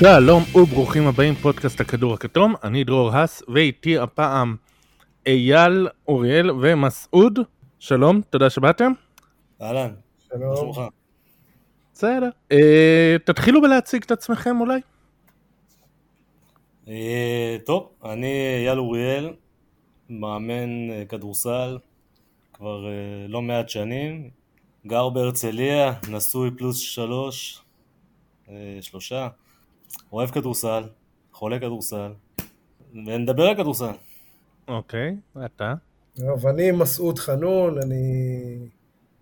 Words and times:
שלום 0.00 0.42
וברוכים 0.54 1.06
הבאים 1.06 1.34
פודקאסט 1.34 1.80
הכדור 1.80 2.14
הכתום, 2.14 2.54
אני 2.64 2.84
דרור 2.84 3.10
האס 3.10 3.42
ואיתי 3.48 3.98
הפעם 3.98 4.56
אייל, 5.26 5.88
אוריאל 6.08 6.50
ומסעוד. 6.50 7.38
שלום, 7.78 8.20
תודה 8.30 8.50
שבאתם. 8.50 8.92
אהלן, 9.62 9.90
שלום. 10.28 10.72
בסדר. 11.92 12.28
אה, 12.52 13.16
תתחילו 13.24 13.62
בלהציג 13.62 14.02
את 14.02 14.10
עצמכם 14.10 14.60
אולי. 14.60 14.80
אה, 16.88 17.56
טוב, 17.66 17.88
אני 18.04 18.56
אייל 18.64 18.78
אוריאל, 18.78 19.32
מאמן 20.10 20.90
אה, 20.90 21.04
כדורסל 21.08 21.78
כבר 22.52 22.86
אה, 22.86 22.92
לא 23.28 23.42
מעט 23.42 23.68
שנים, 23.68 24.30
גר 24.86 25.08
בהרצליה, 25.08 25.92
נשוי 26.10 26.50
פלוס 26.58 26.78
שלוש, 26.78 27.62
אה, 28.48 28.78
שלושה, 28.80 29.28
אוהב 30.12 30.30
כדורסל, 30.30 30.82
חולה 31.32 31.58
כדורסל, 31.58 32.12
ונדבר 32.92 33.42
על 33.42 33.56
כדורסל. 33.56 33.92
אוקיי, 34.68 35.16
אתה. 35.44 35.74
טוב, 36.14 36.46
אני 36.46 36.70
מסעוד 36.70 37.18
חנון, 37.18 37.78
אני 37.78 38.58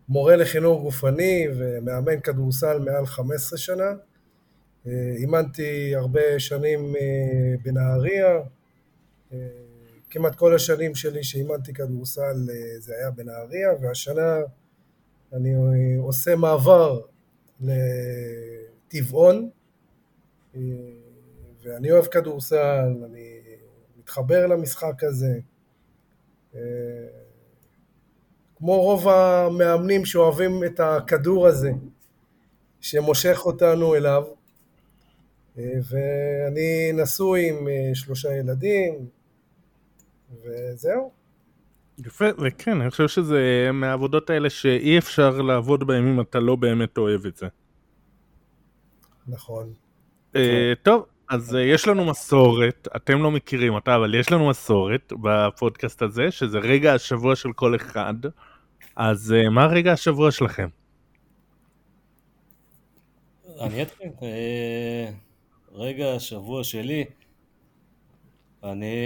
מורה 0.09 0.37
לחינוך 0.37 0.83
גופני 0.83 1.47
ומאמן 1.57 2.21
כדורסל 2.21 2.79
מעל 2.79 3.07
15 3.07 3.59
שנה. 3.59 3.93
אה, 4.87 5.13
אימנתי 5.17 5.97
הרבה 5.97 6.39
שנים 6.39 6.97
אה, 6.97 7.55
בנהריה. 7.65 8.41
אה, 9.33 9.39
כמעט 10.11 10.35
כל 10.35 10.55
השנים 10.55 10.95
שלי 10.95 11.25
שאימנתי 11.25 11.73
כדורסל 11.73 12.37
זה 12.79 12.95
היה 12.95 13.11
בנהריה, 13.11 13.69
והשנה 13.81 14.37
אני 15.33 15.55
עושה 15.99 16.37
מעבר 16.37 17.01
לטבעון, 17.61 19.51
ואני 21.63 21.91
אוהב 21.91 22.05
כדורסל, 22.05 22.95
אני 23.11 23.41
מתחבר 23.99 24.47
למשחק 24.47 25.05
הזה. 25.05 25.41
אה, 26.55 26.61
כמו 28.57 28.81
רוב 28.81 29.09
המאמנים 29.09 30.05
שאוהבים 30.05 30.65
את 30.65 30.81
הכדור 30.81 31.47
הזה, 31.47 31.71
שמושך 32.81 33.41
אותנו 33.45 33.95
אליו. 33.95 34.25
אה, 35.59 35.65
ואני 35.91 37.03
נשוי 37.03 37.49
עם 37.49 37.69
אה, 37.69 37.95
שלושה 37.95 38.33
ילדים, 38.33 39.07
וזהו. 40.43 41.13
יפה, 41.99 42.25
וכן, 42.45 42.81
אני 42.81 42.91
חושב 42.91 43.09
שזה 43.09 43.71
מהעבודות 43.73 44.31
האלה 44.31 44.51
שאי 44.51 44.99
אפשר 44.99 45.31
לעבוד 45.43 45.87
בהן 45.87 46.09
אם 46.09 46.21
אתה 46.21 46.41
לא 46.41 46.57
באמת 46.57 46.99
אוהב 46.99 47.27
את 47.27 47.37
זה. 47.37 47.47
נכון. 49.29 49.73
אה, 50.37 50.73
טוב, 50.83 51.07
אז 51.29 51.55
אה, 51.55 51.61
יש 51.61 51.89
לנו 51.89 52.05
מסורת, 52.05 52.89
אתם 52.97 53.23
לא 53.23 53.31
מכירים 53.31 53.75
אותה, 53.75 53.97
אבל 53.97 54.15
יש 54.15 54.33
לנו 54.33 54.49
מסורת 54.49 55.13
בפודקאסט 55.23 56.03
הזה, 56.03 56.31
שזה 56.31 56.59
רגע 56.59 56.95
השבוע 56.95 57.37
של 57.37 57.53
כל 57.53 57.77
אחד. 57.77 58.15
אז 58.97 59.33
אה, 59.33 59.51
מה 59.51 59.67
רגע 59.67 59.93
השבוע 59.93 60.31
שלכם? 60.31 60.69
אני 63.61 63.83
אתחיל. 63.83 64.09
רגע, 65.73 66.15
השבוע 66.15 66.65
שלי. 66.65 67.05
אני 68.65 68.97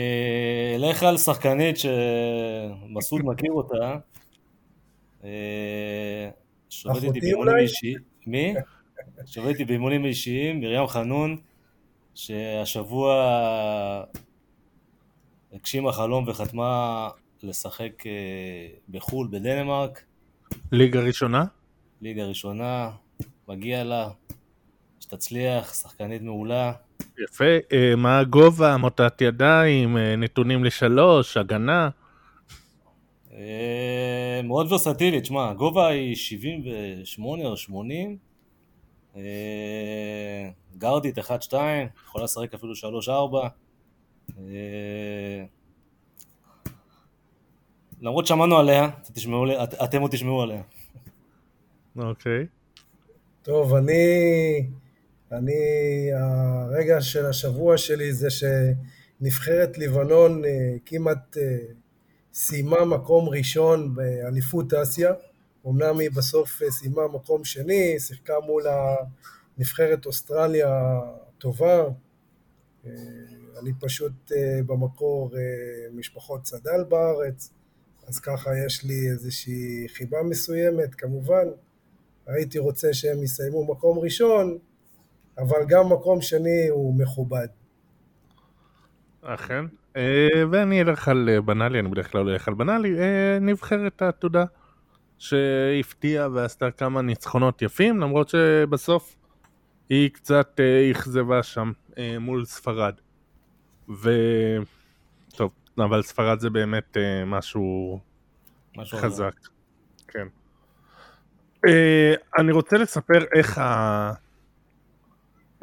אלך 0.76 1.02
על 1.02 1.18
שחקנית 1.18 1.76
שמסעוד 1.76 3.22
מכיר 3.24 3.52
אותה. 3.52 3.96
אה, 5.24 6.30
שעובדת 6.68 7.14
איתי 7.14 7.32
אולי? 7.32 7.62
אישיים. 7.62 7.98
מי? 8.26 8.54
שעובדת 9.26 9.52
איתי 9.52 9.64
באימונים 9.64 10.04
אישיים, 10.04 10.60
מרים 10.60 10.86
חנון, 10.86 11.36
שהשבוע 12.14 13.14
הגשימה 15.52 15.92
חלום 15.92 16.28
וחתמה 16.28 17.08
לשחק 17.42 18.06
אה, 18.06 18.12
בחו"ל, 18.88 19.28
בדנמרק, 19.30 20.04
ליגה 20.72 21.00
ראשונה? 21.00 21.44
ליגה 22.02 22.24
ראשונה, 22.24 22.90
מגיע 23.48 23.84
לה, 23.84 24.08
שתצליח, 25.00 25.74
שחקנית 25.74 26.22
מעולה. 26.22 26.72
יפה, 27.24 27.44
אה, 27.72 27.96
מה 27.96 28.18
הגובה, 28.18 28.76
מוטת 28.76 29.20
ידיים, 29.20 29.96
אה, 29.96 30.16
נתונים 30.16 30.64
לשלוש, 30.64 31.36
הגנה? 31.36 31.88
מאוד 34.44 34.72
ורסטילית, 34.72 35.26
שמע, 35.26 35.50
הגובה 35.50 35.88
היא 35.88 36.14
78 36.14 37.44
או 37.44 37.56
80, 37.56 38.10
אה, 38.10 38.14
גרדית 40.78 41.18
1-2, 41.18 41.54
יכולה 42.04 42.24
לשחק 42.24 42.54
אפילו 42.54 42.72
3-4. 43.06 43.08
אה, 44.38 45.44
למרות 48.00 48.26
שמענו 48.26 48.58
עליה, 48.58 48.88
אתם 49.02 49.12
תשמעו 49.12 49.44
אתם 49.84 50.00
עוד 50.00 50.10
תשמעו 50.10 50.42
עליה. 50.42 50.62
אוקיי. 51.96 52.46
טוב, 53.42 53.74
אני... 53.74 54.66
אני... 55.32 55.52
הרגע 56.12 57.00
של 57.00 57.26
השבוע 57.26 57.78
שלי 57.78 58.12
זה 58.12 58.28
שנבחרת 58.30 59.78
לבנון 59.78 60.44
אה, 60.44 60.50
כמעט 60.86 61.36
אה, 61.36 61.56
סיימה 62.34 62.84
מקום 62.84 63.28
ראשון 63.28 63.94
באליפות 63.94 64.74
אסיה. 64.74 65.12
אמנם 65.66 65.98
היא 65.98 66.10
בסוף 66.10 66.62
אה, 66.62 66.70
סיימה 66.70 67.02
מקום 67.14 67.44
שני, 67.44 68.00
שיחקה 68.00 68.34
מול 68.46 68.62
הנבחרת 69.58 70.06
אוסטרליה 70.06 70.68
הטובה. 71.38 71.84
אה, 72.86 72.92
אני 73.62 73.72
פשוט 73.80 74.32
אה, 74.32 74.60
במקור 74.66 75.30
משפחות 75.92 76.42
צד"ל 76.42 76.84
בארץ, 76.88 77.52
אז 78.08 78.18
ככה 78.18 78.50
יש 78.66 78.84
לי 78.84 79.10
איזושהי 79.10 79.86
חיבה 79.88 80.22
מסוימת, 80.22 80.94
כמובן. 80.94 81.46
הייתי 82.26 82.58
רוצה 82.58 82.94
שהם 82.94 83.22
יסיימו 83.22 83.72
מקום 83.72 83.98
ראשון, 83.98 84.58
אבל 85.38 85.64
גם 85.68 85.92
מקום 85.92 86.20
שני 86.20 86.68
הוא 86.68 86.94
מכובד. 86.94 87.46
אכן. 89.22 89.64
ואני 90.50 90.82
אלך 90.82 91.08
על 91.08 91.40
בנאלי, 91.40 91.78
אני 91.80 91.88
בדרך 91.88 92.12
כלל 92.12 92.20
הולך 92.20 92.48
על 92.48 92.54
בנאלי, 92.54 92.96
נבחרת 93.40 94.02
העתודה 94.02 94.44
שהפתיעה 95.22 96.28
ועשתה 96.32 96.70
כמה 96.70 97.02
ניצחונות 97.02 97.62
יפים, 97.62 98.00
למרות 98.00 98.28
שבסוף 98.28 99.16
היא 99.88 100.10
קצת 100.10 100.60
אה, 100.60 100.90
אכזבה 100.90 101.42
שם 101.42 101.72
אה, 101.98 102.18
מול 102.18 102.44
ספרד. 102.44 102.94
ו... 103.88 104.10
טוב, 105.36 105.50
אבל 105.78 106.02
ספרד 106.02 106.40
זה 106.40 106.50
באמת 106.50 106.96
אה, 106.96 107.24
משהו 107.24 108.00
משהו 108.76 108.98
חזק. 108.98 109.34
כן. 110.08 110.26
אה, 111.68 112.14
אני 112.38 112.52
רוצה 112.52 112.78
לספר 112.78 113.24
איך 113.34 113.58
ה... 113.58 114.12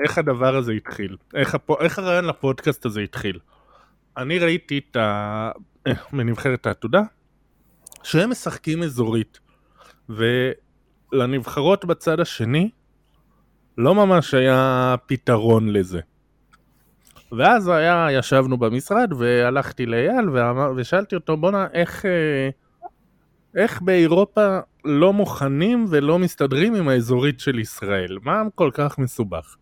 איך 0.04 0.18
הדבר 0.18 0.56
הזה 0.56 0.72
התחיל, 0.72 1.18
איך, 1.36 1.56
הפו... 1.56 1.82
איך 1.82 2.00
הרעיון 2.00 2.26
לפודקאסט 2.26 2.86
הזה 2.86 3.02
התחיל. 3.02 3.40
אני 4.18 4.40
ראיתי 4.40 4.78
את 4.78 4.96
ה... 4.96 5.52
בנבחרת 6.14 6.66
העתודה, 6.66 7.02
שהם 8.04 8.30
משחקים 8.30 8.84
אזורית, 8.84 9.40
ולנבחרות 10.10 11.86
בצד 11.86 12.20
השני 12.20 12.70
לא 13.78 13.96
ממש 13.96 14.34
היה 14.34 14.96
פתרון 15.06 15.70
לזה. 15.70 16.00
ואז 17.32 17.68
היה, 17.68 18.08
ישבנו 18.12 18.58
במשרד 18.58 19.14
והלכתי 19.18 19.86
לאייל 19.86 20.30
ושאלתי 20.76 21.16
אותו 21.16 21.38
בואנה 21.38 21.68
איך, 21.74 22.06
אה, 22.06 22.50
איך 23.56 23.82
באירופה 23.82 24.60
לא 24.86 25.14
מוכנים 25.14 25.86
ולא 25.90 26.20
מסתדרים 26.20 26.76
עם 26.76 26.90
האזורית 26.90 27.40
של 27.40 27.60
ישראל? 27.60 28.18
מה 28.24 28.44
כל 28.56 28.70
כך 28.74 28.98
מסובך? 28.98 29.56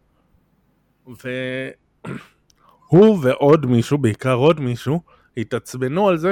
והוא 1.08 3.20
ועוד 3.24 3.66
מישהו, 3.66 3.98
בעיקר 3.98 4.34
עוד 4.34 4.60
מישהו, 4.60 5.02
התעצבנו 5.38 6.08
על 6.08 6.18
זה 6.18 6.32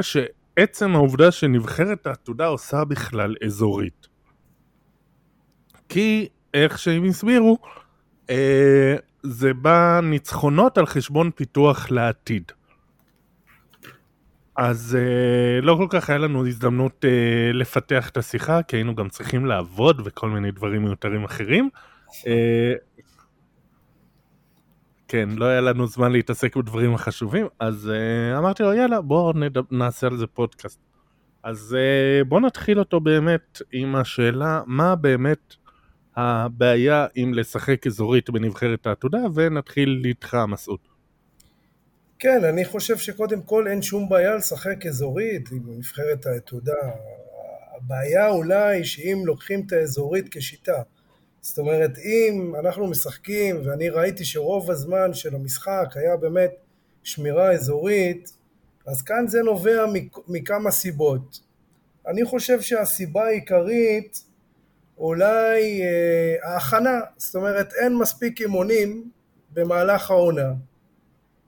שעצם 0.60 0.96
העובדה 0.96 1.32
שנבחרת 1.32 2.08
העתודה 2.08 2.46
עושה 2.46 2.84
בכלל 2.84 3.36
אזורית. 3.46 4.08
כי, 5.90 6.28
איך 6.54 6.80
שהם 6.80 7.04
הסבירו, 7.04 7.58
אה, 8.30 8.96
זה 9.24 9.54
בא 9.54 10.00
ניצחונות 10.04 10.78
על 10.78 10.86
חשבון 10.86 11.32
פיתוח 11.36 11.92
לעתיד. 11.92 12.52
אז 14.58 14.98
אה, 15.00 15.62
לא 15.62 15.76
כל 15.76 15.88
כך 15.90 16.10
היה 16.10 16.20
לנו 16.20 16.48
הזדמנות 16.48 17.06
אה, 17.06 17.52
לפתח 17.54 18.10
את 18.10 18.18
השיחה, 18.18 18.64
כי 18.64 18.76
היינו 18.76 18.96
גם 18.96 19.10
צריכים 19.10 19.46
לעבוד 19.46 20.02
וכל 20.06 20.30
מיני 20.30 20.52
דברים 20.52 20.84
מיותרים 20.84 21.24
אחרים. 21.24 21.70
אה, 22.28 22.74
כן, 25.08 25.30
לא 25.30 25.46
היה 25.46 25.62
לנו 25.62 25.88
זמן 25.88 26.12
להתעסק 26.12 26.56
בדברים 26.56 26.96
החשובים, 26.96 27.48
אז 27.60 27.92
uh, 27.92 28.38
אמרתי 28.38 28.64
לו, 28.64 28.74
יאללה, 28.74 29.02
בואו. 29.02 29.34
נעשה 29.72 30.08
על 30.08 30.18
זה 30.18 30.28
פודקאסט. 30.28 30.80
אז 31.44 31.78
uh, 31.78 32.24
בואו 32.28 32.40
נתחיל 32.40 32.80
אותו 32.80 33.00
באמת 33.00 33.62
עם 33.72 33.96
השאלה, 33.96 34.62
מה 34.66 34.96
באמת 34.96 35.56
הבעיה 36.16 37.08
עם 37.16 37.34
לשחק 37.34 37.88
אזורית 37.88 38.30
בנבחרת 38.30 38.88
העתודה, 38.88 39.20
ונתחיל 39.36 40.02
איתך 40.06 40.38
מסעוד. 40.48 40.80
כן, 42.20 42.44
אני 42.50 42.66
חושב 42.66 42.98
שקודם 42.98 43.42
כל 43.42 43.68
אין 43.68 43.82
שום 43.82 44.10
בעיה 44.10 44.36
לשחק 44.36 44.86
אזורית 44.86 45.50
עם 45.52 45.78
נבחרת 45.78 46.26
העתודה. 46.26 46.74
הבעיה 47.78 48.30
אולי 48.30 48.86
שאם 48.86 49.22
לוקחים 49.26 49.64
את 49.66 49.72
האזורית 49.72 50.28
כשיטה, 50.32 50.82
זאת 51.46 51.58
אומרת 51.58 51.98
אם 51.98 52.54
אנחנו 52.60 52.88
משחקים 52.88 53.62
ואני 53.66 53.90
ראיתי 53.90 54.26
שרוב 54.26 54.72
הזמן 54.72 55.14
של 55.14 55.36
המשחק 55.36 55.88
היה 55.96 56.18
באמת 56.18 56.52
שמירה 57.04 57.52
אזורית, 57.52 58.32
אז 58.88 59.02
כאן 59.02 59.28
זה 59.28 59.42
נובע 59.42 59.86
מכמה 60.28 60.72
סיבות. 60.72 61.40
אני 62.08 62.26
חושב 62.26 62.62
שהסיבה 62.62 63.26
העיקרית 63.26 64.24
אולי 64.98 65.82
אה, 65.82 66.36
ההכנה, 66.44 67.00
זאת 67.18 67.36
אומרת 67.36 67.74
אין 67.74 67.96
מספיק 67.96 68.42
אימונים 68.42 69.12
במהלך 69.54 70.12
העונה 70.12 70.54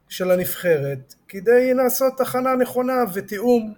של 0.10 0.32
הנבחרת 0.32 1.14
כדי 1.28 1.74
לעשות 1.74 2.22
הכנה 2.22 2.56
נכונה 2.56 3.04
ותיאום. 3.14 3.74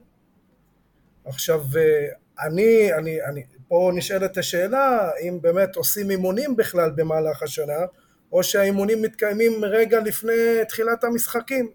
עכשיו 1.26 1.62
אה, 1.78 2.08
אני, 2.48 2.94
אני, 2.94 3.24
אני, 3.26 3.44
פה 3.70 3.92
נשאלת 3.96 4.38
השאלה 4.38 5.10
אם 5.22 5.38
באמת 5.42 5.76
עושים 5.76 6.12
אימונים 6.12 6.56
בכלל 6.56 6.92
במהלך 6.96 7.44
השנה 7.44 7.86
או 8.32 8.44
שהאימונים 8.44 9.02
מתקיימים 9.02 9.66
רגע 9.66 10.00
לפני 10.00 10.66
תחילת 10.68 11.04
המשחקים. 11.04 11.72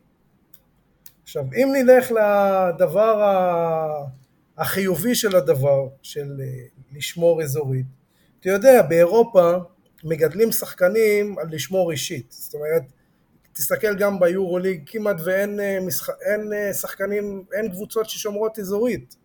עכשיו 1.22 1.44
אם 1.56 1.72
נלך 1.72 2.10
לדבר 2.10 3.22
החיובי 4.58 5.14
של 5.14 5.36
הדבר, 5.36 5.88
של 6.02 6.40
אה, 6.40 6.46
לשמור 6.96 7.42
אזורית, 7.42 7.86
אתה 8.40 8.48
יודע 8.48 8.82
באירופה 8.82 9.52
מגדלים 10.04 10.52
שחקנים 10.52 11.38
על 11.38 11.46
לשמור 11.50 11.90
אישית, 11.90 12.26
זאת 12.30 12.54
אומרת 12.54 12.82
תסתכל 13.52 13.96
גם 13.96 14.20
ביורוליג 14.20 14.82
כמעט 14.86 15.16
ואין 15.24 15.60
אה, 15.60 15.78
משח... 15.86 16.08
אין 16.10 16.52
אה, 16.52 16.74
שחקנים, 16.74 17.44
אין 17.52 17.70
קבוצות 17.70 18.10
ששומרות 18.10 18.58
אזורית 18.58 19.16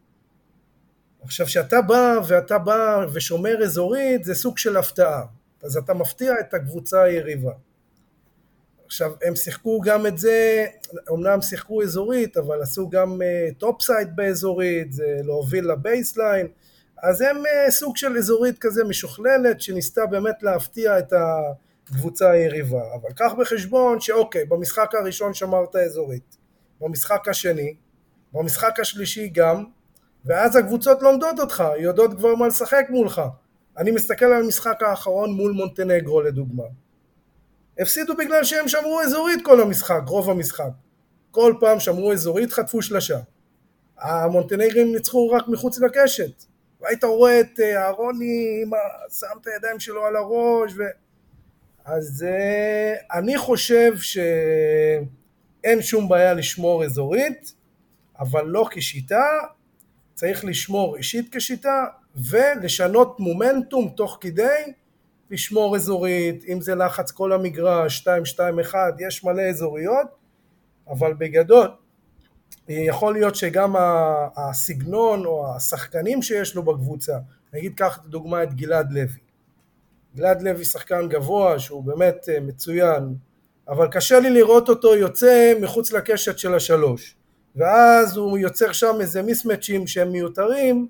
עכשיו 1.24 1.46
כשאתה 1.46 1.82
בא 1.82 2.20
ואתה 2.28 2.58
בא 2.58 3.06
ושומר 3.14 3.64
אזורית 3.64 4.24
זה 4.24 4.36
סוג 4.36 4.58
של 4.58 4.78
הפתעה. 4.78 5.24
אז 5.64 5.78
אתה 5.78 5.94
מפתיע 5.94 6.34
את 6.40 6.54
הקבוצה 6.54 7.04
היריבה. 7.04 7.52
עכשיו 8.86 9.12
הם 9.24 9.36
שיחקו 9.36 9.82
גם 9.82 10.08
את 10.08 10.18
זה, 10.18 10.66
אמנם 11.12 11.42
שיחקו 11.42 11.84
אזורית 11.84 12.38
אבל 12.38 12.62
עשו 12.62 12.90
גם 12.90 13.22
טופ 13.58 13.82
uh, 13.82 13.84
side 13.84 14.16
באזורית, 14.16 14.94
זה 14.94 15.20
להוביל 15.24 15.72
ל 15.72 15.80
baseline 15.80 16.48
אז 17.04 17.22
הם 17.22 17.38
uh, 17.38 17.72
סוג 17.72 17.98
של 17.98 18.18
אזורית 18.18 18.60
כזה 18.60 18.84
משוכללת 18.84 19.62
שניסתה 19.62 20.06
באמת 20.06 20.44
להפתיע 20.44 21.00
את 21.00 21.14
הקבוצה 21.88 22.32
היריבה. 22.32 22.82
אבל 22.96 23.10
קח 23.16 23.32
בחשבון 23.40 24.00
שאוקיי 24.00 24.46
במשחק 24.46 24.96
הראשון 24.96 25.34
שמרת 25.34 25.76
אזורית. 25.76 26.38
במשחק 26.82 27.28
השני, 27.28 27.76
במשחק 28.34 28.80
השלישי 28.80 29.28
גם 29.28 29.66
ואז 30.26 30.56
הקבוצות 30.56 31.02
לומדות 31.02 31.40
אותך, 31.40 31.64
יודעות 31.80 32.14
כבר 32.14 32.36
מה 32.36 32.48
לשחק 32.48 32.86
מולך. 32.90 33.22
אני 33.78 33.92
מסתכל 33.92 34.26
על 34.26 34.44
המשחק 34.44 34.84
האחרון 34.84 35.32
מול 35.32 35.52
מונטנגרו 35.52 36.22
לדוגמה. 36.22 36.64
הפסידו 37.80 38.16
בגלל 38.16 38.44
שהם 38.44 38.68
שמרו 38.68 39.02
אזורית 39.02 39.46
כל 39.46 39.62
המשחק, 39.62 40.02
רוב 40.08 40.30
המשחק. 40.30 40.70
כל 41.32 41.54
פעם 41.60 41.80
שמרו 41.80 42.14
אזורית, 42.14 42.54
חטפו 42.54 42.82
שלשה. 42.82 43.20
המונטנגרים 43.98 44.92
ניצחו 44.92 45.30
רק 45.30 45.48
מחוץ 45.48 45.80
לקשת. 45.80 46.44
והיית 46.82 47.04
רואה 47.04 47.40
את 47.40 47.60
אה, 47.60 47.86
אהרוני 47.86 48.64
שם 49.20 49.28
את 49.42 49.48
הידיים 49.48 49.80
שלו 49.80 50.06
על 50.06 50.16
הראש 50.16 50.74
ו... 50.78 50.84
אז 51.86 52.26
uh, 52.28 53.18
אני 53.18 53.38
חושב 53.38 53.98
שאין 53.98 55.82
שום 55.82 56.10
בעיה 56.10 56.34
לשמור 56.34 56.86
אזורית, 56.86 57.54
אבל 58.20 58.46
לא 58.46 58.68
כשיטה, 58.72 59.26
צריך 60.20 60.46
לשמור 60.46 60.98
אישית 60.98 61.36
כשיטה 61.36 61.86
ולשנות 62.16 63.20
מומנטום 63.20 63.90
תוך 63.90 64.18
כדי 64.22 64.74
לשמור 65.32 65.76
אזורית, 65.76 66.44
אם 66.48 66.62
זה 66.62 66.76
לחץ 66.76 67.12
כל 67.12 67.34
המגרש, 67.34 68.08
2-2-1, 68.08 68.74
יש 69.00 69.24
מלא 69.24 69.42
אזוריות, 69.42 70.08
אבל 70.90 71.14
בגדול 71.14 71.68
יכול 72.70 73.14
להיות 73.14 73.36
שגם 73.36 73.76
הסגנון 74.36 75.26
או 75.26 75.56
השחקנים 75.56 76.22
שיש 76.22 76.56
לו 76.56 76.64
בקבוצה, 76.64 77.18
נגיד 77.54 77.74
קח 77.76 78.00
דוגמא 78.06 78.44
את 78.44 78.54
גלעד 78.54 78.92
לוי. 78.92 79.20
גלעד 80.16 80.42
לוי 80.42 80.66
שחקן 80.66 81.08
גבוה 81.10 81.60
שהוא 81.60 81.84
באמת 81.84 82.30
אה, 82.30 82.40
מצוין, 82.40 83.16
אבל 83.68 83.88
קשה 83.92 84.20
לי 84.20 84.30
לראות 84.30 84.70
אותו 84.70 84.96
יוצא 84.96 85.54
מחוץ 85.62 85.92
לקשת 85.92 86.38
של 86.38 86.54
השלוש. 86.56 87.19
ואז 87.56 88.18
הוא 88.18 88.38
יוצר 88.38 88.72
שם 88.72 88.96
איזה 89.00 89.22
מיסמצ'ים 89.22 89.88
שהם 89.88 90.12
מיותרים, 90.12 90.88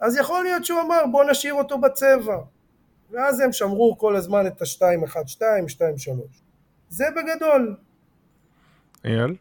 אז 0.00 0.16
יכול 0.16 0.44
להיות 0.44 0.64
שהוא 0.64 0.80
אמר 0.80 1.00
בוא 1.10 1.24
נשאיר 1.24 1.54
אותו 1.54 1.78
בצבע. 1.78 2.38
ואז 3.10 3.40
הם 3.40 3.52
שמרו 3.52 3.98
כל 3.98 4.16
הזמן 4.16 4.46
את 4.46 4.62
ה-2-1-2, 4.62 5.40
2-3. 5.68 5.80
זה 6.88 7.04
בגדול. 7.16 7.76
אייל? 9.04 9.36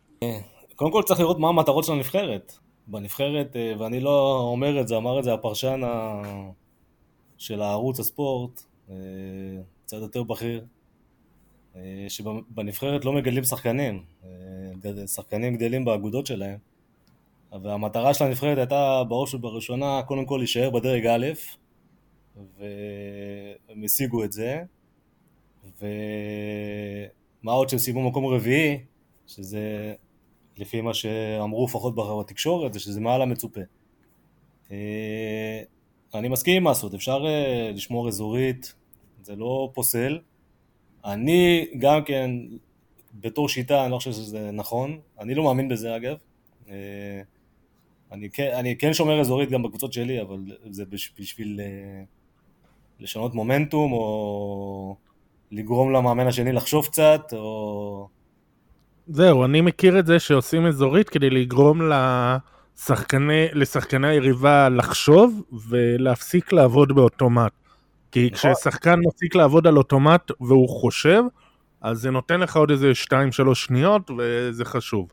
קודם 0.75 0.91
כל 0.91 1.03
צריך 1.03 1.19
לראות 1.19 1.39
מה 1.39 1.49
המטרות 1.49 1.83
של 1.83 1.91
הנבחרת. 1.91 2.53
בנבחרת, 2.87 3.55
אה, 3.55 3.73
ואני 3.79 3.99
לא 3.99 4.39
אומר 4.51 4.81
את 4.81 4.87
זה, 4.87 4.97
אמר 4.97 5.19
את 5.19 5.23
זה 5.23 5.33
הפרשן 5.33 5.81
של 7.37 7.61
הערוץ 7.61 7.99
הספורט, 7.99 8.61
אה, 8.89 8.95
קצת 9.85 9.97
יותר 9.97 10.23
בכיר, 10.23 10.59
אה, 10.59 10.65
שבנבחרת 12.07 13.05
לא 13.05 13.13
מגדלים 13.13 13.43
שחקנים, 13.43 14.03
שחקנים 15.05 15.55
גדלים 15.55 15.85
באגודות 15.85 16.25
שלהם, 16.25 16.57
והמטרה 17.51 18.13
של 18.13 18.23
הנבחרת 18.25 18.57
הייתה 18.57 19.03
בראש 19.07 19.33
ובראשונה 19.33 20.01
קודם 20.07 20.25
כל 20.25 20.37
להישאר 20.37 20.69
בדרג 20.69 21.05
א', 21.05 21.27
והם 22.57 23.83
השיגו 23.83 24.23
את 24.23 24.31
זה, 24.31 24.63
ומה 25.81 27.51
עוד 27.51 27.69
שהם 27.69 27.79
סיימו 27.79 28.09
מקום 28.09 28.25
רביעי, 28.25 28.79
שזה 29.27 29.93
לפי 30.57 30.81
מה 30.81 30.93
שאמרו 30.93 31.65
לפחות 31.65 31.95
בתקשורת, 31.95 32.73
זה 32.73 32.79
שזה 32.79 33.01
מעל 33.01 33.21
המצופה. 33.21 33.61
אה, 34.71 35.61
אני 36.13 36.27
מסכים 36.27 36.57
עם 36.57 36.71
מסות, 36.71 36.93
אפשר 36.93 37.25
אה, 37.27 37.71
לשמור 37.73 38.07
אזורית, 38.07 38.73
זה 39.21 39.35
לא 39.35 39.71
פוסל. 39.73 40.19
אני 41.05 41.67
גם 41.79 42.03
כן, 42.03 42.31
בתור 43.13 43.49
שיטה, 43.49 43.83
אני 43.83 43.91
לא 43.91 43.97
חושב 43.97 44.11
שזה 44.11 44.51
נכון, 44.51 44.99
אני 45.19 45.35
לא 45.35 45.43
מאמין 45.43 45.69
בזה 45.69 45.95
אגב. 45.95 46.15
אה, 46.69 47.21
אני 48.11 48.29
כן, 48.29 48.51
אני 48.53 48.77
כן 48.77 48.93
שומר 48.93 49.19
אזורית 49.19 49.49
גם 49.49 49.63
בקבוצות 49.63 49.93
שלי, 49.93 50.21
אבל 50.21 50.39
זה 50.69 50.83
בשביל 51.19 51.59
לשנות 52.99 53.33
מומנטום, 53.33 53.91
או 53.91 54.95
לגרום 55.51 55.93
למאמן 55.93 56.27
השני 56.27 56.51
לחשוב 56.51 56.85
קצת, 56.85 57.33
או... 57.33 58.07
זהו, 59.07 59.45
אני 59.45 59.61
מכיר 59.61 59.99
את 59.99 60.05
זה 60.05 60.19
שעושים 60.19 60.65
אזורית 60.65 61.09
כדי 61.09 61.29
לגרום 61.29 61.81
לשחקני, 61.91 63.47
לשחקני 63.53 64.07
היריבה 64.07 64.69
לחשוב 64.69 65.41
ולהפסיק 65.69 66.53
לעבוד 66.53 66.95
באוטומט. 66.95 67.51
כי 68.17 68.29
נכון. 68.33 68.53
כששחקן 68.53 68.99
מפסיק 68.99 69.35
לעבוד 69.35 69.67
על 69.67 69.77
אוטומט 69.77 70.31
והוא 70.41 70.69
חושב, 70.69 71.23
אז 71.81 71.97
זה 71.97 72.11
נותן 72.11 72.39
לך 72.39 72.57
עוד 72.57 72.71
איזה 72.71 72.91
2-3 73.51 73.53
שניות 73.53 74.11
וזה 74.17 74.65
חשוב. 74.65 75.07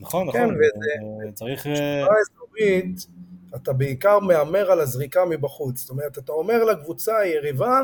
נכון, 0.00 0.28
נכון. 0.28 0.40
כן, 0.40 0.48
וזה... 0.48 1.32
צריך... 1.34 1.66
בשבילה 1.66 2.06
אזורית, 2.30 3.06
אתה 3.56 3.72
בעיקר 3.72 4.18
מהמר 4.18 4.70
על 4.70 4.80
הזריקה 4.80 5.24
מבחוץ. 5.24 5.80
זאת 5.80 5.90
אומרת, 5.90 6.18
אתה 6.18 6.32
אומר 6.32 6.64
לקבוצה 6.64 7.16
היריבה, 7.18 7.82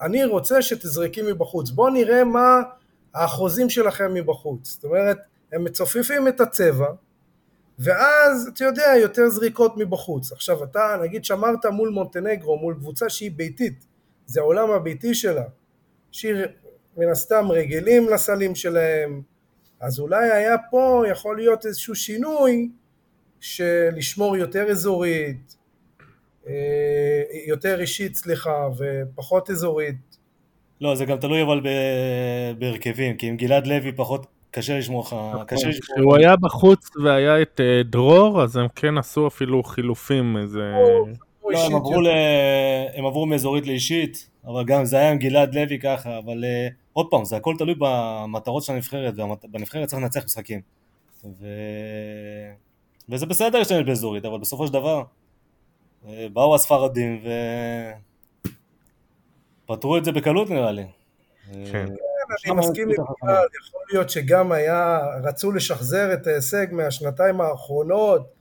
אני 0.00 0.24
רוצה 0.24 0.62
שתזרקי 0.62 1.22
מבחוץ. 1.22 1.70
בוא 1.70 1.90
נראה 1.90 2.24
מה 2.24 2.60
האחוזים 3.14 3.70
שלכם 3.70 4.14
מבחוץ. 4.14 4.70
זאת 4.70 4.84
אומרת, 4.84 5.18
הם 5.52 5.64
מצופפים 5.64 6.28
את 6.28 6.40
הצבע, 6.40 6.88
ואז, 7.78 8.50
אתה 8.54 8.64
יודע, 8.64 8.92
יותר 9.00 9.28
זריקות 9.28 9.76
מבחוץ. 9.76 10.32
עכשיו, 10.32 10.64
אתה, 10.64 10.96
נגיד, 11.02 11.24
שמרת 11.24 11.66
מול 11.66 11.88
מונטנגרו, 11.88 12.58
מול 12.58 12.74
קבוצה 12.74 13.08
שהיא 13.08 13.30
ביתית, 13.36 13.86
זה 14.26 14.40
העולם 14.40 14.70
הביתי 14.70 15.14
שלה, 15.14 15.44
שהיא 16.12 16.34
מן 16.96 17.08
הסתם 17.08 17.46
רגילים 17.50 18.08
לסלים 18.08 18.54
שלהם, 18.54 19.22
אז 19.80 20.00
אולי 20.00 20.30
היה 20.30 20.56
פה, 20.70 21.04
יכול 21.10 21.36
להיות 21.36 21.66
איזשהו 21.66 21.94
שינוי 21.94 22.70
של 23.40 23.88
לשמור 23.96 24.36
יותר 24.36 24.70
אזורית, 24.70 25.56
אה, 26.46 27.22
יותר 27.46 27.80
אישית, 27.80 28.14
סליחה, 28.14 28.68
ופחות 28.78 29.50
אזורית. 29.50 30.18
לא, 30.80 30.94
זה 30.94 31.04
גם 31.04 31.18
תלוי 31.18 31.42
אבל 31.42 31.60
בהרכבים, 32.58 33.16
כי 33.16 33.26
עם 33.26 33.36
גלעד 33.36 33.66
לוי 33.66 33.92
פחות 33.92 34.26
קשה 34.52 34.78
לשמור 34.78 35.00
לך, 35.00 35.16
נכון. 35.32 35.44
קשה 35.46 35.68
לשמור. 35.68 35.96
כשהוא 35.96 36.16
היה 36.16 36.36
בחוץ 36.36 36.96
והיה 37.04 37.42
את 37.42 37.60
אה, 37.60 37.82
דרור, 37.82 38.42
אז 38.42 38.56
הם 38.56 38.66
כן 38.76 38.98
עשו 38.98 39.26
אפילו 39.26 39.62
חילופים, 39.62 40.36
איזה... 40.36 40.72
לא, 41.50 41.66
הם 41.66 41.74
עברו, 41.74 42.00
ל... 42.00 42.08
הם 42.94 43.06
עברו 43.06 43.26
מאזורית 43.26 43.66
לאישית, 43.66 44.30
אבל 44.46 44.64
גם 44.64 44.84
זה 44.84 44.96
היה 44.96 45.10
עם 45.10 45.18
גלעד 45.18 45.54
לוי 45.54 45.78
ככה, 45.78 46.18
אבל 46.18 46.44
uh, 46.44 46.72
עוד 46.92 47.06
פעם, 47.10 47.24
זה 47.24 47.36
הכל 47.36 47.54
תלוי 47.58 47.74
במטרות 47.78 48.62
של 48.62 48.72
הנבחרת, 48.72 49.14
ובנבחרת 49.44 49.88
צריך 49.88 50.02
לנצח 50.02 50.24
משחקים. 50.24 50.60
ו... 51.24 51.46
וזה 53.08 53.26
בסדר 53.26 53.58
להשתמש 53.58 53.86
באזורית, 53.86 54.24
אבל 54.24 54.38
בסופו 54.38 54.66
של 54.66 54.72
דבר, 54.72 55.02
uh, 56.04 56.08
באו 56.32 56.54
הספרדים 56.54 57.22
ופתרו 59.64 59.96
את 59.96 60.04
זה 60.04 60.12
בקלות 60.12 60.50
נראה 60.50 60.72
לי. 60.72 60.84
כן. 61.72 61.86
אני 62.44 62.54
מסכים 62.54 62.88
עם 62.88 62.94
יכול 62.94 63.80
להיות 63.90 64.10
שגם 64.10 64.52
היה, 64.52 65.00
רצו 65.22 65.52
לשחזר 65.52 66.14
את 66.14 66.26
ההישג 66.26 66.66
מהשנתיים 66.72 67.40
האחרונות. 67.40 68.32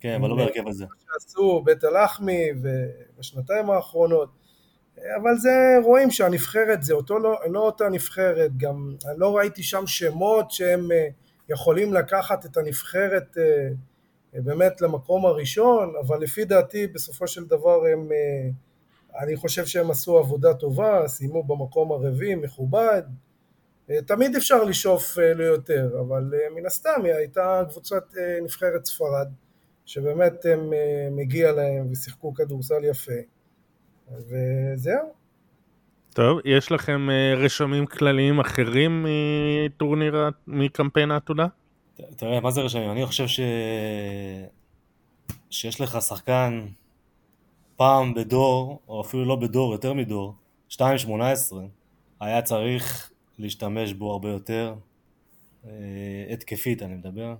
כן, 0.00 0.14
אבל 0.20 0.28
לא 0.28 0.36
בהרכב 0.36 0.68
הזה. 0.68 0.84
שעשו 1.06 1.62
בית 1.64 1.84
הלחמי 1.84 2.48
ובשנתיים 2.62 3.70
האחרונות. 3.70 4.28
אבל 5.22 5.36
זה, 5.36 5.76
רואים 5.84 6.10
שהנבחרת 6.10 6.82
זה 6.82 6.94
אותו, 6.94 7.18
לא, 7.18 7.38
לא 7.50 7.60
אותה 7.60 7.88
נבחרת, 7.88 8.56
גם 8.56 8.94
אני 9.06 9.18
לא 9.18 9.36
ראיתי 9.36 9.62
שם 9.62 9.86
שמות 9.86 10.50
שהם 10.50 10.92
אה, 10.92 11.08
יכולים 11.48 11.94
לקחת 11.94 12.46
את 12.46 12.56
הנבחרת 12.56 13.38
אה, 13.38 13.68
אה, 14.34 14.40
באמת 14.40 14.80
למקום 14.80 15.26
הראשון, 15.26 15.92
אבל 16.00 16.20
לפי 16.20 16.44
דעתי 16.44 16.86
בסופו 16.86 17.26
של 17.26 17.44
דבר 17.44 17.80
הם, 17.92 18.08
אני 19.20 19.36
חושב 19.36 19.66
שהם 19.66 19.90
עשו 19.90 20.18
עבודה 20.18 20.54
טובה, 20.54 21.08
סיימו 21.08 21.42
במקום 21.42 21.92
הרביעי, 21.92 22.34
מכובד, 22.34 23.02
תמיד 24.06 24.36
אפשר 24.36 24.64
לשאוף 24.64 25.18
ליותר, 25.18 25.90
אבל 26.00 26.32
מן 26.56 26.66
הסתם 26.66 27.04
היא 27.04 27.14
הייתה 27.14 27.62
קבוצת 27.70 28.04
נבחרת 28.42 28.84
ספרד, 28.84 29.28
שבאמת 29.86 30.44
הם 30.44 30.70
מגיע 31.10 31.52
להם 31.52 31.92
ושיחקו 31.92 32.34
כדורסל 32.34 32.84
יפה. 32.84 33.12
וזהו. 34.12 35.12
טוב, 36.14 36.38
יש 36.44 36.72
לכם 36.72 37.08
רשמים 37.36 37.86
כלליים 37.86 38.40
אחרים 38.40 39.06
מטורניר, 39.66 40.30
מקמפיין 40.46 41.10
העתודה? 41.10 41.46
תראה, 42.16 42.40
מה 42.40 42.50
זה 42.50 42.60
רשמים? 42.60 42.90
אני 42.90 43.06
חושב 43.06 43.26
ש... 43.26 43.40
שיש 45.50 45.80
לך 45.80 46.02
שחקן 46.02 46.66
פעם 47.76 48.14
בדור, 48.14 48.80
או 48.88 49.00
אפילו 49.00 49.24
לא 49.24 49.36
בדור, 49.36 49.72
יותר 49.72 49.92
מדור, 49.92 50.34
2.18, 50.70 50.80
היה 52.20 52.42
צריך 52.42 53.09
להשתמש 53.40 53.92
בו 53.92 54.12
הרבה 54.12 54.28
יותר, 54.28 54.74
uh, 55.64 55.68
התקפית 56.32 56.82
אני 56.82 56.94
מדבר. 56.94 57.34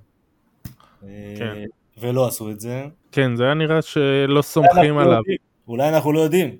אה, 1.04 1.34
כן. 1.38 1.64
ולא 1.98 2.26
עשו 2.26 2.50
את 2.50 2.60
זה. 2.60 2.86
כן, 3.12 3.36
זה 3.36 3.44
היה 3.44 3.54
נראה 3.54 3.82
שלא 3.82 4.42
סומכים 4.42 4.98
עליו. 4.98 5.18
יודעים. 5.18 5.38
אולי 5.68 5.88
אנחנו 5.88 6.12
לא 6.12 6.20
יודעים. 6.20 6.56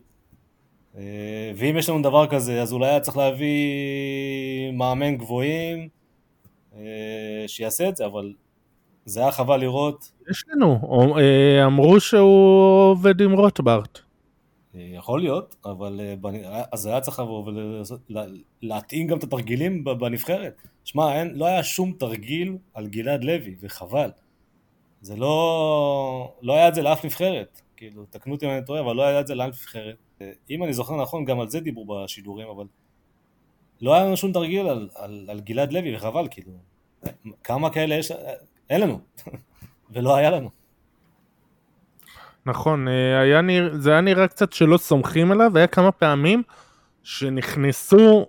אה, 0.96 1.52
ואם 1.56 1.76
יש 1.76 1.88
לנו 1.88 2.02
דבר 2.02 2.26
כזה, 2.26 2.62
אז 2.62 2.72
אולי 2.72 2.88
היה 2.88 3.00
צריך 3.00 3.16
להביא 3.16 4.70
מאמן 4.72 5.16
גבוהים 5.16 5.88
אה, 6.76 7.44
שיעשה 7.46 7.88
את 7.88 7.96
זה, 7.96 8.06
אבל 8.06 8.32
זה 9.04 9.20
היה 9.20 9.30
חבל 9.30 9.60
לראות. 9.60 10.12
יש 10.30 10.44
לנו, 10.48 10.80
אה, 11.18 11.66
אמרו 11.66 12.00
שהוא 12.00 12.90
עובד 12.90 13.20
עם 13.20 13.32
רוטברט. 13.32 13.98
יכול 14.74 15.20
להיות, 15.20 15.56
אבל 15.64 16.00
אז 16.72 16.86
היה 16.86 17.00
צריך 17.00 17.18
לבוא 17.18 17.52
ולהתאים 18.62 19.06
גם 19.06 19.18
את 19.18 19.24
התרגילים 19.24 19.84
בנבחרת. 19.84 20.62
שמע, 20.84 21.24
לא 21.24 21.46
היה 21.46 21.62
שום 21.62 21.92
תרגיל 21.92 22.56
על 22.74 22.86
גלעד 22.86 23.24
לוי, 23.24 23.56
וחבל. 23.60 24.10
זה 25.00 25.16
לא, 25.16 26.34
לא 26.42 26.52
היה 26.52 26.68
את 26.68 26.74
זה 26.74 26.82
לאף 26.82 27.04
נבחרת. 27.04 27.60
כאילו, 27.76 28.04
תקנו 28.10 28.34
אותי 28.34 28.46
אם 28.46 28.50
אני 28.50 28.64
טועה, 28.64 28.80
אבל 28.80 28.96
לא 28.96 29.02
היה 29.02 29.20
את 29.20 29.26
זה 29.26 29.34
לאף 29.34 29.48
נבחרת. 29.48 29.96
אם 30.50 30.64
אני 30.64 30.72
זוכר 30.72 31.02
נכון, 31.02 31.24
גם 31.24 31.40
על 31.40 31.48
זה 31.48 31.60
דיברו 31.60 31.84
בשידורים, 31.86 32.48
אבל 32.48 32.64
לא 33.80 33.94
היה 33.94 34.04
לנו 34.04 34.16
שום 34.16 34.32
תרגיל 34.32 34.66
על, 34.66 34.88
על, 34.94 35.26
על 35.30 35.40
גלעד 35.40 35.72
לוי, 35.72 35.96
וחבל, 35.96 36.28
כאילו. 36.30 36.52
כמה 37.44 37.70
כאלה 37.70 37.94
יש? 37.94 38.12
אין 38.70 38.80
לנו, 38.80 39.00
ולא 39.92 40.16
היה 40.16 40.30
לנו. 40.30 40.59
נכון, 42.46 42.88
אה, 42.88 43.20
היה 43.20 43.40
נרא... 43.40 43.76
זה 43.76 43.90
היה 43.90 44.00
נראה 44.00 44.28
קצת 44.28 44.52
שלא 44.52 44.76
סומכים 44.76 45.32
עליו, 45.32 45.58
היה 45.58 45.66
כמה 45.66 45.92
פעמים 45.92 46.42
שנכנסו 47.02 48.26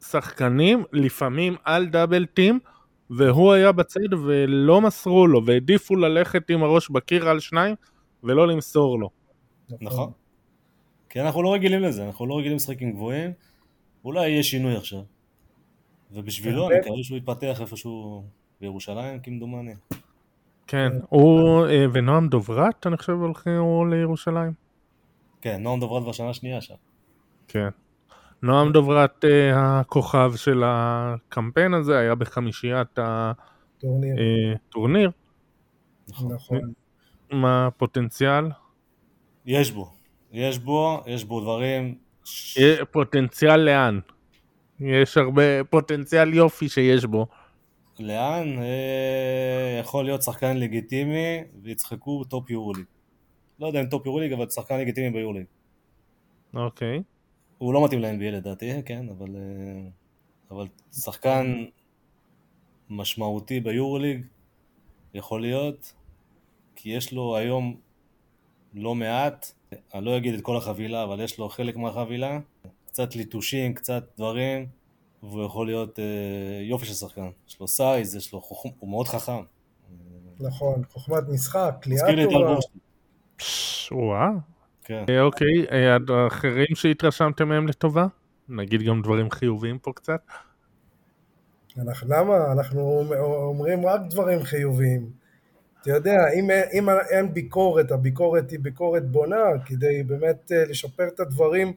שחקנים, 0.00 0.84
לפעמים 0.92 1.56
על 1.64 1.86
דאבל 1.86 2.26
טים, 2.26 2.58
והוא 3.10 3.52
היה 3.52 3.72
בצד 3.72 4.14
ולא 4.26 4.80
מסרו 4.80 5.26
לו, 5.26 5.46
והעדיפו 5.46 5.96
ללכת 5.96 6.50
עם 6.50 6.62
הראש 6.62 6.90
בקיר 6.90 7.28
על 7.28 7.40
שניים, 7.40 7.74
ולא 8.24 8.48
למסור 8.48 9.00
לו. 9.00 9.10
נכון. 9.80 10.10
כי 11.10 11.20
אנחנו 11.20 11.42
לא 11.42 11.54
רגילים 11.54 11.80
לזה, 11.80 12.06
אנחנו 12.06 12.26
לא 12.26 12.38
רגילים 12.38 12.56
לשחק 12.56 12.82
עם 12.82 12.92
גבוהים, 12.92 13.32
אולי 14.04 14.28
יהיה 14.28 14.42
שינוי 14.42 14.76
עכשיו. 14.76 15.00
ובשבילו 16.10 16.70
אני 16.70 16.78
מקווה 16.78 17.02
שהוא 17.02 17.18
יתפתח 17.18 17.60
איפשהו 17.60 18.24
בירושלים, 18.60 19.20
כמדומני. 19.20 19.74
כן, 20.66 20.92
הוא 21.08 21.66
אה, 21.66 21.86
ונועם 21.92 22.28
דוברת, 22.28 22.86
אני 22.86 22.96
חושב, 22.96 23.12
הולכים 23.12 23.90
לירושלים. 23.90 24.52
כן, 25.40 25.62
נועם 25.62 25.80
דוברת 25.80 26.04
בשנה 26.04 26.30
השנייה 26.30 26.60
שם. 26.60 26.74
כן. 27.48 27.68
נועם 28.42 28.72
דוברת 28.72 29.24
אה, 29.24 29.80
הכוכב 29.80 30.32
של 30.36 30.62
הקמפיין 30.66 31.74
הזה, 31.74 31.98
היה 31.98 32.14
בחמישיית 32.14 32.98
הטורניר. 32.98 35.10
נכון. 36.08 36.32
נכון. 36.32 36.60
מה 37.30 37.66
הפוטנציאל? 37.66 38.44
יש 39.46 39.70
בו. 39.70 39.90
יש 40.32 40.58
בו, 40.58 41.02
יש 41.06 41.24
בו 41.24 41.40
דברים... 41.40 41.94
פוטנציאל 42.90 43.60
לאן? 43.60 44.00
יש 44.80 45.16
הרבה 45.16 45.64
פוטנציאל 45.70 46.34
יופי 46.34 46.68
שיש 46.68 47.04
בו. 47.04 47.26
לאן? 48.00 48.58
אה, 48.58 49.78
יכול 49.80 50.04
להיות 50.04 50.22
שחקן 50.22 50.56
לגיטימי 50.56 51.44
ושחקן 51.62 52.24
טופ 52.24 52.50
יורוליג. 52.50 52.84
לא 53.58 53.66
יודע 53.66 53.80
אם 53.80 53.86
טופ 53.86 54.06
יורוליג, 54.06 54.32
אבל 54.32 54.48
שחקן 54.48 54.80
לגיטימי 54.80 55.10
ביורוליג. 55.10 55.44
אוקיי. 56.54 57.02
הוא 57.58 57.74
לא 57.74 57.84
מתאים 57.84 58.00
ל-NBA 58.00 58.30
לדעתי, 58.30 58.82
כן, 58.84 59.08
אבל, 59.08 59.36
אה, 59.36 59.88
אבל 60.50 60.66
שחקן 60.92 61.64
משמעותי 62.90 63.60
ביורוליג 63.60 64.26
יכול 65.14 65.40
להיות, 65.40 65.94
כי 66.76 66.90
יש 66.90 67.12
לו 67.12 67.36
היום 67.36 67.76
לא 68.74 68.94
מעט, 68.94 69.52
אני 69.94 70.04
לא 70.04 70.16
אגיד 70.16 70.34
את 70.34 70.40
כל 70.40 70.56
החבילה, 70.56 71.04
אבל 71.04 71.20
יש 71.20 71.38
לו 71.38 71.48
חלק 71.48 71.76
מהחבילה, 71.76 72.38
קצת 72.86 73.16
ליטושים, 73.16 73.74
קצת 73.74 74.04
דברים, 74.16 74.66
והוא 75.30 75.44
יכול 75.44 75.66
להיות 75.66 75.98
אה, 75.98 76.04
יופי 76.62 76.86
של 76.86 76.94
שחקן. 76.94 77.28
יש 77.48 77.60
לו 77.60 77.68
סייז, 77.68 78.16
יש 78.16 78.32
לו 78.32 78.40
חוכם, 78.40 78.68
הוא 78.78 78.90
מאוד 78.90 79.08
חכם. 79.08 79.42
נכון, 80.40 80.82
חוכמת 80.90 81.28
משחק, 81.28 81.74
קליעה 81.80 82.06
טובה. 82.30 82.56
וואו. 83.90 84.32
כן. 84.84 85.04
אה, 85.08 85.22
אוקיי, 85.22 85.66
אה, 85.72 85.96
האחרים 86.24 86.66
שהתרשמתם 86.74 87.48
מהם 87.48 87.68
לטובה? 87.68 88.06
נגיד 88.48 88.82
גם 88.82 89.02
דברים 89.02 89.30
חיוביים 89.30 89.78
פה 89.78 89.92
קצת. 89.94 90.20
אנחנו, 91.78 92.08
למה? 92.08 92.52
אנחנו 92.52 93.04
אומרים 93.20 93.86
רק 93.86 94.00
דברים 94.10 94.42
חיוביים. 94.42 95.10
אתה 95.82 95.90
יודע, 95.90 96.16
אם, 96.34 96.50
אם 96.72 96.88
אין 97.10 97.34
ביקורת, 97.34 97.92
הביקורת 97.92 98.50
היא 98.50 98.58
ביקורת 98.62 99.10
בונה, 99.10 99.44
כדי 99.66 100.02
באמת 100.02 100.52
לשפר 100.68 101.08
את 101.08 101.20
הדברים 101.20 101.72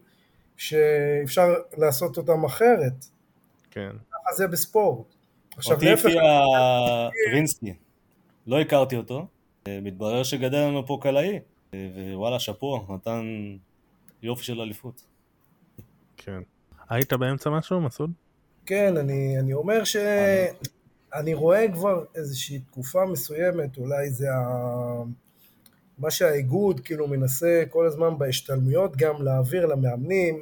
שאפשר 0.58 1.54
לעשות 1.78 2.18
אותם 2.18 2.44
אחרת. 2.46 3.06
כן. 3.72 3.92
ככה 4.12 4.36
זה 4.36 4.48
בספורט. 4.48 5.16
עכשיו, 5.58 5.76
אותי 5.76 5.94
הפתיע 5.94 6.22
רינסקי, 7.34 7.74
לא 8.48 8.62
הכרתי 8.62 8.96
אותו, 8.96 9.28
אה, 9.68 9.80
מתברר 9.82 10.24
שגדל 10.24 10.58
לנו 10.58 10.86
פה 10.86 10.98
קלעי, 11.02 11.40
אה, 11.74 11.80
ווואלה, 12.14 12.40
שאפו, 12.40 12.86
נתן 12.90 13.26
יופי 14.24 14.44
של 14.44 14.62
אליפות. 14.62 15.04
כן. 16.18 16.42
היית 16.90 17.14
באמצע 17.14 17.50
משהו, 17.50 17.82
מסעוד? 17.82 18.12
כן, 18.66 18.98
אני, 18.98 19.40
אני 19.40 19.54
אומר 19.54 19.84
ש... 19.84 19.96
אני 21.14 21.34
רואה 21.34 21.66
כבר 21.74 22.04
איזושהי 22.16 22.60
תקופה 22.60 23.06
מסוימת, 23.06 23.78
אולי 23.78 24.10
זה 24.10 24.34
ה... 24.34 25.04
מה 25.98 26.12
שהאיגוד 26.12 26.80
כאילו 26.80 27.08
מנסה 27.08 27.64
כל 27.70 27.86
הזמן 27.86 28.18
בהשתלמויות 28.18 28.98
גם 28.98 29.22
להעביר 29.22 29.66
למאמנים, 29.66 30.42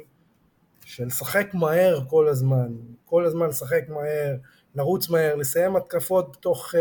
של 0.88 1.06
לשחק 1.06 1.54
מהר 1.54 2.00
כל 2.08 2.28
הזמן, 2.28 2.68
כל 3.04 3.24
הזמן 3.24 3.48
לשחק 3.48 3.84
מהר, 3.88 4.36
לרוץ 4.74 5.08
מהר, 5.08 5.34
לסיים 5.34 5.76
התקפות 5.76 6.36
בתוך 6.36 6.74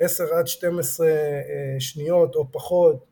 10 0.00 0.24
uh, 0.24 0.34
עד 0.34 0.46
12 0.46 1.06
uh, 1.06 1.10
שניות 1.78 2.34
או 2.34 2.52
פחות. 2.52 3.04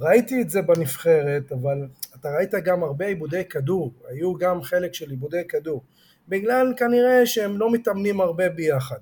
ראיתי 0.00 0.42
את 0.42 0.50
זה 0.50 0.62
בנבחרת, 0.62 1.52
אבל 1.52 1.88
אתה 2.20 2.28
ראית 2.36 2.54
גם 2.64 2.82
הרבה 2.82 3.06
איבודי 3.06 3.44
כדור, 3.44 3.92
היו 4.08 4.34
גם 4.34 4.62
חלק 4.62 4.94
של 4.94 5.10
איבודי 5.10 5.44
כדור, 5.48 5.82
בגלל 6.28 6.72
כנראה 6.76 7.26
שהם 7.26 7.58
לא 7.58 7.72
מתאמנים 7.72 8.20
הרבה 8.20 8.48
ביחד. 8.48 8.98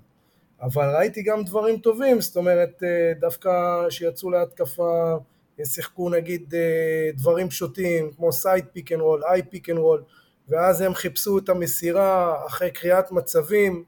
אבל 0.62 0.96
ראיתי 0.96 1.22
גם 1.22 1.44
דברים 1.44 1.78
טובים, 1.78 2.20
זאת 2.20 2.36
אומרת, 2.36 2.82
אה, 2.82 3.12
דווקא 3.20 3.50
שיצאו 3.90 4.30
להתקפה 4.30 5.16
שיחקו 5.64 6.10
נגיד 6.10 6.54
אה, 6.54 7.10
דברים 7.14 7.48
פשוטים 7.48 8.10
כמו 8.16 8.32
side 8.32 8.64
pick 8.72 8.92
and 8.92 9.00
roll, 9.00 9.22
high 9.24 9.42
pick 9.50 9.70
and 9.70 9.78
roll, 9.78 10.02
ואז 10.48 10.80
הם 10.80 10.94
חיפשו 10.94 11.38
את 11.38 11.48
המסירה 11.48 12.36
אחרי 12.46 12.70
קריאת 12.70 13.12
מצבים, 13.12 13.84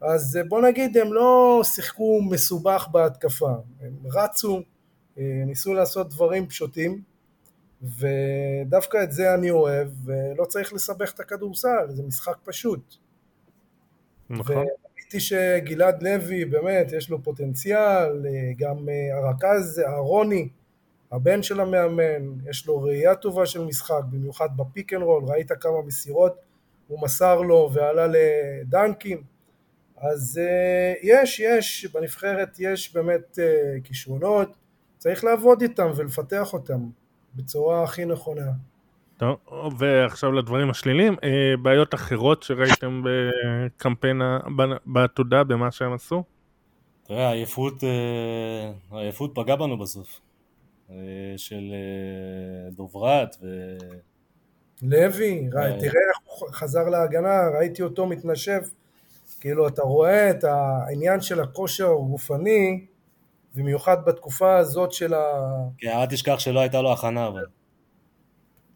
אז 0.00 0.36
אה, 0.36 0.44
בוא 0.44 0.62
נגיד 0.62 0.96
הם 0.96 1.12
לא 1.12 1.60
שיחקו 1.64 2.20
מסובך 2.30 2.88
בהתקפה, 2.92 3.52
הם 3.80 3.92
רצו, 4.14 4.62
ניסו 5.16 5.74
לעשות 5.74 6.10
דברים 6.10 6.46
פשוטים, 6.46 7.02
ודווקא 7.82 9.02
את 9.02 9.12
זה 9.12 9.34
אני 9.34 9.50
אוהב, 9.50 9.88
ולא 10.04 10.44
צריך 10.44 10.72
לסבך 10.72 11.12
את 11.14 11.20
הכדורסל, 11.20 11.86
זה 11.88 12.02
משחק 12.02 12.36
פשוט. 12.44 12.94
נכון. 14.30 14.56
וראיתי 14.56 15.20
שגלעד 15.20 16.02
לוי 16.02 16.44
באמת 16.44 16.92
יש 16.92 17.10
לו 17.10 17.22
פוטנציאל, 17.22 18.26
גם 18.58 18.88
הרכז 19.12 19.82
אהרוני, 19.86 20.48
הבן 21.12 21.42
של 21.42 21.60
המאמן, 21.60 22.48
יש 22.50 22.66
לו 22.66 22.82
ראייה 22.82 23.14
טובה 23.14 23.46
של 23.46 23.64
משחק, 23.64 24.02
במיוחד 24.10 24.48
ב 24.56 24.63
pick 24.63 24.92
and 24.92 25.02
roll, 25.02 25.24
ראית 25.26 25.52
כמה 25.52 25.82
מסירות 25.86 26.34
הוא 26.88 27.02
מסר 27.02 27.40
לו 27.40 27.70
ועלה 27.72 28.06
לדנקים, 28.06 29.22
אז 29.96 30.40
uh, 30.44 30.98
יש, 31.02 31.40
יש, 31.40 31.86
בנבחרת 31.94 32.56
יש 32.58 32.94
באמת 32.94 33.38
uh, 33.38 33.84
כישרונות, 33.84 34.56
צריך 34.98 35.24
לעבוד 35.24 35.62
איתם 35.62 35.90
ולפתח 35.96 36.52
אותם 36.52 36.80
בצורה 37.34 37.84
הכי 37.84 38.04
נכונה. 38.04 38.50
טוב, 39.16 39.38
ועכשיו 39.78 40.32
לדברים 40.32 40.70
השליליים, 40.70 41.16
אה, 41.24 41.56
בעיות 41.62 41.94
אחרות 41.94 42.42
שראיתם 42.42 43.02
בקמפיין, 43.04 44.22
בעתודה, 44.86 45.44
במה 45.44 45.70
שהם 45.70 45.92
עשו? 45.92 46.24
תראה, 47.02 47.28
העייפות, 47.28 47.74
העייפות 48.90 49.30
פגעה 49.34 49.56
בנו 49.56 49.78
בסוף. 49.78 50.20
של 51.36 51.72
אה, 51.72 52.70
דוברת 52.70 53.36
ו... 53.42 53.76
לוי, 54.82 55.48
תראה 55.50 56.02
איך 56.08 56.18
הוא 56.24 56.48
חזר 56.52 56.88
להגנה, 56.88 57.48
ראיתי 57.58 57.82
אותו 57.82 58.06
מתנשף, 58.06 58.70
כאילו 59.40 59.68
אתה 59.68 59.82
רואה 59.82 60.30
את 60.30 60.44
העניין 60.44 61.20
של 61.20 61.40
הכושר 61.40 61.90
הגופני, 61.90 62.86
במיוחד 63.54 64.04
בתקופה 64.04 64.56
הזאת 64.56 64.92
של 64.92 65.14
ה... 65.14 65.20
כן, 65.78 65.88
אל 65.88 66.06
תשכח 66.06 66.38
שלא 66.38 66.60
הייתה 66.60 66.82
לו 66.82 66.92
הכנה 66.92 67.26
אבל. 67.26 67.46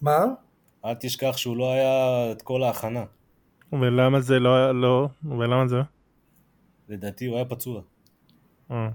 מה? 0.01 0.25
אל 0.85 0.95
תשכח 0.95 1.37
שהוא 1.37 1.57
לא 1.57 1.73
היה 1.73 2.33
את 2.33 2.43
כל 2.43 2.63
ההכנה. 2.63 3.05
ולמה 3.73 4.21
זה 4.21 4.39
לא, 4.39 4.81
לא, 4.81 5.09
ולמה 5.25 5.69
זה? 5.69 5.81
לדעתי 6.89 7.27
הוא 7.27 7.37
היה 7.37 7.45
פצוע. 7.45 7.81
אה. 8.71 8.89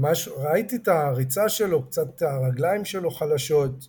משהו, 0.00 0.34
ראיתי 0.36 0.76
את 0.76 0.88
הריצה 0.88 1.48
שלו, 1.48 1.82
קצת 1.82 2.22
הרגליים 2.22 2.84
שלו 2.84 3.10
חלשות, 3.10 3.88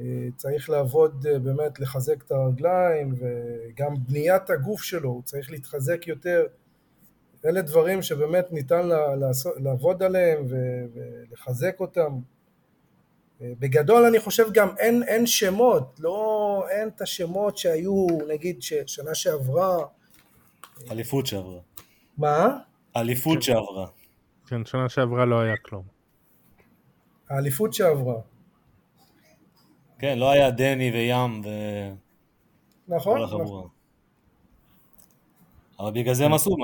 אה, 0.00 0.04
צריך 0.36 0.70
לעבוד 0.70 1.26
אה, 1.26 1.38
באמת 1.38 1.80
לחזק 1.80 2.22
את 2.22 2.30
הרגליים 2.30 3.14
וגם 3.18 3.94
בניית 4.08 4.50
הגוף 4.50 4.82
שלו, 4.82 5.08
הוא 5.08 5.22
צריך 5.22 5.50
להתחזק 5.50 6.06
יותר. 6.06 6.46
אלה 7.44 7.62
דברים 7.62 8.02
שבאמת 8.02 8.52
ניתן 8.52 8.88
לעשות, 9.20 9.54
לעבוד 9.56 10.02
עליהם 10.02 10.46
ולחזק 10.48 11.80
אותם. 11.80 12.18
אה, 13.40 13.52
בגדול 13.58 14.04
אני 14.04 14.20
חושב 14.20 14.52
גם 14.52 14.68
אין, 14.78 15.02
אין 15.02 15.26
שמות, 15.26 16.00
לא, 16.02 16.66
אין 16.70 16.88
את 16.88 17.00
השמות 17.00 17.58
שהיו 17.58 18.06
נגיד 18.28 18.62
שנה 18.86 19.14
שעברה. 19.14 19.78
אליפות 20.90 21.26
שעברה. 21.26 21.60
מה? 22.18 22.58
אליפות 22.96 23.42
שעברה. 23.42 23.86
כן, 24.46 24.64
שנה 24.64 24.88
שעברה 24.88 25.24
לא 25.24 25.40
היה 25.40 25.56
כלום. 25.56 25.84
האליפות 27.28 27.74
שעברה. 27.74 28.20
כן, 29.98 30.18
לא 30.18 30.30
היה 30.30 30.50
דני 30.50 30.90
וים 30.90 31.40
ו... 31.44 31.48
נכון, 32.88 33.22
נכון. 33.22 33.68
אבל 35.80 35.90
בגלל 35.90 36.14
זה 36.14 36.24
הם 36.24 36.32
עשו, 36.32 36.56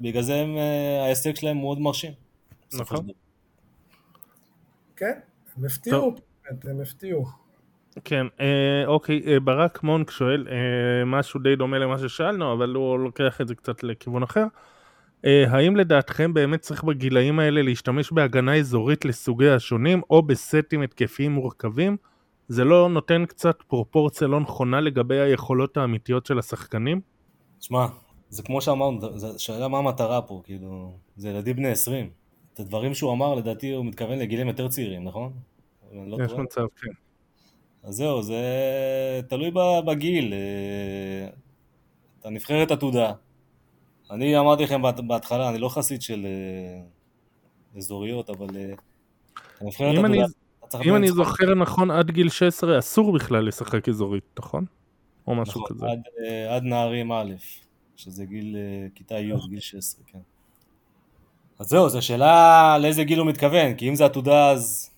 בגלל 0.00 0.22
זה 0.22 0.34
הם, 0.34 0.56
אה, 0.56 1.02
ההישג 1.04 1.34
שלהם 1.34 1.58
מאוד 1.58 1.78
מרשים. 1.80 2.12
נכון. 2.72 3.06
כן, 4.96 5.20
הם 5.56 5.64
הפתיעו, 5.64 6.14
הם 6.64 6.80
הפתיעו. 6.80 7.26
כן, 8.04 8.26
אה, 8.40 8.86
אוקיי, 8.86 9.22
אה, 9.26 9.40
ברק 9.40 9.82
מונק 9.82 10.10
שואל 10.10 10.48
אה, 10.50 11.04
משהו 11.06 11.40
די 11.40 11.56
דומה 11.56 11.78
למה 11.78 11.98
ששאלנו, 11.98 12.52
אבל 12.52 12.74
הוא 12.74 12.98
לוקח 12.98 13.40
את 13.40 13.48
זה 13.48 13.54
קצת 13.54 13.82
לכיוון 13.82 14.22
אחר. 14.22 14.40
אה, 14.40 14.46
האם 15.24 15.76
לדעתכם 15.76 16.34
באמת 16.34 16.60
צריך 16.60 16.84
בגילאים 16.84 17.38
האלה 17.38 17.62
להשתמש 17.62 18.12
בהגנה 18.12 18.54
אזורית 18.54 19.04
לסוגי 19.04 19.50
השונים 19.50 20.02
או 20.10 20.22
בסטים 20.22 20.82
התקפיים 20.82 21.32
מורכבים? 21.32 21.96
זה 22.48 22.64
לא 22.64 22.88
נותן 22.88 23.26
קצת 23.26 23.62
פרופורציה 23.62 24.28
לא 24.28 24.40
נכונה 24.40 24.80
לגבי 24.80 25.20
היכולות 25.20 25.76
האמיתיות 25.76 26.26
של 26.26 26.38
השחקנים? 26.38 27.00
שמע, 27.60 27.86
זה 28.28 28.42
כמו 28.42 28.60
שאמרנו, 28.60 29.18
זה 29.18 29.38
שאלה 29.38 29.68
מה 29.68 29.78
המטרה 29.78 30.22
פה, 30.22 30.42
כאילו, 30.44 30.92
זה 31.16 31.28
ילדים 31.28 31.56
בני 31.56 31.68
20. 31.68 32.10
את 32.54 32.60
הדברים 32.60 32.94
שהוא 32.94 33.12
אמר, 33.12 33.34
לדעתי 33.34 33.72
הוא 33.72 33.84
מתכוון 33.84 34.18
לגילים 34.18 34.48
יותר 34.48 34.68
צעירים, 34.68 35.04
נכון? 35.04 35.32
לא 35.92 36.24
יש 36.24 36.30
טועה. 36.30 36.42
מצב, 36.42 36.66
כן. 36.80 36.90
אז 37.82 37.94
זהו, 37.94 38.22
זה 38.22 38.40
תלוי 39.28 39.50
בגיל. 39.86 40.32
אה, 40.32 41.28
אתה 42.20 42.30
נבחרת 42.30 42.70
עתודה, 42.70 43.12
אני 44.10 44.38
אמרתי 44.38 44.62
לכם 44.62 44.82
בהתחלה, 45.06 45.48
אני 45.48 45.58
לא 45.58 45.68
חסיד 45.68 46.02
של 46.02 46.26
אה, 46.26 46.82
אזוריות, 47.76 48.30
אבל... 48.30 48.48
אה, 48.56 48.74
אם 49.92 50.06
אני, 50.06 50.22
אם 50.84 50.96
אני 50.96 51.08
זוכר 51.08 51.54
נכון, 51.54 51.90
עד 51.90 52.10
גיל 52.10 52.28
16 52.28 52.78
אסור 52.78 53.12
בכלל 53.12 53.48
לשחק 53.48 53.88
אזורית, 53.88 54.24
נכון? 54.38 54.64
או 55.26 55.34
משהו 55.34 55.60
נכון, 55.60 55.76
כזה. 55.76 55.86
עד, 55.86 56.02
אה, 56.24 56.56
עד 56.56 56.62
נערים 56.62 57.12
א', 57.12 57.32
שזה 57.96 58.24
גיל 58.24 58.56
כיתה 58.94 59.14
י', 59.14 59.32
גיל 59.48 59.60
16, 59.60 60.04
כן. 60.06 60.18
אז 61.58 61.66
זהו, 61.68 61.88
זו 61.88 62.02
שאלה 62.02 62.78
לאיזה 62.78 63.04
גיל 63.04 63.18
הוא 63.18 63.26
מתכוון, 63.26 63.74
כי 63.74 63.88
אם 63.88 63.94
זה 63.94 64.04
עתודה 64.04 64.50
אז 64.50 64.90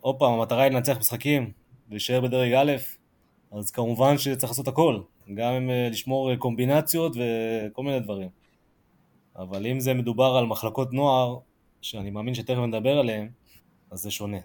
עוד 0.00 0.16
פעם, 0.18 0.32
המטרה 0.32 0.62
היא 0.62 0.72
לנצח 0.72 0.98
משחקים 0.98 1.50
ולהישאר 1.88 2.20
בדרג 2.20 2.52
א', 2.52 2.72
אז 3.52 3.70
כמובן 3.70 4.18
שצריך 4.18 4.52
לעשות 4.52 4.68
הכל, 4.68 5.00
גם 5.34 5.70
לשמור 5.90 6.34
קומבינציות 6.36 7.16
וכל 7.16 7.82
מיני 7.82 8.00
דברים. 8.00 8.28
אבל 9.38 9.66
אם 9.66 9.80
זה 9.80 9.94
מדובר 9.94 10.36
על 10.38 10.46
מחלקות 10.46 10.92
נוער, 10.92 11.38
שאני 11.82 12.10
מאמין 12.10 12.34
שתכף 12.34 12.58
נדבר 12.58 12.98
עליהן, 12.98 13.28
אז 13.90 13.98
זה 13.98 14.10
שונה. 14.10 14.38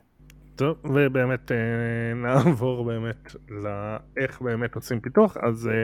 טוב, 0.55 0.77
ובאמת 0.83 1.51
אה, 1.51 1.57
נעבור 2.15 2.85
באמת 2.85 3.35
לאיך 3.49 4.41
באמת 4.41 4.75
עושים 4.75 4.99
פיתוח, 4.99 5.37
אז 5.37 5.67
אה, 5.67 5.83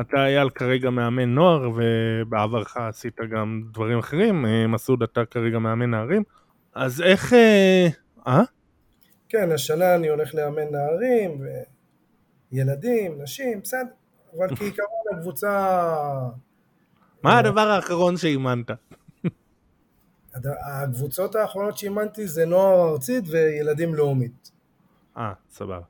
אתה 0.00 0.26
אייל 0.26 0.50
כרגע 0.50 0.90
מאמן 0.90 1.34
נוער, 1.34 1.70
ובעברך 1.74 2.76
עשית 2.76 3.16
גם 3.30 3.62
דברים 3.72 3.98
אחרים, 3.98 4.46
אה, 4.46 4.66
מסעוד 4.66 5.02
אתה 5.02 5.24
כרגע 5.24 5.58
מאמן 5.58 5.90
נערים, 5.90 6.22
אז 6.74 7.02
איך... 7.02 7.32
אה? 8.26 8.42
כן, 9.28 9.52
השנה 9.52 9.94
אני 9.94 10.08
הולך 10.08 10.34
לאמן 10.34 10.70
נערים, 10.70 11.40
וילדים, 12.52 13.22
נשים, 13.22 13.60
בסדר, 13.60 13.88
אבל 14.38 14.48
כעיקרון 14.56 15.18
הקבוצה 15.18 15.78
מה 17.24 17.32
אה. 17.32 17.38
הדבר 17.38 17.60
האחרון 17.60 18.16
שאימנת? 18.16 18.70
הקבוצות 20.44 21.34
האחרונות 21.34 21.78
שאימנתי 21.78 22.28
זה 22.28 22.46
נוער 22.46 22.90
ארצית 22.90 23.24
וילדים 23.28 23.94
לאומית. 23.94 24.50
אה, 25.16 25.32
סבבה. 25.50 25.80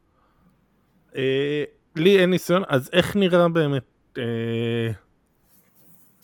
אה, 1.16 1.64
לי 1.97 2.20
אין 2.20 2.31
ניסיון, 2.31 2.62
אז 2.68 2.90
איך 2.92 3.16
נראה 3.16 3.49
באמת 3.49 3.85
אה, 4.18 4.23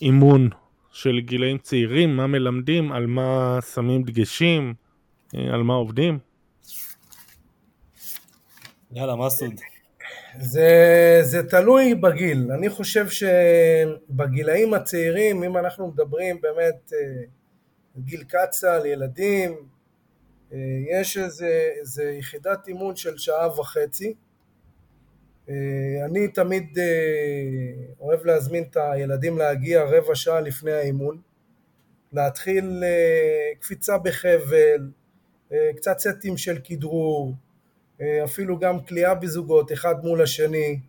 אימון 0.03 0.49
של 0.91 1.21
גילאים 1.21 1.59
צעירים? 1.59 2.17
מה 2.17 2.27
מלמדים? 2.27 2.93
על 2.93 3.07
מה 3.07 3.59
שמים 3.75 4.03
דגשים? 4.03 4.75
אה, 5.35 5.55
על 5.55 5.63
מה 5.63 5.75
עובדים? 5.75 6.19
יאללה, 8.93 9.17
מסעוד. 9.17 9.55
זה, 10.39 11.19
זה 11.23 11.43
תלוי 11.43 11.95
בגיל. 11.95 12.53
אני 12.53 12.69
חושב 12.69 13.07
שבגילאים 13.09 14.75
הצעירים, 14.75 15.45
אם 15.45 15.57
אנחנו 15.57 15.89
מדברים 15.89 16.41
באמת 16.41 16.93
אה, 16.93 17.23
גיל 17.99 18.25
קצ"ל, 18.25 18.87
ילדים, 18.87 19.69
אה, 20.53 20.59
יש 20.91 21.19
איזה, 21.19 21.71
איזה 21.81 22.05
יחידת 22.11 22.69
אימון 22.69 22.97
של 22.97 23.19
שעה 23.19 23.61
וחצי. 23.61 24.15
אה, 25.49 25.55
אני 26.05 26.29
תמיד 26.29 26.79
אוהב 28.01 28.27
להזמין 28.27 28.65
את 28.71 28.77
הילדים 28.77 29.39
להגיע 29.39 29.85
רבע 29.85 30.15
שעה 30.15 30.41
לפני 30.41 30.73
האימון, 30.73 31.21
להתחיל 32.13 32.83
קפיצה 33.61 33.99
בחבל, 33.99 34.91
קצת 35.77 35.99
סטים 35.99 36.37
של 36.37 36.59
כדרור, 36.65 37.35
אפילו 38.25 38.59
גם 38.59 38.81
כליאה 38.85 39.15
בזוגות, 39.15 39.73
אחד 39.73 40.05
מול 40.05 40.23
השני. 40.23 40.81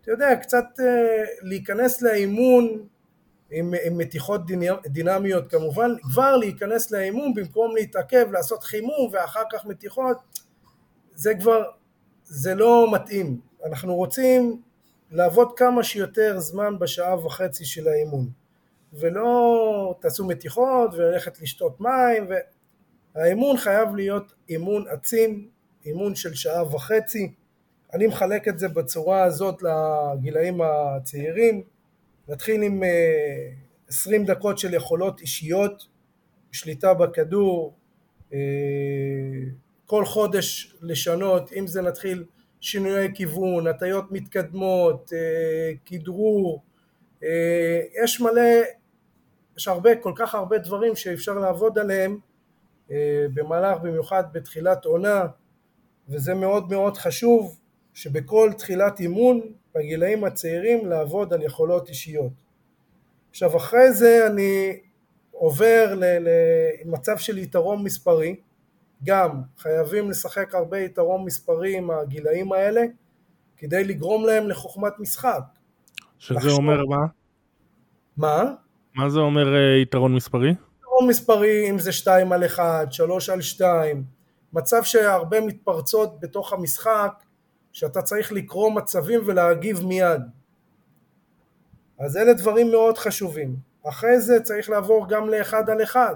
אתה 0.00 0.10
יודע, 0.10 0.36
קצת 0.36 0.64
אה, 0.80 1.24
להיכנס 1.42 2.02
לאימון 2.02 2.86
עם, 3.50 3.74
עם 3.84 3.98
מתיחות 3.98 4.40
דינמיות 4.86 5.50
כמובן, 5.50 5.90
כבר 6.02 6.36
להיכנס 6.36 6.90
לאימון 6.90 7.34
במקום 7.34 7.76
להתעכב, 7.76 8.26
לעשות 8.32 8.62
חימום 8.64 9.10
ואחר 9.12 9.42
כך 9.52 9.66
מתיחות, 9.66 10.16
זה 11.14 11.34
כבר, 11.34 11.64
זה 12.24 12.54
לא 12.54 12.92
מתאים. 12.92 13.40
אנחנו 13.64 13.94
רוצים 13.94 14.62
לעבוד 15.10 15.52
כמה 15.56 15.84
שיותר 15.84 16.40
זמן 16.40 16.78
בשעה 16.78 17.26
וחצי 17.26 17.64
של 17.64 17.88
האימון, 17.88 18.28
ולא 18.92 19.94
תעשו 20.00 20.26
מתיחות 20.26 20.90
וללכת 20.94 21.40
לשתות 21.40 21.80
מים, 21.80 22.26
והאימון 23.14 23.56
חייב 23.56 23.94
להיות 23.94 24.32
אימון 24.48 24.84
עצים, 24.88 25.48
אימון 25.86 26.14
של 26.14 26.34
שעה 26.34 26.74
וחצי. 26.74 27.32
אני 27.94 28.06
מחלק 28.06 28.48
את 28.48 28.58
זה 28.58 28.68
בצורה 28.68 29.24
הזאת 29.24 29.62
לגילאים 29.62 30.60
הצעירים, 30.60 31.62
נתחיל 32.28 32.62
עם 32.62 32.82
20 33.88 34.20
אה, 34.22 34.26
דקות 34.26 34.58
של 34.58 34.74
יכולות 34.74 35.20
אישיות, 35.20 35.86
שליטה 36.52 36.94
בכדור, 36.94 37.74
אה, 38.32 38.38
כל 39.86 40.04
חודש 40.04 40.76
לשנות, 40.82 41.52
אם 41.52 41.66
זה 41.66 41.82
נתחיל 41.82 42.24
שינויי 42.60 43.08
כיוון, 43.14 43.66
הטיות 43.66 44.12
מתקדמות, 44.12 45.12
אה, 45.12 45.72
כדרור, 45.86 46.62
יש 48.04 48.20
מלא, 48.20 48.42
יש 49.56 49.68
הרבה, 49.68 49.96
כל 49.96 50.12
כך 50.16 50.34
הרבה 50.34 50.58
דברים 50.58 50.96
שאפשר 50.96 51.34
לעבוד 51.34 51.78
עליהם 51.78 52.18
במהלך, 53.34 53.78
במיוחד 53.82 54.24
בתחילת 54.32 54.84
עונה, 54.84 55.26
וזה 56.10 56.34
מאוד 56.34 56.70
מאוד 56.70 56.96
חשוב 56.96 57.58
שבכל 57.94 58.50
תחילת 58.58 59.00
אימון 59.00 59.40
בגילאים 59.74 60.24
הצעירים 60.24 60.86
לעבוד 60.86 61.32
על 61.32 61.42
יכולות 61.42 61.88
אישיות. 61.88 62.32
עכשיו 63.30 63.56
אחרי 63.56 63.92
זה 63.92 64.26
אני 64.26 64.80
עובר 65.30 65.94
למצב 66.84 67.16
של 67.16 67.38
יתרון 67.38 67.84
מספרי, 67.84 68.36
גם 69.04 69.42
חייבים 69.58 70.10
לשחק 70.10 70.54
הרבה 70.54 70.78
יתרון 70.78 71.24
מספרי 71.24 71.76
עם 71.76 71.90
הגילאים 71.90 72.52
האלה 72.52 72.82
כדי 73.56 73.84
לגרום 73.84 74.26
להם 74.26 74.48
לחוכמת 74.48 74.92
משחק. 74.98 75.40
שזה 76.18 76.34
לחשוב. 76.34 76.58
אומר 76.58 76.86
מה? 76.86 77.06
מה? 78.16 78.52
מה 78.94 79.10
זה 79.10 79.18
אומר 79.18 79.54
uh, 79.54 79.82
יתרון 79.82 80.14
מספרי? 80.14 80.50
יתרון 80.50 81.08
מספרי 81.08 81.70
אם 81.70 81.78
זה 81.78 81.92
2 81.92 82.32
על 82.32 82.44
1, 82.44 82.92
3 82.92 83.28
על 83.28 83.40
2, 83.40 84.04
מצב 84.52 84.82
שהרבה 84.82 85.40
מתפרצות 85.40 86.20
בתוך 86.20 86.52
המשחק 86.52 87.12
שאתה 87.72 88.02
צריך 88.02 88.32
לקרוא 88.32 88.70
מצבים 88.72 89.20
ולהגיב 89.26 89.86
מיד. 89.86 90.22
אז 91.98 92.16
אלה 92.16 92.32
דברים 92.32 92.70
מאוד 92.70 92.98
חשובים. 92.98 93.56
אחרי 93.88 94.20
זה 94.20 94.40
צריך 94.42 94.70
לעבור 94.70 95.06
גם 95.08 95.28
לאחד 95.28 95.70
על 95.70 95.82
אחד. 95.82 96.14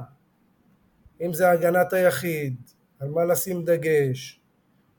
אם 1.20 1.33
זה 1.33 1.51
הגנת 1.51 1.92
היחיד, 1.92 2.57
על 3.01 3.09
מה 3.09 3.25
לשים 3.25 3.64
דגש, 3.64 4.40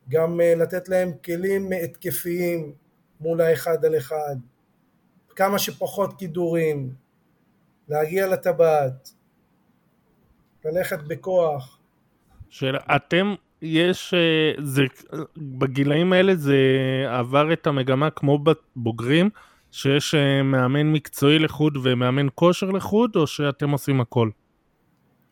גם 0.09 0.41
אה, 0.41 0.55
לתת 0.55 0.89
להם 0.89 1.11
כלים 1.25 1.69
התקפיים 1.83 2.73
מול 3.19 3.41
האחד 3.41 3.85
על 3.85 3.97
אחד, 3.97 4.35
כמה 5.35 5.59
שפחות 5.59 6.19
כידורים, 6.19 6.93
להגיע 7.87 8.27
לטבעת, 8.27 9.09
ללכת 10.65 10.99
בכוח. 11.07 11.74
שאלה, 12.57 12.79
אתם 12.95 13.35
יש, 13.61 14.13
אה, 14.13 14.63
זה, 14.63 14.83
בגילאים 15.37 16.13
האלה 16.13 16.35
זה 16.35 16.55
עבר 17.07 17.53
את 17.53 17.67
המגמה 17.67 18.09
כמו 18.09 18.39
בבוגרים, 18.39 19.29
שיש 19.71 20.15
אה, 20.15 20.43
מאמן 20.43 20.91
מקצועי 20.91 21.39
לחוד 21.39 21.77
ומאמן 21.83 22.27
כושר 22.35 22.71
לחוד, 22.71 23.15
או 23.15 23.27
שאתם 23.27 23.69
עושים 23.69 24.01
הכל? 24.01 24.29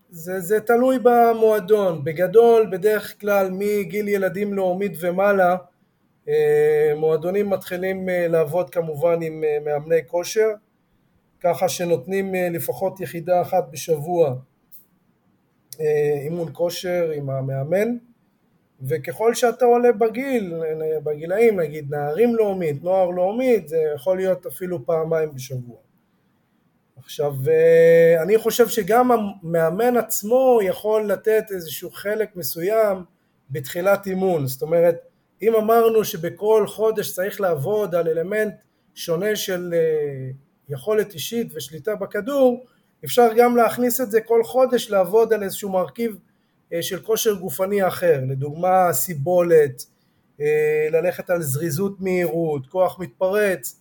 זה, 0.09 0.39
זה 0.39 0.59
תלוי 0.59 0.97
במועדון. 1.03 2.03
בגדול, 2.03 2.67
בדרך 2.71 3.19
כלל 3.21 3.49
מגיל 3.51 4.07
ילדים 4.07 4.53
לאומית 4.53 4.97
ומעלה, 5.01 5.55
אה, 6.27 6.93
מועדונים 6.95 7.49
מתחילים 7.49 8.09
לעבוד 8.09 8.69
כמובן 8.69 9.21
עם 9.21 9.43
מאמני 9.65 9.99
כושר, 10.07 10.49
ככה 11.39 11.69
שנותנים 11.69 12.33
לפחות 12.53 12.99
יחידה 12.99 13.41
אחת 13.41 13.63
בשבוע 13.71 14.35
אימון 16.23 16.49
כושר 16.53 17.11
עם 17.15 17.29
המאמן. 17.29 17.87
וככל 18.81 19.33
שאתה 19.33 19.65
עולה 19.65 19.91
בגיל, 19.91 20.53
בגילאים, 21.03 21.59
נגיד 21.59 21.95
נערים 21.95 22.35
לאומית, 22.35 22.83
נוער 22.83 23.09
לאומית, 23.09 23.67
זה 23.67 23.77
יכול 23.95 24.17
להיות 24.17 24.45
אפילו 24.45 24.85
פעמיים 24.85 25.33
בשבוע. 25.35 25.77
עכשיו, 26.97 27.33
אה, 27.47 28.23
אני 28.23 28.37
חושב 28.37 28.67
שגם 28.67 29.11
המאמן 29.11 29.97
עצמו 29.97 30.59
יכול 30.63 31.11
לתת 31.11 31.43
איזשהו 31.51 31.91
חלק 31.91 32.35
מסוים 32.35 33.03
בתחילת 33.49 34.07
אימון. 34.07 34.47
זאת 34.47 34.61
אומרת, 34.61 34.95
אם 35.41 35.55
אמרנו 35.55 36.05
שבכל 36.05 36.67
חודש 36.67 37.11
צריך 37.11 37.41
לעבוד 37.41 37.95
על 37.95 38.07
אלמנט 38.07 38.53
שונה 38.95 39.35
של 39.35 39.73
אה, 39.73 40.29
יכולת 40.69 41.13
אישית 41.13 41.47
ושליטה 41.55 41.95
בכדור, 41.95 42.65
אפשר 43.05 43.29
גם 43.37 43.55
להכניס 43.55 44.01
את 44.01 44.11
זה 44.11 44.21
כל 44.21 44.43
חודש 44.43 44.89
לעבוד 44.89 45.33
על 45.33 45.43
איזשהו 45.43 45.69
מרכיב 45.69 46.17
אה, 46.73 46.81
של 46.81 47.01
כושר 47.01 47.33
גופני 47.33 47.87
אחר, 47.87 48.19
לדוגמה 48.29 48.93
סיבולת, 48.93 49.85
אה, 50.41 50.87
ללכת 50.91 51.29
על 51.29 51.41
זריזות 51.41 52.01
מהירות, 52.01 52.67
כוח 52.67 52.99
מתפרץ, 52.99 53.79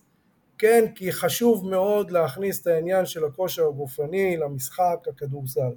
כן, 0.57 0.85
כי 0.95 1.11
חשוב 1.11 1.69
מאוד 1.69 2.11
להכניס 2.11 2.61
את 2.61 2.67
העניין 2.67 3.05
של 3.05 3.25
הכושר 3.25 3.67
הגופני 3.67 4.37
למשחק 4.37 4.97
הכדורסל. 5.09 5.71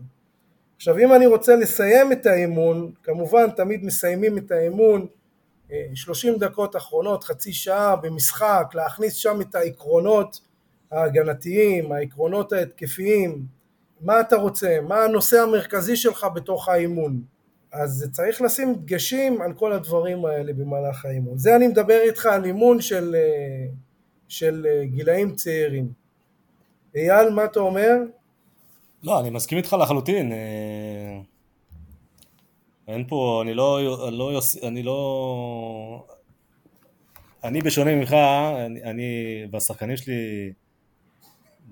עכשיו 0.76 0.98
אם 0.98 1.12
אני 1.12 1.26
רוצה 1.26 1.56
לסיים 1.56 2.12
את 2.12 2.26
האימון, 2.26 2.92
כמובן 3.02 3.50
תמיד 3.50 3.84
מסיימים 3.84 4.38
את 4.38 4.50
האימון 4.50 5.06
30 5.94 6.32
אה, 6.32 6.38
דקות 6.38 6.76
אחרונות, 6.76 7.24
חצי 7.24 7.52
שעה 7.52 7.96
במשחק, 7.96 8.66
להכניס 8.74 9.14
שם 9.14 9.40
את 9.40 9.54
העקרונות 9.54 10.40
ההגנתיים, 10.90 11.92
העקרונות 11.92 12.52
ההתקפיים, 12.52 13.46
מה 14.00 14.20
אתה 14.20 14.36
רוצה, 14.36 14.78
מה 14.88 15.04
הנושא 15.04 15.40
המרכזי 15.40 15.96
שלך 15.96 16.26
בתוך 16.34 16.68
האימון. 16.68 17.22
אז 17.72 18.08
צריך 18.12 18.42
לשים 18.42 18.74
דגשים 18.74 19.42
על 19.42 19.52
כל 19.52 19.72
הדברים 19.72 20.24
האלה 20.24 20.52
במהלך 20.52 21.04
האימון. 21.04 21.38
זה 21.38 21.56
אני 21.56 21.68
מדבר 21.68 22.00
איתך 22.02 22.26
על 22.26 22.44
אימון 22.44 22.80
של, 22.80 23.14
אה, 23.14 23.66
של 24.28 24.66
אה, 24.70 24.86
גילאים 24.86 25.34
צעירים. 25.34 25.88
אייל, 26.94 27.28
מה 27.30 27.44
אתה 27.44 27.60
אומר? 27.60 27.92
לא, 29.02 29.20
אני 29.20 29.30
מסכים 29.30 29.58
איתך 29.58 29.76
לחלוטין. 29.82 30.32
אה, 30.32 31.18
אין 32.88 33.04
פה, 33.08 33.40
אני 33.44 33.54
לא, 33.54 33.80
לא, 34.12 34.40
אני 34.62 34.82
לא, 34.82 36.06
אני 37.44 37.62
בשונה 37.62 37.94
ממך, 37.94 38.12
אני, 38.66 38.82
אני 38.82 39.04
והשחקנים 39.50 39.96
שלי 39.96 40.52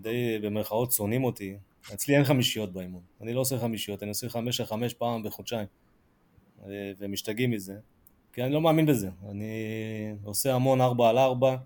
די 0.05 0.38
במרכאות 0.38 0.93
שונאים 0.93 1.25
אותי, 1.25 1.57
אצלי 1.95 2.17
אין 2.17 2.25
חמישיות 2.25 2.73
באימון, 2.73 3.03
אני 3.21 3.35
לא 3.35 3.40
עושה 3.40 3.59
חמישיות, 3.59 4.03
אני 4.03 4.09
עושה 4.09 4.29
חמש 4.29 4.61
על 4.61 4.67
חמש 4.67 4.95
פעם 4.95 5.23
בחודשיים. 5.23 5.67
אה, 6.67 6.93
ומשתגעים 6.99 7.51
מזה, 7.51 7.77
כי 8.33 8.43
אני 8.43 8.53
לא 8.53 8.61
מאמין 8.61 8.87
בזה, 8.87 9.09
אני 9.31 9.53
עושה 10.25 10.55
המון 10.55 10.81
ארבע 10.81 11.09
על 11.09 11.19
ארבע, 11.19 11.57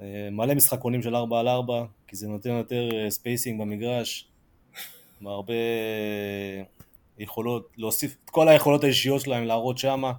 אה, 0.00 0.28
מלא 0.32 0.54
משחקונים 0.54 1.02
של 1.02 1.16
ארבע 1.16 1.40
על 1.40 1.48
ארבע, 1.48 1.84
כי 2.06 2.16
זה 2.16 2.28
נותן 2.28 2.50
יותר 2.50 2.90
spacing 3.08 3.60
אה, 3.60 3.66
במגרש, 3.66 4.28
והרבה 5.22 5.54
יכולות, 7.18 7.68
להוסיף 7.76 8.16
את 8.24 8.30
כל 8.30 8.48
היכולות 8.48 8.84
האישיות 8.84 9.20
שלהם 9.20 9.44
להראות 9.44 9.78
שמה, 9.78 10.12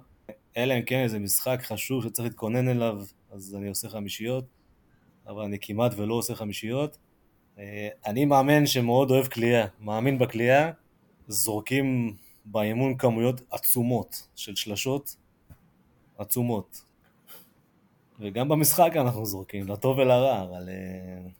אלא 0.56 0.74
אם 0.74 0.82
כן 0.82 1.02
איזה 1.02 1.18
משחק 1.18 1.60
חשוב 1.62 2.04
שצריך 2.04 2.28
להתכונן 2.28 2.68
אליו, 2.68 3.02
אז 3.30 3.54
אני 3.54 3.68
עושה 3.68 3.88
חמישיות, 3.88 4.44
אבל 5.26 5.42
אני 5.42 5.58
כמעט 5.60 5.92
ולא 5.96 6.14
עושה 6.14 6.34
חמישיות. 6.34 6.98
אה, 7.58 7.88
אני 8.06 8.24
מאמן 8.24 8.66
שמאוד 8.66 9.10
אוהב 9.10 9.26
קליעה, 9.26 9.66
מאמין 9.80 10.18
בקליעה, 10.18 10.70
זורקים 11.28 12.16
באימון 12.44 12.96
כמויות 12.96 13.40
עצומות 13.50 14.28
של 14.34 14.54
שלשות, 14.54 15.16
עצומות. 16.18 16.82
וגם 18.20 18.48
במשחק 18.48 18.90
אנחנו 18.94 19.26
זורקים, 19.26 19.68
לטוב 19.68 19.98
ולרע, 19.98 20.42
אבל 20.42 20.68
uh, 20.68 21.30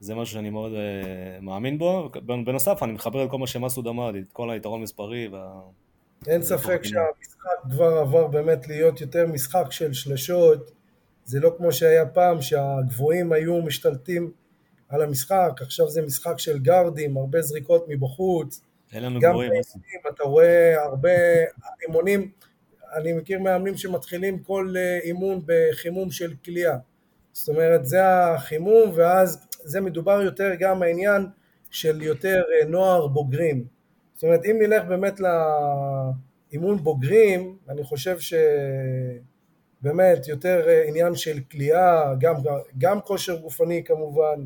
זה 0.00 0.14
משהו 0.14 0.34
שאני 0.34 0.50
מאוד 0.50 0.72
uh, 0.72 1.44
מאמין 1.44 1.78
בו. 1.78 2.10
בנוסף, 2.26 2.82
אני 2.82 2.92
מחבר 2.92 3.24
את 3.24 3.30
כל 3.30 3.38
מה 3.38 3.46
שמסעוד 3.46 3.86
אמר 3.86 4.10
לי, 4.10 4.20
את 4.20 4.32
כל 4.32 4.50
היתרון 4.50 4.82
מספרי. 4.82 5.28
וה... 5.28 5.60
אין 6.26 6.42
ספק 6.42 6.80
שהמשחק 6.84 7.70
כבר 7.70 7.98
עבר 7.98 8.26
באמת 8.26 8.68
להיות 8.68 9.00
יותר 9.00 9.26
משחק 9.26 9.66
של 9.70 9.92
שלשות. 9.92 10.70
זה 11.24 11.40
לא 11.40 11.54
כמו 11.56 11.72
שהיה 11.72 12.06
פעם, 12.06 12.42
שהגבוהים 12.42 13.32
היו 13.32 13.62
משתלטים 13.62 14.32
על 14.88 15.02
המשחק, 15.02 15.52
עכשיו 15.60 15.88
זה 15.88 16.02
משחק 16.02 16.38
של 16.38 16.58
גארדים, 16.58 17.16
הרבה 17.16 17.42
זריקות 17.42 17.84
מבחוץ. 17.88 18.60
אין 18.92 19.02
לנו 19.02 19.20
גבוהים. 19.20 19.52
גם 19.52 20.12
אתה 20.14 20.22
רואה 20.24 20.84
הרבה 20.84 21.10
אימונים, 21.86 22.30
אני 22.94 23.12
מכיר 23.12 23.40
מאמנים 23.40 23.76
שמתחילים 23.76 24.38
כל 24.38 24.74
אה, 24.76 24.98
אימון 25.02 25.42
בחימום 25.46 26.10
של 26.10 26.34
כליאה. 26.44 26.76
זאת 27.32 27.48
אומרת, 27.48 27.86
זה 27.86 28.08
החימום, 28.08 28.90
ואז 28.94 29.46
זה 29.50 29.80
מדובר 29.80 30.22
יותר 30.22 30.50
גם 30.58 30.82
העניין 30.82 31.26
של 31.70 32.02
יותר 32.02 32.42
אה, 32.52 32.68
נוער 32.68 33.06
בוגרים. 33.06 33.64
זאת 34.14 34.22
אומרת, 34.24 34.40
אם 34.44 34.56
נלך 34.62 34.84
באמת 34.84 35.20
לאימון 35.20 36.76
בוגרים, 36.82 37.56
אני 37.68 37.84
חושב 37.84 38.16
שבאמת 39.80 40.28
יותר 40.28 40.68
אה, 40.68 40.88
עניין 40.88 41.14
של 41.14 41.38
כליאה, 41.50 42.14
גם, 42.20 42.34
גם 42.78 43.00
כושר 43.00 43.36
גופני 43.36 43.84
כמובן, 43.84 44.44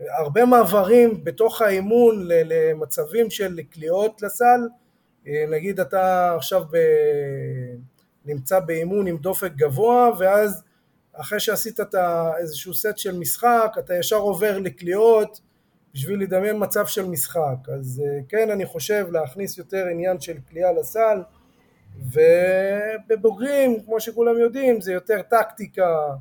הרבה 0.00 0.44
מעברים 0.44 1.24
בתוך 1.24 1.62
האימון 1.62 2.28
למצבים 2.28 3.30
של 3.30 3.60
כליאות 3.72 4.22
לסל, 4.22 4.68
אה, 5.26 5.44
נגיד 5.50 5.80
אתה 5.80 6.34
עכשיו 6.34 6.64
ב... 6.70 6.76
נמצא 8.24 8.60
באימון 8.60 9.06
עם 9.06 9.16
דופק 9.16 9.52
גבוה 9.56 10.10
ואז 10.18 10.62
אחרי 11.12 11.40
שעשית 11.40 11.80
את 11.80 11.94
איזשהו 12.38 12.74
סט 12.74 12.98
של 12.98 13.18
משחק 13.18 13.74
אתה 13.78 13.96
ישר 13.96 14.16
עובר 14.16 14.58
לקליעות 14.58 15.40
בשביל 15.94 16.22
לדמיין 16.22 16.56
מצב 16.58 16.86
של 16.86 17.06
משחק. 17.06 17.68
אז 17.76 18.02
אה, 18.04 18.20
כן 18.28 18.50
אני 18.50 18.66
חושב 18.66 19.06
להכניס 19.10 19.58
יותר 19.58 19.86
עניין 19.86 20.20
של 20.20 20.36
כליאה 20.50 20.72
לסל 20.72 21.22
ובבוגרים 23.08 23.82
כמו 23.84 24.00
שכולם 24.00 24.38
יודעים 24.38 24.80
זה 24.80 24.92
יותר 24.92 25.22
טקטיקה 25.22 26.14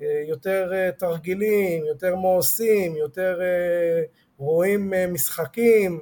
יותר 0.00 0.90
תרגילים, 0.98 1.84
יותר 1.84 2.14
עושים, 2.14 2.96
יותר 2.96 3.40
רואים 4.38 4.92
משחקים 5.12 6.00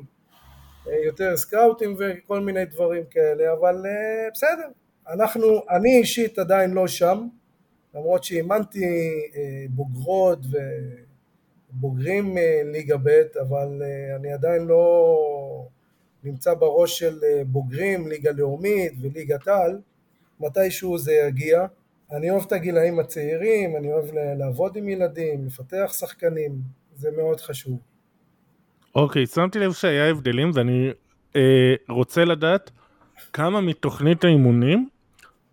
יותר 1.05 1.37
סקאוטים 1.37 1.97
וכל 1.99 2.41
מיני 2.41 2.65
דברים 2.65 3.05
כאלה, 3.11 3.53
אבל 3.53 3.83
בסדר. 4.33 4.69
אנחנו, 5.09 5.63
אני 5.71 5.99
אישית 5.99 6.39
עדיין 6.39 6.71
לא 6.71 6.87
שם, 6.87 7.29
למרות 7.95 8.25
שאימנתי 8.25 9.11
בוגרות 9.71 10.39
ובוגרים 11.73 12.37
ליגה 12.65 12.97
ב', 12.97 13.23
אבל 13.41 13.83
אני 14.17 14.33
עדיין 14.33 14.63
לא 14.63 15.67
נמצא 16.25 16.55
בראש 16.55 16.99
של 16.99 17.21
בוגרים, 17.47 18.09
ליגה 18.09 18.31
לאומית 18.33 18.93
וליגת 19.01 19.49
על, 19.49 19.81
מתישהו 20.41 20.99
זה 20.99 21.13
יגיע. 21.13 21.67
אני 22.12 22.31
אוהב 22.31 22.42
את 22.47 22.53
הגילאים 22.53 22.99
הצעירים, 22.99 23.77
אני 23.77 23.92
אוהב 23.92 24.05
לעבוד 24.38 24.77
עם 24.77 24.88
ילדים, 24.88 25.47
לפתח 25.47 25.92
שחקנים, 25.99 26.53
זה 26.95 27.09
מאוד 27.16 27.40
חשוב. 27.40 27.79
אוקיי, 28.95 29.27
שמתי 29.27 29.59
לב 29.59 29.73
שהיה 29.73 30.11
הבדלים 30.11 30.51
ואני 30.55 30.90
אה, 31.37 31.75
רוצה 31.88 32.25
לדעת 32.25 32.71
כמה 33.33 33.61
מתוכנית 33.61 34.25
האימונים 34.25 34.88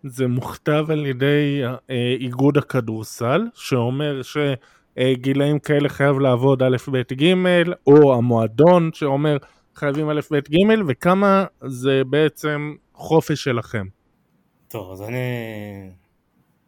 זה 0.04 0.26
מוכתב 0.26 0.86
על 0.88 1.06
ידי 1.06 1.62
אה, 1.90 2.14
איגוד 2.20 2.58
הכדורסל, 2.58 3.42
שאומר 3.54 4.20
שגילאים 4.22 5.58
כאלה 5.58 5.88
חייב 5.88 6.18
לעבוד 6.18 6.62
א', 6.62 6.76
ב', 6.92 7.12
ג', 7.12 7.34
או 7.86 8.14
המועדון 8.14 8.90
שאומר 8.92 9.36
חייבים 9.74 10.10
א', 10.10 10.20
ב', 10.30 10.38
ג', 10.38 10.82
וכמה 10.88 11.44
זה 11.66 12.02
בעצם 12.10 12.74
חופש 12.94 13.44
שלכם. 13.44 13.86
טוב, 14.68 14.92
אז 14.92 15.02
אני, 15.02 15.18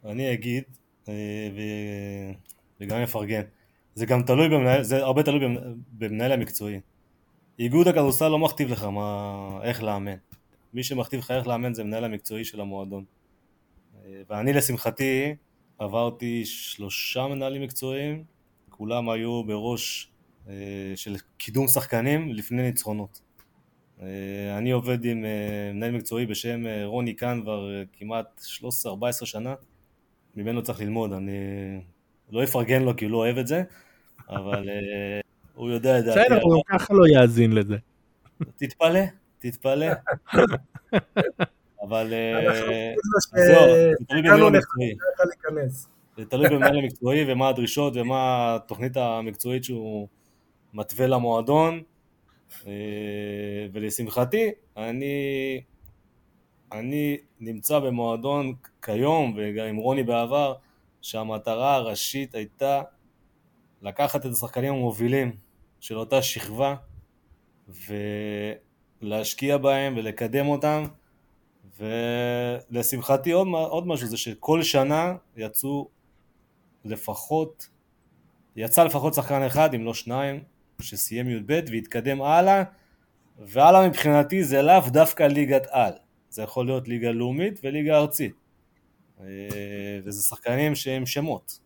אני 0.06 0.32
אגיד, 0.32 0.62
אה, 1.08 1.14
ו... 1.56 1.60
וגם 2.80 2.98
אפרגן. 2.98 3.42
זה 3.94 4.06
גם 4.06 4.22
תלוי 4.22 4.48
במנהל, 4.48 4.82
זה 4.82 5.04
הרבה 5.04 5.22
תלוי 5.22 5.56
במנהל 5.92 6.32
המקצועי. 6.32 6.80
איגוד 7.58 7.88
הכדורסל 7.88 8.28
לא 8.28 8.38
מכתיב 8.38 8.70
לך 8.70 8.84
מה, 8.84 9.58
איך 9.62 9.82
לאמן. 9.82 10.16
מי 10.74 10.82
שמכתיב 10.82 11.20
לך 11.20 11.30
איך 11.30 11.46
לאמן 11.46 11.74
זה 11.74 11.84
מנהל 11.84 12.04
המקצועי 12.04 12.44
של 12.44 12.60
המועדון. 12.60 13.04
ואני 14.28 14.52
לשמחתי 14.52 15.34
עברתי 15.78 16.44
שלושה 16.44 17.26
מנהלים 17.26 17.62
מקצועיים, 17.62 18.24
כולם 18.70 19.10
היו 19.10 19.44
בראש 19.44 20.10
אה, 20.48 20.54
של 20.96 21.16
קידום 21.36 21.68
שחקנים 21.68 22.32
לפני 22.32 22.62
ניצחונות. 22.62 23.20
אה, 24.02 24.58
אני 24.58 24.70
עובד 24.70 25.04
עם 25.04 25.24
אה, 25.24 25.72
מנהל 25.72 25.90
מקצועי 25.90 26.26
בשם 26.26 26.64
רוני 26.84 27.14
קאן 27.14 27.40
כבר 27.42 27.82
כמעט 27.92 28.44
13-14 29.22 29.26
שנה, 29.26 29.54
ממנו 30.36 30.62
צריך 30.62 30.80
ללמוד, 30.80 31.12
אני 31.12 31.38
לא 32.30 32.44
אפרגן 32.44 32.82
לו 32.82 32.96
כי 32.96 33.04
הוא 33.04 33.12
לא 33.12 33.16
אוהב 33.16 33.38
את 33.38 33.46
זה, 33.46 33.62
אבל 34.30 34.68
uh, 34.68 35.26
הוא 35.54 35.70
יודע 35.70 35.98
את 35.98 36.04
דעתי. 36.04 36.20
בסדר, 36.20 36.42
הוא 36.42 36.62
ככה 36.66 36.94
לא 36.94 37.06
יאזין 37.08 37.52
לזה. 37.52 37.76
תתפלא, 38.56 39.00
תתפלא. 39.38 39.86
אבל 41.82 42.12
אה, 42.12 42.94
זהו, 43.32 43.74
זה 43.74 43.92
תלוי 44.08 44.22
במנהל 44.22 44.42
המקצועי. 44.42 44.94
זה 46.16 46.24
תלוי 46.24 46.48
במנהל 46.48 46.78
המקצועי 46.78 47.32
ומה 47.32 47.48
הדרישות 47.48 47.92
ומה 47.96 48.54
התוכנית 48.56 48.96
המקצועית 48.96 49.64
שהוא 49.64 50.08
מתווה 50.74 51.06
למועדון. 51.06 51.82
אה, 52.66 52.72
ולשמחתי, 53.72 54.50
אני, 54.76 55.60
אני 56.72 57.16
נמצא 57.40 57.78
במועדון 57.78 58.54
כיום, 58.82 59.34
וגם 59.36 59.66
עם 59.66 59.76
רוני 59.76 60.02
בעבר, 60.02 60.54
שהמטרה 61.02 61.74
הראשית 61.74 62.34
הייתה 62.34 62.82
לקחת 63.82 64.26
את 64.26 64.30
השחקנים 64.30 64.74
המובילים 64.74 65.36
של 65.80 65.98
אותה 65.98 66.22
שכבה 66.22 66.74
ולהשקיע 69.02 69.58
בהם 69.58 69.94
ולקדם 69.96 70.46
אותם 70.46 70.84
ולשמחתי 71.78 73.32
עוד, 73.32 73.46
עוד 73.52 73.86
משהו 73.86 74.06
זה 74.06 74.16
שכל 74.16 74.62
שנה 74.62 75.14
יצאו 75.36 75.88
לפחות, 76.84 77.68
יצא 78.56 78.84
לפחות 78.84 79.14
שחקן 79.14 79.42
אחד 79.42 79.74
אם 79.74 79.84
לא 79.84 79.94
שניים 79.94 80.42
שסיים 80.80 81.30
י"ב 81.30 81.60
והתקדם 81.70 82.22
הלאה 82.22 82.62
והלאה 83.38 83.88
מבחינתי 83.88 84.44
זה 84.44 84.62
לאו 84.62 84.80
דווקא 84.86 85.22
ליגת 85.22 85.66
על 85.70 85.92
זה 86.36 86.42
יכול 86.42 86.66
להיות 86.66 86.88
ליגה 86.88 87.10
לאומית 87.10 87.60
וליגה 87.64 87.98
ארצית 87.98 88.34
אה, 89.20 89.26
וזה 90.04 90.22
שחקנים 90.22 90.74
שהם 90.74 91.06
שמות 91.06 91.58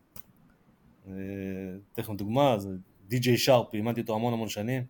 אתן 1.92 2.02
לכם 2.02 2.16
דוגמה, 2.16 2.58
זה 2.58 2.68
די.ג'יי 3.08 3.36
שרפ, 3.36 3.74
אימנתי 3.74 4.00
אותו 4.00 4.14
המון 4.14 4.32
המון 4.32 4.48
שנים. 4.48 4.82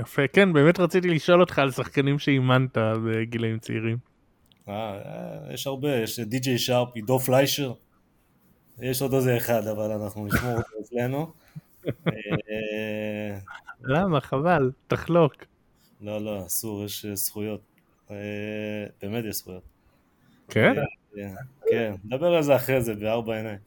יפה, 0.00 0.22
כן, 0.32 0.52
באמת 0.52 0.80
רציתי 0.80 1.08
לשאול 1.08 1.40
אותך 1.40 1.58
על 1.58 1.70
שחקנים 1.70 2.18
שאימנת 2.18 2.78
בגילאים 3.04 3.58
צעירים. 3.58 3.96
אה, 4.68 4.98
יש 5.54 5.66
הרבה, 5.66 5.96
יש 5.96 6.20
די.ג'יי 6.20 6.58
שרפ, 6.58 6.88
עידו 6.94 7.18
פליישר, 7.18 7.72
יש 8.82 9.02
עוד 9.02 9.14
איזה 9.14 9.36
אחד, 9.36 9.66
אבל 9.66 9.90
אנחנו 9.90 10.26
נשמור 10.26 10.56
אותו 10.56 10.72
אצלנו. 10.80 11.32
אה, 11.86 13.38
למה? 13.80 14.20
חבל, 14.20 14.70
תחלוק. 14.86 15.34
לא, 16.00 16.24
לא, 16.24 16.46
אסור, 16.46 16.84
יש 16.84 17.06
זכויות. 17.06 17.69
אה, 18.10 18.86
באמת 19.02 19.24
יש 19.24 19.36
זכויות. 19.36 19.62
כן? 20.48 20.74
כן, 21.70 21.94
נדבר 22.04 22.34
על 22.34 22.42
זה 22.42 22.56
אחרי 22.56 22.82
זה, 22.82 22.94
בארבע 22.94 23.36
עיניים. 23.36 23.58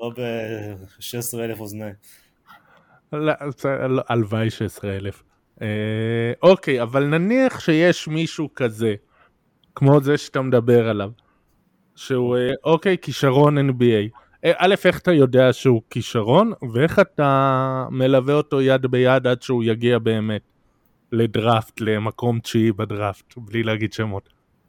לא 0.00 0.10
ב-16 0.16 1.38
אלף 1.38 1.60
אוזניים. 1.60 1.94
לא, 3.12 3.32
לא, 3.88 4.02
הלוואי 4.08 4.50
16 4.50 4.96
אלף. 4.96 5.22
אה, 5.62 6.32
אוקיי, 6.42 6.82
אבל 6.82 7.04
נניח 7.04 7.60
שיש 7.60 8.08
מישהו 8.08 8.48
כזה, 8.54 8.94
כמו 9.74 10.00
זה 10.00 10.18
שאתה 10.18 10.42
מדבר 10.42 10.88
עליו, 10.88 11.10
שהוא 11.96 12.36
אה, 12.36 12.50
אוקיי, 12.64 12.96
כישרון 13.02 13.70
NBA. 13.70 14.18
א', 14.56 14.74
איך 14.84 14.98
אתה 14.98 15.12
יודע 15.12 15.52
שהוא 15.52 15.82
כישרון, 15.90 16.52
ואיך 16.72 16.98
אתה 16.98 17.86
מלווה 17.90 18.34
אותו 18.34 18.60
יד 18.60 18.86
ביד 18.86 19.26
עד 19.26 19.42
שהוא 19.42 19.64
יגיע 19.64 19.98
באמת 19.98 20.42
לדראפט, 21.12 21.80
למקום 21.80 22.40
תשיעי 22.40 22.72
בדראפט, 22.72 23.34
בלי 23.36 23.62
להגיד 23.62 23.92
שמות. 23.92 24.28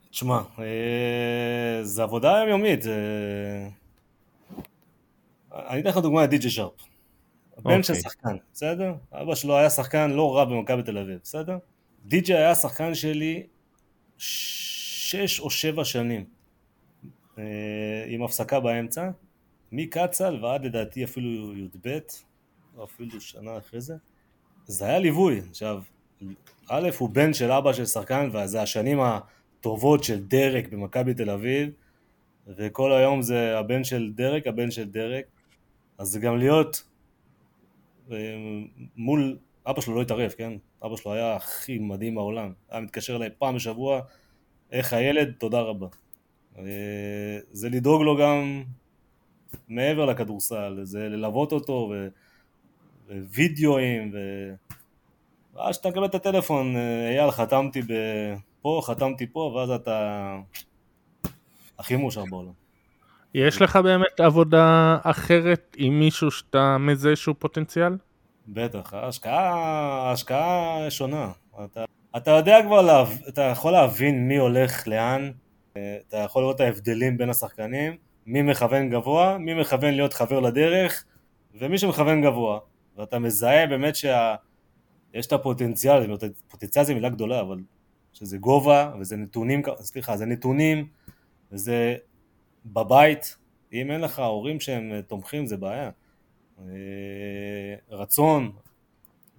תשמע, 0.09 0.41
זה 1.83 2.03
עבודה 2.03 2.37
יומיומית, 2.39 2.85
אני 5.51 5.81
אתן 5.81 5.89
לך 5.89 5.97
דוגמא 5.97 6.21
לדי.ג'י 6.21 6.49
שרפ. 6.49 6.71
הבן 7.57 7.83
של 7.83 7.93
אוקיי. 7.93 8.01
שחקן, 8.01 8.35
בסדר? 8.53 8.93
אבא 9.11 9.35
שלו 9.35 9.57
היה 9.57 9.69
שחקן 9.69 10.11
לא 10.11 10.35
רע 10.35 10.45
במכבי 10.45 10.83
תל 10.83 10.97
אביב, 10.97 11.19
בסדר? 11.23 11.57
די.ג'י 12.05 12.33
היה 12.33 12.55
שחקן 12.55 12.95
שלי 12.95 13.43
שש 14.17 15.39
או 15.39 15.49
שבע 15.49 15.85
שנים, 15.85 16.25
אה, 17.37 17.43
עם 18.07 18.23
הפסקה 18.23 18.59
באמצע, 18.59 19.09
מקצ"ל 19.71 20.39
ועד 20.41 20.65
לדעתי 20.65 21.03
אפילו 21.03 21.57
י"ב, 21.57 21.97
או 22.77 22.83
אפילו 22.83 23.21
שנה 23.21 23.57
אחרי 23.57 23.81
זה. 23.81 23.95
זה 24.65 24.85
היה 24.85 24.99
ליווי. 24.99 25.41
עכשיו, 25.49 25.81
א', 26.69 26.89
הוא 26.97 27.09
בן 27.09 27.33
של 27.33 27.51
אבא 27.51 27.73
של 27.73 27.85
שחקן, 27.85 28.29
וזה 28.33 28.61
השנים 28.61 28.99
הטובות 29.01 30.03
של 30.03 30.23
דרק 30.23 30.67
במכבי 30.69 31.13
תל 31.13 31.29
אביב, 31.29 31.69
וכל 32.47 32.93
היום 32.93 33.21
זה 33.21 33.57
הבן 33.57 33.83
של 33.83 34.11
דרק, 34.15 34.47
הבן 34.47 34.71
של 34.71 34.89
דרק. 34.89 35.25
אז 35.97 36.07
זה 36.07 36.19
גם 36.19 36.37
להיות 36.37 36.83
אה, 38.11 38.17
מול, 38.97 39.37
אבא 39.67 39.81
שלו 39.81 39.95
לא 39.95 40.01
התערב, 40.01 40.31
כן? 40.37 40.53
אבא 40.85 40.95
שלו 40.95 41.13
היה 41.13 41.35
הכי 41.35 41.79
מדהים 41.79 42.15
בעולם, 42.15 42.53
היה 42.69 42.81
מתקשר 42.81 43.15
אליי 43.15 43.29
פעם 43.37 43.55
בשבוע, 43.55 44.01
איך 44.71 44.93
הילד, 44.93 45.31
תודה 45.37 45.59
רבה. 45.59 45.87
אה, 46.57 46.63
זה 47.51 47.69
לדאוג 47.69 48.01
לו 48.01 48.17
גם 48.17 48.63
מעבר 49.67 50.05
לכדורסל, 50.05 50.79
זה 50.83 51.09
ללוות 51.09 51.51
אותו 51.51 51.93
וידאוים, 53.07 54.11
ו... 54.13 54.17
ואז 55.55 55.71
כשאתה 55.75 55.89
מקבל 55.89 56.05
את 56.05 56.15
הטלפון, 56.15 56.75
אייל, 57.09 57.31
חתמתי 57.31 57.81
פה, 58.61 58.81
חתמתי 58.83 59.27
פה, 59.27 59.39
ואז 59.39 59.69
אתה 59.69 60.37
הכי 61.79 61.95
מאושר 61.95 62.23
בעולם. 62.29 62.51
יש 63.33 63.61
לך 63.61 63.75
באמת 63.75 64.19
עבודה 64.19 64.97
אחרת 65.03 65.75
עם 65.77 65.99
מישהו 65.99 66.31
שאתה 66.31 66.77
מזהה 66.77 67.15
שהוא 67.15 67.35
פוטנציאל? 67.39 67.97
בטח, 68.47 68.93
ההשקעה, 68.93 69.53
ההשקעה 70.07 70.85
שונה. 70.89 71.31
אתה, 71.65 71.85
אתה 72.17 72.31
יודע 72.31 72.57
כבר, 72.65 72.81
לה, 72.81 73.03
אתה 73.27 73.41
יכול 73.41 73.71
להבין 73.71 74.27
מי 74.27 74.37
הולך 74.37 74.87
לאן, 74.87 75.31
אתה 75.71 76.17
יכול 76.17 76.41
לראות 76.41 76.55
את 76.55 76.61
ההבדלים 76.61 77.17
בין 77.17 77.29
השחקנים, 77.29 77.97
מי 78.25 78.41
מכוון 78.41 78.89
גבוה, 78.89 79.37
מי 79.37 79.53
מכוון 79.53 79.93
להיות 79.93 80.13
חבר 80.13 80.39
לדרך, 80.39 81.03
ומי 81.55 81.77
שמכוון 81.77 82.21
גבוה. 82.21 82.59
ואתה 82.97 83.19
מזהה 83.19 83.67
באמת 83.67 83.95
שיש 85.11 85.27
את 85.27 85.33
הפוטנציאל, 85.33 86.17
פוטנציאל 86.47 86.85
זה 86.85 86.93
מילה 86.93 87.09
גדולה, 87.09 87.41
אבל 87.41 87.59
שזה 88.13 88.37
גובה, 88.37 88.93
וזה 88.99 89.15
נתונים, 89.15 89.61
סליחה, 89.81 90.17
זה 90.17 90.25
נתונים, 90.25 90.87
וזה 91.51 91.95
בבית, 92.65 93.37
אם 93.73 93.91
אין 93.91 94.01
לך 94.01 94.19
הורים 94.19 94.59
שהם 94.59 95.01
תומכים 95.07 95.45
זה 95.45 95.57
בעיה. 95.57 95.89
אה, 96.59 97.75
רצון, 97.89 98.51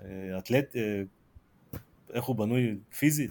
אה, 0.01 0.39
אתלט, 0.39 0.77
אה, 0.77 1.03
איך 2.13 2.25
הוא 2.25 2.37
בנוי 2.37 2.77
פיזית. 2.99 3.31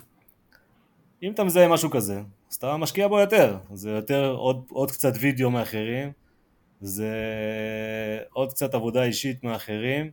אם 1.24 1.32
אתה 1.32 1.44
מזהה 1.44 1.68
משהו 1.68 1.90
כזה, 1.90 2.22
אז 2.50 2.56
אתה 2.56 2.78
משקיע 2.78 3.08
בו 3.08 3.20
יותר. 3.20 3.58
זה 3.74 3.90
יותר 3.90 4.32
עוד, 4.32 4.66
עוד 4.70 4.92
קצת 4.92 5.14
וידאו 5.20 5.52
מאחרים, 5.52 6.12
זה 6.82 7.14
עוד 8.34 8.50
קצת 8.50 8.74
עבודה 8.74 9.04
אישית 9.04 9.44
מאחרים. 9.44 10.12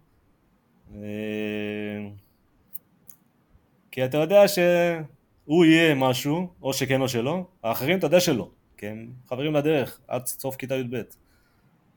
כי 3.91 4.05
אתה 4.05 4.17
יודע 4.17 4.49
שהוא 4.49 5.65
יהיה 5.65 5.95
משהו, 5.95 6.49
או 6.63 6.73
שכן 6.73 7.01
או 7.01 7.09
שלא, 7.09 7.47
האחרים 7.63 7.99
אתה 7.99 8.07
יודע 8.07 8.21
שלא. 8.21 8.51
כי 8.77 8.87
הם 8.87 9.11
חברים 9.29 9.55
לדרך 9.55 10.01
עד 10.09 10.27
סוף 10.27 10.57
כיתה 10.57 10.75
י"ב. 10.75 11.03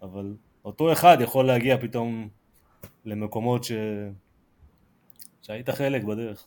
אבל 0.01 0.33
אותו 0.65 0.91
אחד 0.91 1.17
יכול 1.21 1.45
להגיע 1.45 1.77
פתאום 1.77 2.29
למקומות 3.05 3.63
ש... 3.63 3.71
שהיית 5.41 5.69
חלק 5.69 6.03
בדרך. 6.03 6.45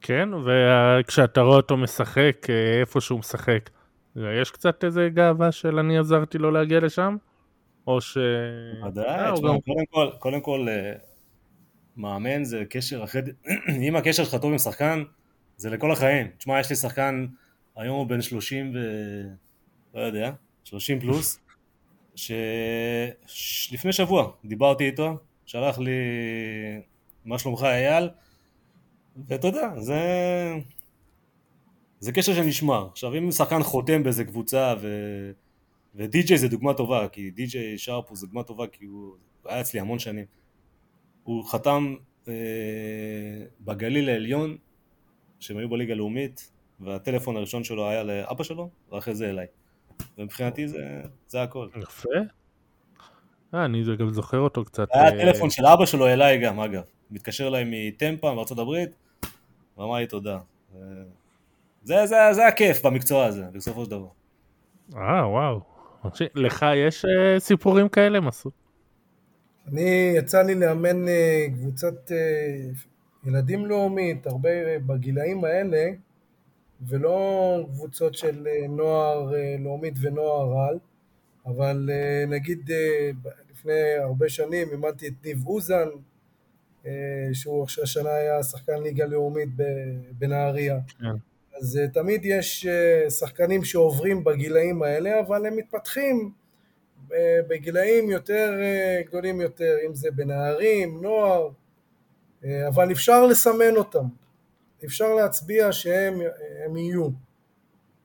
כן, 0.00 0.28
וכשאתה 0.34 1.40
רואה 1.40 1.56
אותו 1.56 1.76
משחק, 1.76 2.46
אה, 2.50 2.80
איפה 2.80 3.00
שהוא 3.00 3.18
משחק, 3.18 3.70
יש 4.16 4.50
קצת 4.50 4.84
איזה 4.84 5.08
גאווה 5.14 5.52
של 5.52 5.78
אני 5.78 5.98
עזרתי 5.98 6.38
לו 6.38 6.50
להגיע 6.50 6.80
לשם? 6.80 7.16
או 7.86 8.00
ש... 8.00 8.18
ודאי, 8.86 9.04
אה, 9.06 9.30
גם... 9.30 9.60
קודם 9.60 9.84
כל, 9.90 10.08
קודם 10.18 10.40
כל, 10.40 10.66
אה, 10.68 10.92
מאמן 11.96 12.44
זה 12.44 12.64
קשר 12.70 13.04
אחרי... 13.04 13.22
אם 13.88 13.96
הקשר 13.96 14.24
שלך 14.24 14.34
טוב 14.34 14.52
עם 14.52 14.58
שחקן, 14.58 15.02
זה 15.56 15.70
לכל 15.70 15.92
החיים. 15.92 16.26
תשמע, 16.38 16.60
יש 16.60 16.70
לי 16.70 16.76
שחקן, 16.76 17.26
היום 17.76 17.98
הוא 17.98 18.06
בן 18.06 18.22
30 18.22 18.72
ו... 18.74 18.78
לא 19.94 20.00
יודע, 20.00 20.32
30 20.64 21.00
פלוס, 21.00 21.40
שלפני 23.26 23.92
שבוע 23.92 24.32
דיברתי 24.44 24.86
איתו, 24.86 25.18
שלח 25.46 25.78
לי 25.78 25.90
מה 27.24 27.38
שלומך 27.38 27.62
אייל, 27.62 28.08
ואתה 29.28 29.46
יודע, 29.46 29.80
זה... 29.80 30.00
זה 32.00 32.12
קשר 32.12 32.34
שנשמר. 32.34 32.88
עכשיו 32.90 33.14
אם 33.18 33.32
שחקן 33.32 33.62
חותם 33.62 34.02
באיזה 34.02 34.24
קבוצה 34.24 34.74
ו... 34.80 34.86
ודי.ג'יי 35.94 36.38
זה 36.38 36.48
דוגמה 36.48 36.74
טובה, 36.74 37.08
כי 37.08 37.30
די.ג'יי 37.30 37.78
שרפ 37.78 38.08
הוא 38.08 38.18
דוגמה 38.20 38.42
טובה 38.42 38.66
כי 38.66 38.84
הוא 38.84 39.14
היה 39.44 39.60
אצלי 39.60 39.80
המון 39.80 39.98
שנים. 39.98 40.24
הוא 41.30 41.44
חתם 41.44 41.94
אה, 42.28 42.34
בגליל 43.60 44.08
העליון, 44.08 44.56
שהם 45.40 45.56
היו 45.56 45.68
בליגה 45.68 45.92
הלאומית, 45.92 46.50
והטלפון 46.80 47.36
הראשון 47.36 47.64
שלו 47.64 47.88
היה 47.88 48.02
לאבא 48.02 48.44
שלו, 48.44 48.70
ואחרי 48.92 49.14
זה 49.14 49.30
אליי. 49.30 49.46
ומבחינתי 50.18 50.68
זה, 50.68 51.02
זה 51.26 51.42
הכל. 51.42 51.68
יפה. 51.82 52.08
אה, 53.54 53.64
אני 53.64 53.96
גם 53.96 54.10
זוכר 54.10 54.38
אותו 54.38 54.64
קצת. 54.64 54.88
היה 54.92 55.08
הטלפון 55.08 55.46
אה, 55.46 55.50
של 55.50 55.66
אבא 55.66 55.86
שלו 55.86 56.06
אליי 56.06 56.38
גם, 56.38 56.60
אגב. 56.60 56.82
מתקשר 57.10 57.48
אליי 57.48 57.64
מטמפה, 57.66 58.34
מארצות 58.34 58.58
הברית, 58.58 58.90
ואמר 59.78 59.96
לי 59.96 60.06
תודה. 60.06 60.38
זה, 61.82 62.06
זה, 62.06 62.16
זה 62.32 62.46
הכיף 62.46 62.86
במקצוע 62.86 63.24
הזה, 63.24 63.44
בסופו 63.52 63.84
של 63.84 63.90
דבר. 63.90 64.08
אה, 64.96 65.28
וואו. 65.28 65.60
לך 66.34 66.66
יש 66.76 67.04
uh, 67.04 67.08
סיפורים 67.38 67.88
כאלה, 67.88 68.20
מסעוד? 68.20 68.52
אני, 69.68 70.12
יצא 70.16 70.42
לי 70.42 70.54
לאמן 70.54 71.04
uh, 71.04 71.52
קבוצת 71.54 72.10
uh, 72.10 72.88
ילדים 73.28 73.66
לאומית, 73.66 74.26
הרבה 74.26 74.78
בגילאים 74.86 75.44
האלה, 75.44 75.90
ולא 76.88 77.66
קבוצות 77.72 78.14
של 78.14 78.46
אה, 78.46 78.68
נוער 78.68 79.34
אה, 79.34 79.56
לאומית 79.58 79.94
ונוער 80.00 80.68
על, 80.68 80.78
אבל 81.46 81.90
אה, 81.92 82.24
נגיד 82.28 82.70
לפני 83.50 83.94
הרבה 84.02 84.28
שנים 84.28 84.68
אימנתי 84.72 85.08
את 85.08 85.12
ניב 85.24 85.46
אוזן, 85.46 85.88
שהוא 87.32 87.66
השנה 87.82 88.10
היה 88.10 88.42
שחקן 88.42 88.82
ליגה 88.82 89.06
לאומית 89.06 89.48
בנהריה. 90.18 90.76
Yeah. 90.76 91.00
כן. 91.00 91.06
אז 91.60 91.80
תמיד 91.92 92.24
יש 92.24 92.66
שחקנים 93.08 93.64
שעוברים 93.64 94.24
בגילאים 94.24 94.82
האלה, 94.82 95.20
אבל 95.20 95.46
הם 95.46 95.56
מתפתחים 95.56 96.32
בגילאים 97.48 98.10
יותר 98.10 98.52
גדולים 99.06 99.40
יותר, 99.40 99.76
אם 99.86 99.94
זה 99.94 100.10
בנערים, 100.10 101.02
נוער, 101.02 101.48
אבל 102.68 102.92
אפשר 102.92 103.26
לסמן 103.26 103.76
אותם. 103.76 104.04
אפשר 104.84 105.14
להצביע 105.14 105.72
שהם 105.72 106.76
יהיו, 106.76 107.08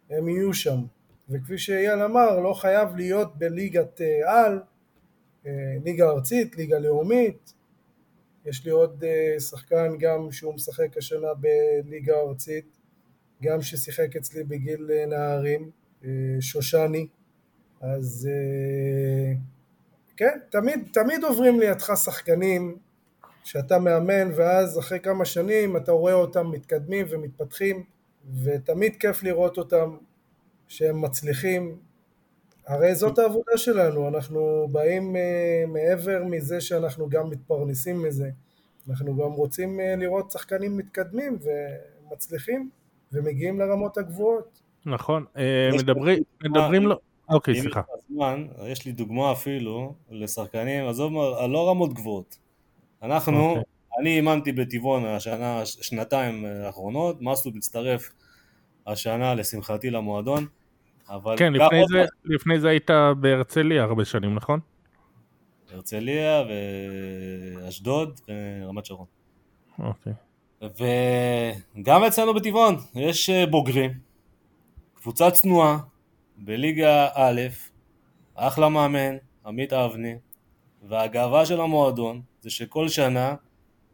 הם 0.10 0.30
יהיו 0.30 0.54
שם. 0.54 0.80
וכפי 1.30 1.58
שאייל 1.58 2.02
אמר, 2.02 2.40
לא 2.40 2.54
חייב 2.54 2.96
להיות 2.96 3.38
בליגת 3.38 4.02
אה, 4.02 4.46
על, 4.46 4.60
אה, 5.46 5.52
ליגה 5.84 6.10
ארצית, 6.10 6.58
ליגה 6.58 6.80
לאומית. 6.80 7.54
יש 8.46 8.66
לי 8.66 8.72
עוד 8.72 9.04
אה, 9.04 9.40
שחקן 9.40 9.98
גם 10.00 10.32
שהוא 10.32 10.54
משחק 10.54 10.98
השנה 10.98 11.28
בליגה 11.34 12.20
ארצית, 12.20 12.66
גם 13.42 13.62
ששיחק 13.62 14.16
אצלי 14.16 14.44
בגיל 14.44 14.90
נערים, 15.08 15.72
שושני. 16.40 17.08
אז 17.86 18.30
כן, 20.18 20.38
תמיד, 20.50 20.88
תמיד 20.94 21.24
עוברים 21.24 21.60
לידך 21.60 21.92
שחקנים 21.98 22.78
שאתה 23.44 23.80
מאמן 23.80 24.32
ואז 24.36 24.80
אחרי 24.80 25.00
כמה 25.00 25.26
שנים 25.26 25.78
אתה 25.78 25.92
רואה 25.92 26.14
אותם 26.14 26.52
מתקדמים 26.52 27.06
ומתפתחים 27.10 27.84
ותמיד 28.44 28.96
כיף 28.96 29.24
לראות 29.24 29.58
אותם 29.58 29.98
שהם 30.68 31.02
מצליחים. 31.02 31.78
הרי 32.68 32.96
זאת 32.96 33.20
העבודה 33.20 33.58
שלנו, 33.58 34.08
אנחנו 34.08 34.68
באים 34.72 35.16
uh, 35.16 35.70
מעבר 35.70 36.24
מזה 36.24 36.62
שאנחנו 36.62 37.10
גם 37.10 37.30
מתפרנסים 37.30 38.04
מזה. 38.04 38.30
אנחנו 38.90 39.18
גם 39.18 39.32
רוצים 39.32 39.80
uh, 39.80 40.00
לראות 40.00 40.32
שחקנים 40.32 40.78
מתקדמים 40.78 41.38
ומצליחים 41.42 42.70
ומגיעים 43.12 43.60
לרמות 43.60 43.98
הגבוהות. 43.98 44.62
נכון, 44.86 45.26
מדברים, 45.74 46.24
מדברים 46.44 46.84
לו, 46.84 47.00
אוקיי 47.30 47.62
סליחה 47.62 47.82
יש 48.68 48.86
לי 48.86 48.92
דוגמה 48.92 49.32
אפילו 49.32 49.94
לשחקנים, 50.10 50.88
עזוב, 50.88 51.14
לא 51.50 51.70
רמות 51.70 51.94
גבוהות 51.94 52.38
אנחנו, 53.04 53.54
okay. 53.56 53.58
אוקיי. 53.58 53.64
אני 54.02 54.16
אימנתי 54.16 54.52
בטבעון 54.52 55.06
השנה, 55.06 55.66
שנתיים 55.66 56.46
האחרונות, 56.46 57.22
מסלו 57.22 57.52
מצטרף 57.56 58.12
השנה 58.88 59.36
לשמחתי 59.36 59.90
למועדון, 59.90 60.46
אבל... 61.10 61.38
כן, 61.38 61.54
לפני 61.54 61.82
זה, 61.92 62.00
עוד... 62.00 62.08
לפני 62.26 62.60
זה 62.60 62.70
היית 62.70 62.92
בהרצליה 63.20 63.84
הרבה 63.84 64.06
שנים, 64.06 64.36
נכון? 64.36 64.60
הרצליה 65.72 66.44
ואשדוד 67.60 68.20
ורמת 68.30 68.86
שרון. 68.86 69.06
אוקיי. 69.80 70.14
Okay. 70.14 70.66
וגם 71.78 72.04
אצלנו 72.04 72.34
בטבעון 72.34 72.76
יש 72.96 73.30
אה, 73.30 73.46
בוגרים, 73.46 73.92
קבוצה 74.96 75.32
צנועה 75.32 75.78
בליגה 76.38 77.08
א', 77.14 77.42
אחלה 78.36 78.70
מאמן, 78.70 79.18
עמית 79.46 79.74
אבני, 79.74 80.16
והגאווה 80.84 81.46
של 81.46 81.62
המועדון 81.62 82.22
זה 82.42 82.50
שכל 82.50 82.88
שנה 82.88 83.36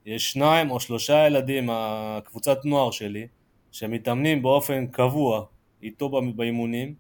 יש 0.06 0.32
שניים 0.32 0.72
או 0.72 0.80
שלושה 0.80 1.28
ילדים 1.28 1.66
מהקבוצת 1.66 2.66
נוער 2.66 2.92
שלי 2.92 3.28
שמתאמנים 3.72 4.42
באופן 4.42 4.88
קבוע 4.88 5.46
איתו 5.84 6.10
באימונים 6.36 6.96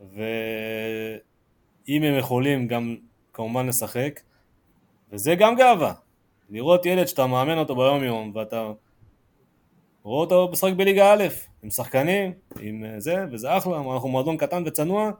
ואם 0.00 0.22
הם 2.02 2.18
יכולים 2.18 2.66
גם 2.66 2.96
כמובן 3.32 3.66
לשחק 3.66 4.20
וזה 5.12 5.34
גם 5.34 5.56
גאווה. 5.56 5.92
לראות 6.50 6.86
ילד 6.86 7.06
שאתה 7.06 7.26
מאמן 7.26 7.58
אותו 7.58 7.76
ביום 7.76 8.04
יום 8.04 8.32
ואתה 8.34 8.72
רואה 10.02 10.20
אותו 10.20 10.48
משחק 10.52 10.72
בליגה 10.72 11.12
א' 11.12 11.24
עם 11.62 11.70
שחקנים, 11.70 12.32
עם 12.60 12.84
זה, 12.98 13.24
וזה 13.32 13.56
אחלה, 13.56 13.76
אנחנו 13.94 14.08
מועדון 14.08 14.36
קטן 14.36 14.62
וצנוע 14.66 15.10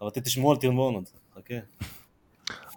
אבל 0.00 0.10
תשמעו 0.10 0.50
על 0.50 0.56
טירנבורן 0.56 0.94
עוד, 0.94 1.04
חכה 1.34 1.54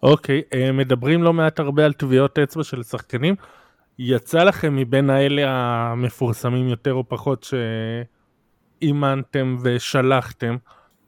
אוקיי, 0.03 0.41
אה, 0.53 0.71
מדברים 0.71 1.23
לא 1.23 1.33
מעט 1.33 1.59
הרבה 1.59 1.85
על 1.85 1.93
טביעות 1.93 2.39
אצבע 2.39 2.63
של 2.63 2.83
שחקנים. 2.83 3.35
יצא 3.99 4.43
לכם 4.43 4.75
מבין 4.75 5.09
האלה 5.09 5.41
המפורסמים 5.47 6.67
יותר 6.67 6.93
או 6.93 7.09
פחות 7.09 7.47
שאימנתם 8.81 9.57
ושלחתם, 9.63 10.57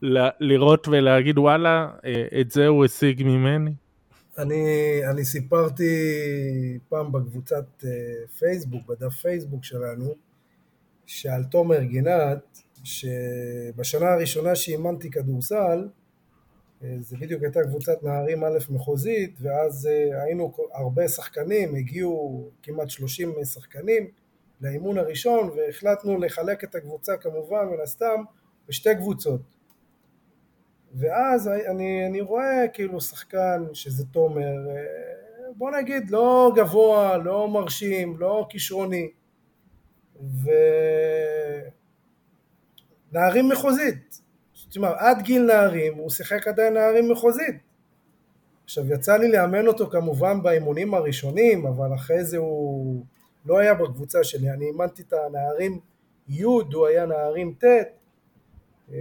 ל- 0.01 0.29
לראות 0.39 0.87
ולהגיד 0.87 1.37
וואלה, 1.37 1.87
אה, 2.05 2.41
את 2.41 2.51
זה 2.51 2.67
הוא 2.67 2.85
השיג 2.85 3.23
ממני? 3.23 3.71
אני, 4.37 4.63
אני 5.11 5.25
סיפרתי 5.25 5.93
פעם 6.89 7.11
בקבוצת 7.11 7.65
אה, 7.85 7.89
פייסבוק, 8.39 8.87
בדף 8.87 9.13
פייסבוק 9.13 9.63
שלנו, 9.63 10.15
שעל 11.11 11.43
תומר 11.43 11.83
גינת, 11.83 12.61
שבשנה 12.83 14.13
הראשונה 14.13 14.55
שאימנתי 14.55 15.11
כדורסל, 15.11 15.89
אה, 16.83 16.95
זה 16.99 17.17
בדיוק 17.17 17.43
הייתה 17.43 17.63
קבוצת 17.63 18.03
נערים 18.03 18.43
א' 18.43 18.57
מחוזית, 18.69 19.35
ואז 19.41 19.87
אה, 19.91 20.23
היינו 20.23 20.53
הרבה 20.73 21.07
שחקנים, 21.07 21.75
הגיעו 21.75 22.49
כמעט 22.63 22.89
30 22.89 23.33
שחקנים 23.43 24.07
לאימון 24.61 24.97
הראשון, 24.97 25.49
והחלטנו 25.49 26.17
לחלק 26.17 26.63
את 26.63 26.75
הקבוצה 26.75 27.17
כמובן, 27.17 27.65
מן 27.65 27.81
הסתם, 27.83 28.23
בשתי 28.67 28.95
קבוצות. 28.95 29.41
ואז 30.93 31.47
אני, 31.47 32.07
אני 32.07 32.21
רואה 32.21 32.67
כאילו 32.73 33.01
שחקן 33.01 33.63
שזה 33.73 34.05
תומר, 34.05 34.69
אה, 34.69 35.51
בוא 35.55 35.71
נגיד 35.71 36.11
לא 36.11 36.51
גבוה, 36.55 37.17
לא 37.17 37.49
מרשים, 37.49 38.17
לא 38.19 38.45
כישרוני, 38.49 39.09
ונערים 43.11 43.49
מחוזית, 43.49 44.21
אומרת 44.77 44.95
עד 44.97 45.21
גיל 45.21 45.45
נערים 45.45 45.95
הוא 45.95 46.09
שיחק 46.09 46.47
עדיין 46.47 46.73
נערים 46.73 47.11
מחוזית. 47.11 47.55
עכשיו 48.63 48.93
יצא 48.93 49.17
לי 49.17 49.31
לאמן 49.31 49.67
אותו 49.67 49.89
כמובן 49.89 50.43
באימונים 50.43 50.93
הראשונים, 50.93 51.67
אבל 51.67 51.93
אחרי 51.95 52.23
זה 52.23 52.37
הוא 52.37 53.03
לא 53.45 53.59
היה 53.59 53.73
בקבוצה 53.73 54.23
שלי, 54.23 54.49
אני 54.49 54.65
אימנתי 54.65 55.01
את 55.01 55.13
הנערים 55.13 55.79
י', 56.29 56.43
הוא 56.43 56.87
היה 56.87 57.05
נערים 57.05 57.53
ט', 57.59 57.63
אה, 58.91 58.97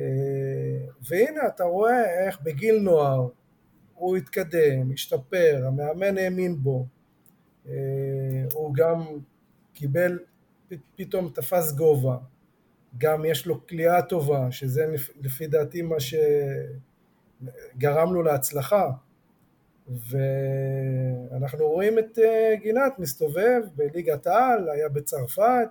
והנה 1.08 1.46
אתה 1.46 1.64
רואה 1.64 2.26
איך 2.26 2.40
בגיל 2.42 2.78
נוער 2.78 3.28
הוא 3.94 4.16
התקדם, 4.16 4.92
השתפר, 4.92 5.64
המאמן 5.66 6.18
האמין 6.18 6.56
בו, 6.56 6.86
אה, 7.68 7.74
הוא 8.52 8.74
גם 8.74 9.04
קיבל, 9.74 10.18
פתאום 10.96 11.28
תפס 11.34 11.72
גובה, 11.72 12.16
גם 12.98 13.24
יש 13.24 13.46
לו 13.46 13.66
כליאה 13.66 14.02
טובה, 14.02 14.50
שזה 14.50 14.94
לפי 15.20 15.46
דעתי 15.46 15.82
מה 15.82 15.96
שגרם 17.76 18.14
לו 18.14 18.22
להצלחה, 18.22 18.90
ואנחנו 21.30 21.68
רואים 21.68 21.98
את 21.98 22.18
אה, 22.18 22.54
גינת 22.62 22.98
מסתובב 22.98 23.60
בליגת 23.76 24.26
העל, 24.26 24.68
היה 24.68 24.88
בצרפת, 24.88 25.68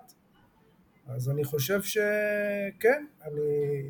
אז 1.08 1.30
אני 1.30 1.44
חושב 1.44 1.82
שכן, 1.82 3.06
אני 3.24 3.82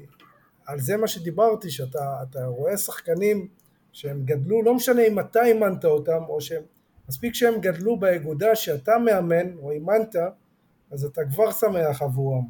על 0.66 0.80
זה 0.80 0.98
מה 0.98 1.08
שדיברתי, 1.08 1.70
שאתה 1.70 2.46
רואה 2.46 2.78
שחקנים 2.78 3.48
שהם 3.92 4.26
גדלו, 4.26 4.64
לא 4.64 4.74
משנה 4.76 5.02
אם 5.02 5.20
אתה 5.20 5.44
אימנת 5.44 5.86
אותם 5.86 6.24
או 6.28 6.42
שהם, 6.42 6.64
מספיק 7.10 7.34
שהם 7.36 7.62
גדלו 7.62 8.00
באגודה 8.00 8.56
שאתה 8.56 8.98
מאמן 8.98 9.58
או 9.58 9.72
אימנת, 9.72 10.16
אז 10.92 11.06
אתה 11.06 11.22
כבר 11.34 11.52
שמח 11.52 12.02
עבורם. 12.02 12.48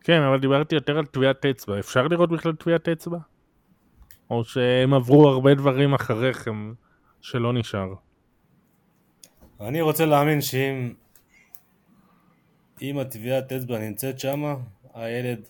כן, 0.00 0.22
אבל 0.22 0.40
דיברתי 0.40 0.74
יותר 0.74 0.98
על 0.98 1.06
טביעת 1.06 1.46
אצבע. 1.46 1.78
אפשר 1.78 2.08
לראות 2.08 2.30
בכלל 2.30 2.54
טביעת 2.54 2.88
אצבע? 2.88 3.18
או 4.30 4.44
שהם 4.44 4.94
עברו 4.94 5.28
הרבה 5.28 5.54
דברים 5.54 5.94
אחריכם 5.94 6.72
שלא 7.20 7.52
נשאר? 7.52 7.94
אני 9.60 9.80
רוצה 9.80 10.06
להאמין 10.06 10.40
שאם 10.40 10.94
אם 12.82 12.98
הטביעת 12.98 13.52
אצבע 13.52 13.78
נמצאת 13.78 14.18
שמה, 14.18 14.54
הילד 14.94 15.48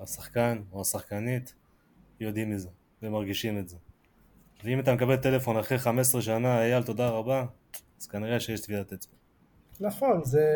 השחקן 0.00 0.62
או 0.72 0.80
השחקנית 0.80 1.54
יודעים 2.20 2.50
מזה 2.50 2.68
ומרגישים 3.02 3.58
את 3.58 3.68
זה. 3.68 3.76
ואם 4.64 4.80
אתה 4.80 4.94
מקבל 4.94 5.16
טלפון 5.16 5.56
אחרי 5.56 5.78
15 5.78 6.22
שנה, 6.22 6.62
אייל 6.62 6.82
תודה 6.82 7.08
רבה, 7.08 7.46
אז 8.00 8.06
כנראה 8.06 8.40
שיש 8.40 8.60
טביעת 8.60 8.92
אצבע. 8.92 9.23
נכון, 9.80 10.24
זה... 10.24 10.46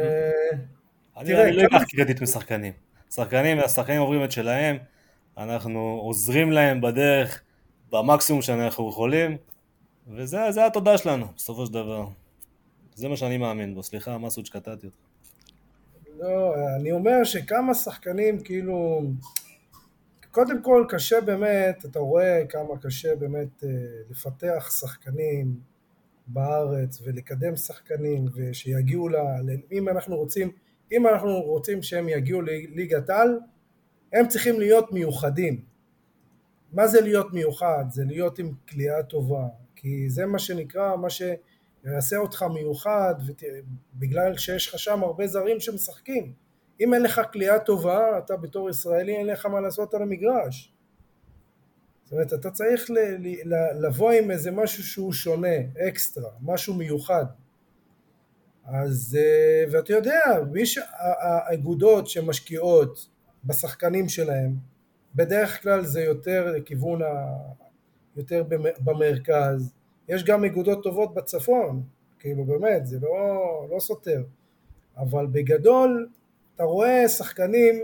אני, 1.16 1.32
לא 1.32 1.62
אקח 1.62 1.84
קרדיט 1.88 2.22
משחקנים. 2.22 2.72
שחקנים, 3.10 3.58
השחקנים 3.58 4.00
עוברים 4.00 4.24
את 4.24 4.32
שלהם, 4.32 4.76
אנחנו 5.38 6.00
עוזרים 6.02 6.52
להם 6.52 6.80
בדרך 6.80 7.42
במקסימום 7.92 8.42
שאנחנו 8.42 8.88
יכולים, 8.88 9.36
וזה 10.08 10.66
התודה 10.66 10.98
שלנו, 10.98 11.26
בסופו 11.36 11.66
של 11.66 11.72
דבר. 11.72 12.06
זה 12.94 13.08
מה 13.08 13.16
שאני 13.16 13.38
מאמין 13.38 13.74
בו. 13.74 13.82
סליחה, 13.82 14.18
מסעוד 14.18 14.46
שקטעתי 14.46 14.86
אותך. 14.86 14.98
לא, 16.18 16.54
אני 16.76 16.92
אומר 16.92 17.24
שכמה 17.24 17.74
שחקנים 17.74 18.42
כאילו, 18.42 19.02
קודם 20.30 20.62
כל 20.62 20.84
קשה 20.88 21.20
באמת, 21.20 21.84
אתה 21.84 21.98
רואה 21.98 22.42
כמה 22.48 22.78
קשה 22.82 23.16
באמת 23.16 23.64
אה, 23.64 23.68
לפתח 24.10 24.70
שחקנים 24.80 25.54
בארץ 26.28 27.00
ולקדם 27.04 27.56
שחקנים 27.56 28.24
ושיגיעו 28.34 29.08
ל... 29.08 29.16
אם 29.72 29.88
אנחנו 29.88 30.16
רוצים, 30.16 30.50
אם 30.92 31.06
אנחנו 31.06 31.40
רוצים 31.42 31.82
שהם 31.82 32.08
יגיעו 32.08 32.42
לליגת 32.42 33.10
על, 33.10 33.38
הם 34.12 34.28
צריכים 34.28 34.60
להיות 34.60 34.92
מיוחדים. 34.92 35.60
מה 36.72 36.86
זה 36.86 37.00
להיות 37.00 37.32
מיוחד? 37.32 37.84
זה 37.90 38.04
להיות 38.04 38.38
עם 38.38 38.52
כליאה 38.68 39.02
טובה, 39.02 39.44
כי 39.76 40.10
זה 40.10 40.26
מה 40.26 40.38
שנקרא, 40.38 40.96
מה 40.96 41.10
ש... 41.10 41.22
יעשה 41.84 42.16
אותך 42.16 42.42
מיוחד, 42.42 43.14
ות... 43.26 43.42
בגלל 43.94 44.36
שיש 44.36 44.68
לך 44.68 44.78
שם 44.78 45.02
הרבה 45.02 45.26
זרים 45.26 45.60
שמשחקים. 45.60 46.32
אם 46.80 46.94
אין 46.94 47.02
לך 47.02 47.20
כליאה 47.32 47.58
טובה, 47.58 48.18
אתה 48.18 48.36
בתור 48.36 48.70
ישראלי 48.70 49.16
אין 49.16 49.26
לך 49.26 49.46
מה 49.46 49.60
לעשות 49.60 49.94
על 49.94 50.02
המגרש. 50.02 50.72
זאת 52.08 52.12
אומרת, 52.12 52.32
אתה 52.34 52.50
צריך 52.50 52.90
ל... 52.90 52.98
ל... 53.44 53.54
לבוא 53.86 54.10
עם 54.10 54.30
איזה 54.30 54.50
משהו 54.50 54.82
שהוא 54.82 55.12
שונה, 55.12 55.56
אקסטרה, 55.88 56.30
משהו 56.42 56.74
מיוחד. 56.74 57.24
אז, 58.64 59.18
אה, 59.20 59.64
ואתה 59.72 59.92
יודע, 59.92 60.20
ש... 60.64 60.78
האגודות 61.20 62.06
שמשקיעות 62.08 63.08
בשחקנים 63.44 64.08
שלהם, 64.08 64.56
בדרך 65.14 65.62
כלל 65.62 65.84
זה 65.84 66.00
יותר 66.00 66.52
לכיוון 66.52 67.02
ה... 67.02 67.06
יותר 68.16 68.44
במרכז, 68.80 69.72
יש 70.08 70.24
גם 70.24 70.44
אגודות 70.44 70.82
טובות 70.82 71.14
בצפון, 71.14 71.82
כאילו 72.18 72.44
באמת, 72.44 72.86
זה 72.86 72.98
לא, 73.02 73.68
לא 73.70 73.80
סותר, 73.80 74.22
אבל 74.96 75.26
בגדול 75.26 76.08
אתה 76.54 76.64
רואה 76.64 77.08
שחקנים, 77.08 77.74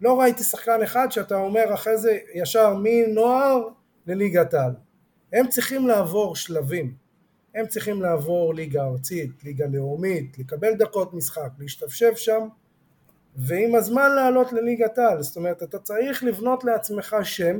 לא 0.00 0.20
ראיתי 0.20 0.42
שחקן 0.42 0.82
אחד 0.82 1.12
שאתה 1.12 1.36
אומר 1.36 1.74
אחרי 1.74 1.98
זה 1.98 2.18
ישר 2.34 2.74
מנוער 2.82 3.68
לליגת 4.06 4.54
על, 4.54 4.72
הם 5.32 5.48
צריכים 5.48 5.88
לעבור 5.88 6.36
שלבים, 6.36 6.94
הם 7.54 7.66
צריכים 7.66 8.02
לעבור 8.02 8.54
ליגה 8.54 8.84
ארצית, 8.84 9.44
ליגה 9.44 9.66
לאומית, 9.66 10.38
לקבל 10.38 10.74
דקות 10.74 11.14
משחק, 11.14 11.50
להשתפשף 11.58 12.12
שם 12.16 12.48
ועם 13.36 13.74
הזמן 13.74 14.10
לעלות 14.14 14.52
לליגת 14.52 14.98
על, 14.98 15.22
זאת 15.22 15.36
אומרת 15.36 15.62
אתה 15.62 15.78
צריך 15.78 16.24
לבנות 16.24 16.64
לעצמך 16.64 17.16
שם 17.22 17.58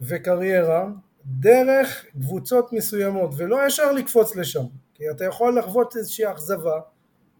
וקריירה 0.00 0.88
דרך 1.24 2.06
קבוצות 2.12 2.72
מסוימות 2.72 3.30
ולא 3.36 3.66
ישר 3.66 3.92
לקפוץ 3.92 4.36
לשם 4.36 4.64
כי 4.94 5.10
אתה 5.10 5.24
יכול 5.24 5.58
לחוות 5.58 5.96
איזושהי 5.96 6.32
אכזבה 6.32 6.80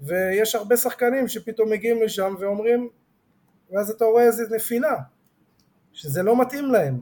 ויש 0.00 0.54
הרבה 0.54 0.76
שחקנים 0.76 1.28
שפתאום 1.28 1.70
מגיעים 1.70 2.02
לשם 2.02 2.34
ואומרים 2.38 2.88
ואז 3.70 3.90
אתה 3.90 4.04
רואה 4.04 4.22
איזה 4.22 4.44
נפילה 4.56 4.96
שזה 5.92 6.22
לא 6.22 6.40
מתאים 6.40 6.66
להם 6.66 7.00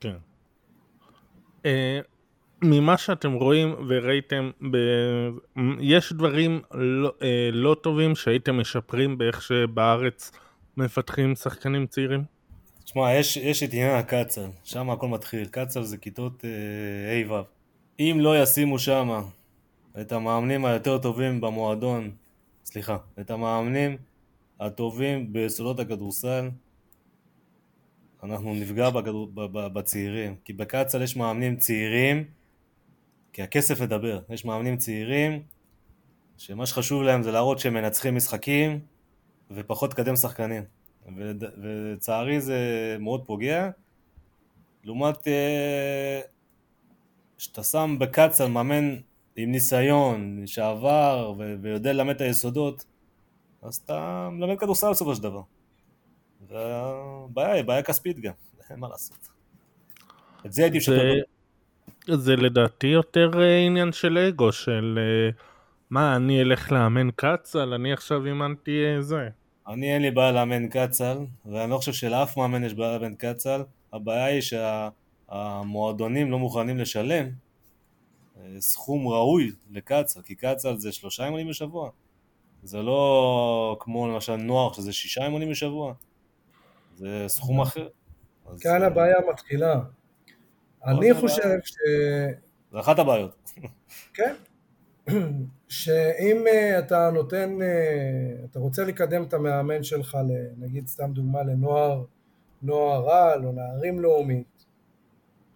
כן 0.00 0.16
uh, 1.62 1.66
ממה 2.62 2.98
שאתם 2.98 3.32
רואים 3.32 3.74
וראיתם 3.88 4.50
ב... 4.70 4.76
יש 5.80 6.12
דברים 6.12 6.60
לא, 6.72 7.08
uh, 7.08 7.22
לא 7.52 7.76
טובים 7.82 8.14
שהייתם 8.14 8.60
משפרים 8.60 9.18
באיך 9.18 9.42
שבארץ 9.42 10.32
מפתחים 10.76 11.34
שחקנים 11.34 11.86
צעירים? 11.86 12.24
תשמע, 12.84 13.14
יש, 13.14 13.36
יש 13.36 13.62
את 13.62 13.72
עניין 13.72 13.96
הקצ"ל, 13.96 14.46
שם 14.64 14.90
הכל 14.90 15.08
מתחיל. 15.08 15.48
קצ"ל 15.50 15.82
זה 15.82 15.96
כיתות 15.96 16.44
ה' 16.44 17.32
אה, 17.32 17.40
ו'. 17.40 17.42
אם 18.00 18.16
לא 18.20 18.42
ישימו 18.42 18.78
שם 18.78 19.22
את 20.00 20.12
המאמנים 20.12 20.64
היותר 20.64 20.98
טובים 20.98 21.40
במועדון, 21.40 22.10
סליחה, 22.64 22.96
את 23.20 23.30
המאמנים 23.30 23.96
הטובים 24.60 25.32
ביסודות 25.32 25.80
הכדורסל, 25.80 26.50
אנחנו 28.22 28.54
נפגע 28.54 28.90
בכדור, 28.90 29.30
בצעירים. 29.52 30.36
כי 30.44 30.52
בקצ"ל 30.52 31.02
יש 31.02 31.16
מאמנים 31.16 31.56
צעירים, 31.56 32.24
כי 33.32 33.42
הכסף 33.42 33.80
מדבר. 33.80 34.20
יש 34.30 34.44
מאמנים 34.44 34.76
צעירים, 34.76 35.42
שמה 36.38 36.66
שחשוב 36.66 37.02
להם 37.02 37.22
זה 37.22 37.32
להראות 37.32 37.58
שהם 37.58 37.74
מנצחים 37.74 38.16
משחקים, 38.16 38.80
ופחות 39.50 39.92
לקדם 39.92 40.16
שחקנים. 40.16 40.62
ולצערי 41.16 42.40
זה 42.40 42.60
מאוד 43.00 43.26
פוגע. 43.26 43.70
לעומת 44.84 45.28
אה, 45.28 46.20
שאתה 47.38 47.62
שם 47.62 47.96
בקצ"ל 48.00 48.46
מאמן 48.46 48.96
עם 49.36 49.52
ניסיון, 49.52 50.42
שעבר 50.46 51.34
ויודע 51.62 51.92
ללמד 51.92 52.14
את 52.14 52.20
היסודות, 52.20 52.84
אז 53.66 53.76
אתה 53.84 54.28
מלמד 54.32 54.58
כדורסל 54.58 54.90
בסופו 54.90 55.14
של 55.14 55.22
דבר. 55.22 55.42
והבעיה 56.48 57.52
היא 57.52 57.64
בעיה 57.64 57.82
כספית 57.82 58.20
גם, 58.20 58.32
אין 58.70 58.78
מה 58.78 58.88
לעשות. 58.88 59.28
את 60.46 60.52
זה 60.52 60.62
הייתי 60.62 60.78
משפר. 60.78 61.12
זה, 62.06 62.36
לדעתי 62.36 62.86
יותר 62.86 63.30
אה, 63.42 63.58
עניין 63.58 63.92
של 63.92 64.18
אגו, 64.18 64.52
של 64.52 64.98
אה, 64.98 65.30
מה, 65.90 66.16
אני 66.16 66.42
אלך 66.42 66.72
לאמן 66.72 67.10
קצ"ל, 67.16 67.74
אני 67.74 67.92
עכשיו 67.92 68.26
אימנתי 68.26 68.84
אה, 68.84 69.02
זה. 69.02 69.28
אני 69.68 69.94
אין 69.94 70.02
לי 70.02 70.10
בעיה 70.10 70.32
לאמן 70.32 70.68
קצ"ל, 70.68 71.18
ואני 71.46 71.70
לא 71.70 71.76
חושב 71.76 71.92
שלאף 71.92 72.36
מאמן 72.36 72.64
יש 72.64 72.74
בעיה 72.74 72.98
לאמן 72.98 73.14
קצ"ל. 73.14 73.62
הבעיה 73.92 74.24
היא 74.24 74.42
שהמועדונים 75.30 76.30
לא 76.30 76.38
מוכנים 76.38 76.78
לשלם 76.78 77.26
סכום 78.58 79.08
ראוי 79.08 79.52
לקצ"ל, 79.70 80.22
כי 80.22 80.34
קצ"ל 80.34 80.76
זה 80.76 80.92
שלושה 80.92 81.24
אימונים 81.24 81.48
בשבוע. 81.48 81.90
זה 82.66 82.82
לא 82.82 83.76
כמו 83.80 84.08
למשל 84.08 84.36
נוער 84.36 84.72
שזה 84.72 84.92
שישה 84.92 85.24
אימונים 85.24 85.50
בשבוע. 85.50 85.94
זה 86.94 87.24
סכום 87.28 87.60
אחר. 87.60 87.88
אז, 88.46 88.60
כאן 88.60 88.82
אה, 88.82 88.86
הבעיה 88.86 89.16
מתחילה. 89.30 89.80
אני 90.84 90.96
הבעיה. 90.96 91.14
חושב 91.14 91.58
ש... 91.64 91.74
זה 92.72 92.80
אחת 92.80 92.98
הבעיות. 92.98 93.50
כן. 94.14 94.34
שאם 95.68 96.44
אה, 96.46 96.78
אתה 96.78 97.10
נותן, 97.14 97.62
אה, 97.62 98.44
אתה 98.50 98.58
רוצה 98.58 98.84
לקדם 98.84 99.22
את 99.22 99.34
המאמן 99.34 99.82
שלך, 99.82 100.18
נגיד 100.58 100.86
סתם 100.86 101.12
דוגמה 101.12 101.42
לנוער, 101.42 102.04
נוער 102.62 103.04
רעל 103.04 103.44
או 103.44 103.52
נערים 103.52 104.00
לאומית, 104.00 104.66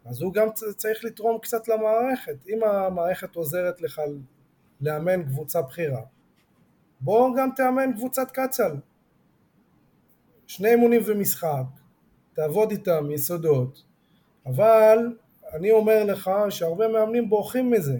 אז 0.04 0.22
הוא 0.22 0.34
גם 0.34 0.48
צריך 0.76 1.04
לתרום 1.04 1.38
קצת 1.42 1.68
למערכת. 1.68 2.36
אם 2.48 2.64
המערכת 2.64 3.36
עוזרת 3.36 3.80
לך 3.80 4.00
לאמן 4.80 5.22
קבוצה 5.22 5.62
בכירה, 5.62 6.02
בוא 7.00 7.36
גם 7.36 7.50
תאמן 7.56 7.92
קבוצת 7.92 8.30
קצ"ל. 8.30 8.76
שני 10.46 10.68
אימונים 10.68 11.02
ומשחק, 11.06 11.64
תעבוד 12.32 12.70
איתם 12.70 13.10
יסודות, 13.10 13.82
אבל 14.46 15.16
אני 15.54 15.70
אומר 15.70 16.04
לך 16.04 16.30
שהרבה 16.50 16.88
מאמנים 16.88 17.30
בורחים 17.30 17.70
מזה. 17.70 17.98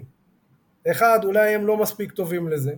אחד, 0.91 1.19
אולי 1.23 1.55
הם 1.55 1.67
לא 1.67 1.77
מספיק 1.77 2.11
טובים 2.11 2.49
לזה. 2.49 2.73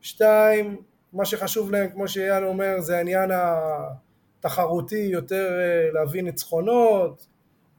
שתיים, 0.00 0.76
מה 1.12 1.24
שחשוב 1.24 1.70
להם, 1.70 1.90
כמו 1.90 2.08
שאייל 2.08 2.44
אומר, 2.44 2.80
זה 2.80 2.96
העניין 2.96 3.30
התחרותי, 4.38 5.08
יותר 5.12 5.58
אה, 5.60 5.92
להביא 5.92 6.22
ניצחונות, 6.22 7.26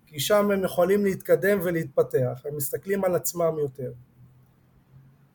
כי 0.05 0.20
שם 0.20 0.51
הם 0.51 0.64
יכולים 0.64 1.05
להתקדם 1.05 1.60
ולהתפתח, 1.64 2.41
הם 2.45 2.57
מסתכלים 2.57 3.05
על 3.05 3.16
עצמם 3.16 3.55
יותר. 3.60 3.91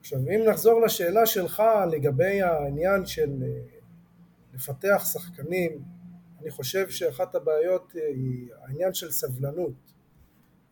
עכשיו, 0.04 0.18
אם 0.18 0.48
נחזור 0.48 0.80
לשאלה 0.80 1.26
שלך 1.26 1.62
לגבי 1.90 2.42
העניין 2.42 3.06
של 3.06 3.30
אה, 3.42 3.48
לפתח 4.54 5.04
שחקנים, 5.12 5.82
אני 6.40 6.50
חושב 6.50 6.90
שאחת 6.90 7.34
הבעיות 7.34 7.92
אה, 7.96 8.06
היא 8.06 8.48
העניין 8.62 8.94
של 8.94 9.10
סבלנות. 9.10 9.72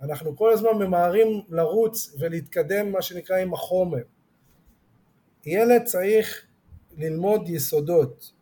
אנחנו 0.03 0.37
כל 0.37 0.53
הזמן 0.53 0.71
ממהרים 0.79 1.43
לרוץ 1.49 2.17
ולהתקדם 2.19 2.93
מה 2.93 3.03
שנקרא 3.03 3.37
עם 3.37 3.55
החומר. 3.55 4.03
ילד 5.47 5.85
צריך 5.85 6.47
ללמוד 6.97 7.49
יסודות 7.49 8.33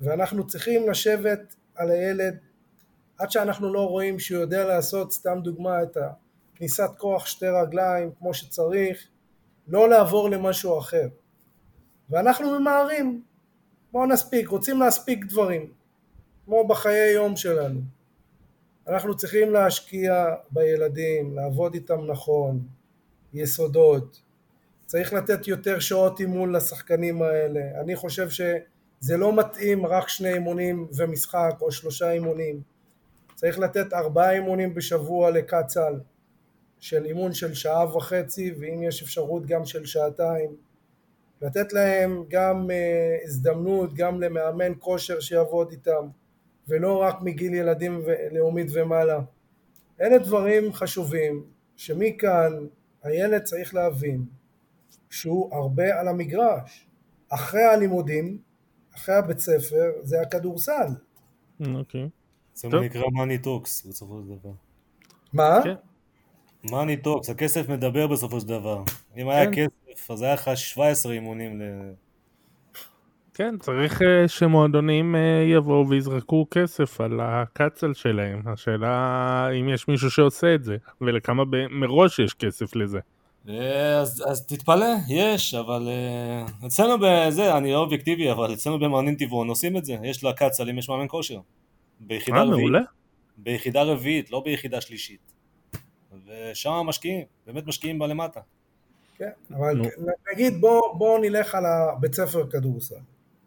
ואנחנו 0.00 0.46
צריכים 0.46 0.90
לשבת 0.90 1.56
על 1.74 1.90
הילד 1.90 2.36
עד 3.18 3.30
שאנחנו 3.30 3.72
לא 3.72 3.88
רואים 3.88 4.18
שהוא 4.18 4.40
יודע 4.40 4.64
לעשות, 4.64 5.12
סתם 5.12 5.38
דוגמה, 5.44 5.82
את 5.82 5.96
הכניסת 6.54 6.90
כוח 6.98 7.26
שתי 7.26 7.48
רגליים 7.48 8.10
כמו 8.18 8.34
שצריך, 8.34 9.09
לא 9.70 9.88
לעבור 9.88 10.30
למשהו 10.30 10.78
אחר. 10.78 11.08
ואנחנו 12.10 12.60
ממהרים, 12.60 13.22
בואו 13.92 14.06
נספיק, 14.06 14.48
רוצים 14.48 14.80
להספיק 14.80 15.24
דברים, 15.24 15.72
כמו 16.44 16.68
בחיי 16.68 17.12
יום 17.12 17.36
שלנו. 17.36 17.80
אנחנו 18.88 19.16
צריכים 19.16 19.52
להשקיע 19.52 20.34
בילדים, 20.50 21.36
לעבוד 21.36 21.74
איתם 21.74 22.06
נכון, 22.06 22.66
יסודות, 23.32 24.20
צריך 24.86 25.12
לתת 25.12 25.48
יותר 25.48 25.78
שעות 25.78 26.20
אימון 26.20 26.52
לשחקנים 26.52 27.22
האלה, 27.22 27.60
אני 27.80 27.96
חושב 27.96 28.28
שזה 28.30 29.16
לא 29.16 29.36
מתאים 29.36 29.86
רק 29.86 30.08
שני 30.08 30.32
אימונים 30.32 30.88
ומשחק 30.96 31.54
או 31.60 31.72
שלושה 31.72 32.10
אימונים, 32.10 32.60
צריך 33.34 33.58
לתת 33.58 33.92
ארבעה 33.92 34.32
אימונים 34.32 34.74
בשבוע 34.74 35.30
לקצ"ל 35.30 36.00
של 36.80 37.04
אימון 37.04 37.32
של 37.32 37.54
שעה 37.54 37.96
וחצי 37.96 38.54
ואם 38.60 38.82
יש 38.82 39.02
אפשרות 39.02 39.46
גם 39.46 39.64
של 39.64 39.86
שעתיים, 39.86 40.50
לתת 41.42 41.72
להם 41.72 42.24
גם 42.28 42.70
uh, 42.70 43.24
הזדמנות 43.24 43.94
גם 43.94 44.20
למאמן 44.20 44.72
כושר 44.78 45.20
שיעבוד 45.20 45.70
איתם 45.70 46.08
ולא 46.68 47.02
רק 47.02 47.16
מגיל 47.20 47.54
ילדים 47.54 48.02
לאומית 48.32 48.66
ומעלה. 48.72 49.20
אלה 50.00 50.18
דברים 50.18 50.72
חשובים 50.72 51.44
שמכאן 51.76 52.66
הילד 53.02 53.42
צריך 53.42 53.74
להבין 53.74 54.24
שהוא 55.10 55.54
הרבה 55.54 56.00
על 56.00 56.08
המגרש. 56.08 56.86
אחרי 57.28 57.62
הלימודים, 57.62 58.38
אחרי 58.94 59.14
הבית 59.14 59.38
ספר, 59.38 59.90
זה 60.02 60.20
הכדורסל. 60.20 60.88
אוקיי. 61.74 62.08
זה 62.54 62.68
טוב. 62.70 62.80
מה 62.80 62.86
נקרא 62.86 63.02
מאני 63.12 63.38
טוקס 63.38 63.86
בסופו 63.86 64.20
של 64.22 64.28
דבר. 64.38 64.52
מה? 65.32 65.60
כן. 65.64 65.74
Money 66.64 66.96
talks, 66.96 67.30
הכסף 67.30 67.68
מדבר 67.68 68.06
בסופו 68.06 68.40
של 68.40 68.46
דבר. 68.48 68.82
אם 69.16 69.28
היה 69.28 69.52
כן. 69.52 69.66
כסף, 69.66 70.10
אז 70.10 70.22
היה 70.22 70.34
לך 70.34 70.50
17 70.54 71.12
אימונים 71.12 71.60
ל... 71.60 71.62
כן, 73.34 73.58
צריך 73.58 74.02
אה, 74.02 74.28
שמועדונים 74.28 75.16
אה, 75.16 75.20
יבואו 75.56 75.88
ויזרקו 75.88 76.46
כסף 76.50 77.00
על 77.00 77.20
הקצ"ל 77.22 77.94
שלהם. 77.94 78.42
השאלה 78.46 79.48
אם 79.60 79.68
יש 79.68 79.88
מישהו 79.88 80.10
שעושה 80.10 80.54
את 80.54 80.64
זה, 80.64 80.76
ולכמה 81.00 81.42
מראש 81.70 82.18
יש 82.18 82.34
כסף 82.34 82.76
לזה. 82.76 82.98
אה, 83.48 83.98
אז, 83.98 84.24
אז 84.28 84.46
תתפלא, 84.46 84.86
יש, 85.08 85.54
אבל 85.54 85.88
uh, 85.88 86.66
אצלנו 86.66 86.96
בזה, 87.00 87.56
אני 87.56 87.72
לא 87.72 87.78
אובייקטיבי, 87.78 88.30
אבל 88.32 88.52
אצלנו 88.52 88.78
במאמנים 88.78 89.14
טבעון 89.14 89.48
עושים 89.48 89.76
את 89.76 89.84
זה. 89.84 89.96
יש 90.02 90.24
לקצ"לים, 90.24 90.78
יש 90.78 90.88
מאמן 90.88 91.06
כושר. 91.08 91.40
ביחידה 92.00 92.42
רביעית. 92.42 92.72
ביחידה 93.36 93.82
רביעית, 93.82 94.30
לא 94.30 94.42
ביחידה 94.44 94.80
שלישית. 94.80 95.32
ושם 96.26 96.70
משקיעים, 96.86 97.26
באמת 97.46 97.66
משקיעים 97.66 97.98
בלמטה. 97.98 98.40
כן, 99.16 99.30
אבל 99.50 99.76
נו. 99.76 99.84
נגיד 100.32 100.60
בוא, 100.60 100.94
בוא 100.94 101.18
נלך 101.18 101.54
על 101.54 101.66
הבית 101.66 102.14
ספר 102.14 102.50
כדורסל. 102.50 103.00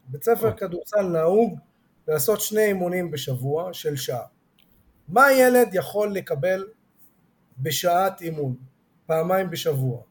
בית 0.08 0.24
ספר 0.24 0.54
כדורסל 0.54 1.02
נהוג 1.02 1.60
לעשות 2.08 2.42
שני 2.42 2.66
אימונים 2.66 3.12
בשבוע 3.12 3.74
של 3.74 3.96
שעה. 3.96 4.26
מה 5.08 5.32
ילד 5.32 5.70
יכול 5.74 6.14
לקבל 6.14 6.68
בשעת 7.60 8.22
אימון, 8.22 8.56
פעמיים 9.06 9.50
בשבוע? 9.50 10.02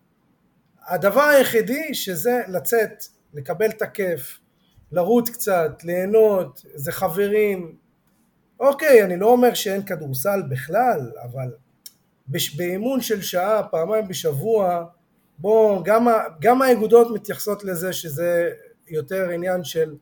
הדבר 0.87 1.23
היחידי 1.23 1.95
שזה 1.95 2.41
לצאת, 2.49 3.05
לקבל 3.35 3.71
את 3.71 3.83
הכיף, 3.83 4.41
לרוץ 4.93 5.31
קצת, 5.31 5.85
ליהנות, 5.85 6.63
זה 6.75 6.93
חברים. 6.93 7.77
אוקיי, 8.61 9.05
אני 9.05 9.17
לא 9.17 9.27
אומר 9.27 9.55
שאין 9.55 9.83
כדורסל 9.83 10.43
בכלל, 10.51 11.13
אבל 11.23 11.55
בש- 12.33 12.57
באימון 12.57 13.01
של 13.01 13.23
שעה, 13.23 13.63
פעמיים 13.71 14.09
בשבוע, 14.09 14.85
בוא, 15.39 15.83
גם, 15.85 16.07
גם 16.41 16.63
האגודות 16.63 17.09
מתייחסות 17.15 17.65
לזה 17.65 17.93
שזה 17.93 18.51
יותר 18.89 19.31
עניין 19.31 19.65
של 19.65 19.95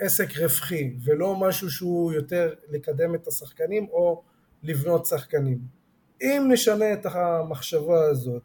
עסק 0.00 0.36
רווחי, 0.38 0.96
ולא 1.04 1.36
משהו 1.36 1.70
שהוא 1.70 2.12
יותר 2.12 2.54
לקדם 2.68 3.14
את 3.14 3.26
השחקנים 3.28 3.86
או 3.90 4.22
לבנות 4.62 5.06
שחקנים. 5.06 5.58
אם 6.22 6.48
נשנה 6.52 6.92
את 6.92 7.06
המחשבה 7.06 8.04
הזאת 8.04 8.42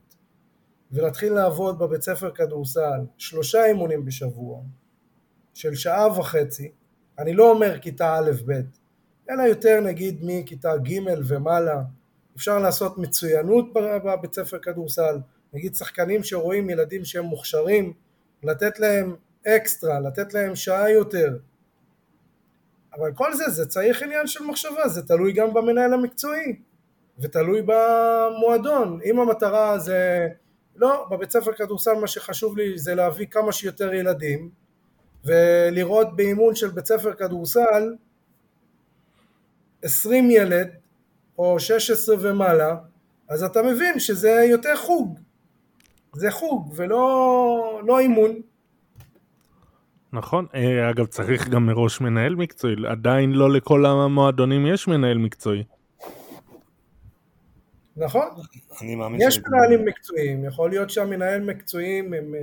ונתחיל 0.91 1.33
לעבוד 1.33 1.79
בבית 1.79 2.01
ספר 2.01 2.31
כדורסל 2.31 2.99
שלושה 3.17 3.65
אימונים 3.65 4.05
בשבוע 4.05 4.61
של 5.53 5.75
שעה 5.75 6.19
וחצי, 6.19 6.71
אני 7.19 7.33
לא 7.33 7.49
אומר 7.51 7.79
כיתה 7.79 8.15
א'-ב', 8.17 8.51
אלא 9.29 9.41
יותר 9.41 9.81
נגיד 9.81 10.19
מכיתה 10.21 10.77
ג' 10.77 10.99
ומעלה, 11.27 11.81
אפשר 12.35 12.59
לעשות 12.59 12.97
מצוינות 12.97 13.73
בבית 13.73 14.33
ספר 14.33 14.59
כדורסל, 14.59 15.17
נגיד 15.53 15.75
שחקנים 15.75 16.23
שרואים 16.23 16.69
ילדים 16.69 17.05
שהם 17.05 17.25
מוכשרים, 17.25 17.93
לתת 18.43 18.79
להם 18.79 19.15
אקסטרה, 19.47 19.99
לתת 19.99 20.33
להם 20.33 20.55
שעה 20.55 20.91
יותר. 20.91 21.37
אבל 22.93 23.13
כל 23.13 23.33
זה, 23.33 23.49
זה 23.49 23.65
צריך 23.65 24.03
עניין 24.03 24.27
של 24.27 24.43
מחשבה, 24.43 24.87
זה 24.87 25.07
תלוי 25.07 25.33
גם 25.33 25.53
במנהל 25.53 25.93
המקצועי, 25.93 26.55
ותלוי 27.19 27.61
במועדון. 27.65 28.99
אם 29.05 29.19
המטרה 29.19 29.79
זה, 29.79 30.27
לא, 30.75 31.07
בבית 31.11 31.31
ספר 31.31 31.53
כדורסל 31.53 31.93
מה 31.93 32.07
שחשוב 32.07 32.57
לי 32.57 32.77
זה 32.77 32.95
להביא 32.95 33.25
כמה 33.25 33.51
שיותר 33.51 33.93
ילדים, 33.93 34.49
ולראות 35.25 36.15
באימון 36.15 36.55
של 36.55 36.67
בית 36.67 36.85
ספר 36.85 37.13
כדורסל 37.13 37.95
20 39.81 40.31
ילד, 40.31 40.69
או 41.41 41.59
16 41.59 42.15
ומעלה, 42.19 42.75
אז 43.29 43.43
אתה 43.43 43.61
מבין 43.61 43.99
שזה 43.99 44.45
יותר 44.49 44.75
חוג. 44.75 45.19
זה 46.15 46.31
חוג 46.31 46.73
ולא 46.75 47.81
לא 47.85 47.99
אימון. 47.99 48.41
נכון, 50.13 50.45
אה, 50.55 50.89
אגב 50.89 51.05
צריך 51.05 51.47
גם 51.47 51.65
מראש 51.65 52.01
מנהל 52.01 52.35
מקצועי, 52.35 52.75
עדיין 52.87 53.31
לא 53.31 53.53
לכל 53.53 53.85
המועדונים 53.85 54.65
יש 54.65 54.87
מנהל 54.87 55.17
מקצועי. 55.17 55.63
נכון. 57.97 58.27
אני 58.81 58.95
מאמין 58.95 59.21
יש 59.21 59.39
מנהלים 59.39 59.85
מקצועיים, 59.85 60.45
יכול 60.45 60.69
להיות 60.69 60.89
שהמנהל 60.89 61.41
מקצועיים 61.41 62.13
הם 62.13 62.35
אה, 62.35 62.41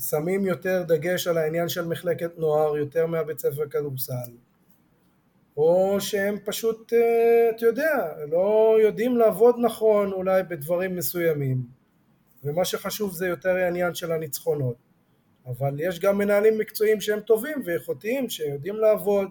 שמים 0.00 0.46
יותר 0.46 0.82
דגש 0.88 1.26
על 1.26 1.38
העניין 1.38 1.68
של 1.68 1.86
מחלקת 1.86 2.38
נוער 2.38 2.76
יותר 2.76 3.06
מהבית 3.06 3.38
ספר 3.38 3.68
כדורסל, 3.70 4.32
או 5.56 5.96
שהם 6.00 6.36
פשוט, 6.44 6.92
אה, 6.92 7.50
אתה 7.56 7.66
יודע, 7.66 8.12
לא 8.30 8.76
יודעים 8.82 9.16
לעבוד 9.16 9.56
נכון 9.58 10.12
אולי 10.12 10.42
בדברים 10.42 10.96
מסוימים, 10.96 11.62
ומה 12.44 12.64
שחשוב 12.64 13.12
זה 13.12 13.26
יותר 13.26 13.50
העניין 13.50 13.94
של 13.94 14.12
הניצחונות. 14.12 14.76
אבל 15.46 15.80
יש 15.80 16.00
גם 16.00 16.18
מנהלים 16.18 16.58
מקצועיים 16.58 17.00
שהם 17.00 17.20
טובים 17.20 17.62
ואיכותיים, 17.64 18.28
שיודעים 18.28 18.76
לעבוד 18.76 19.28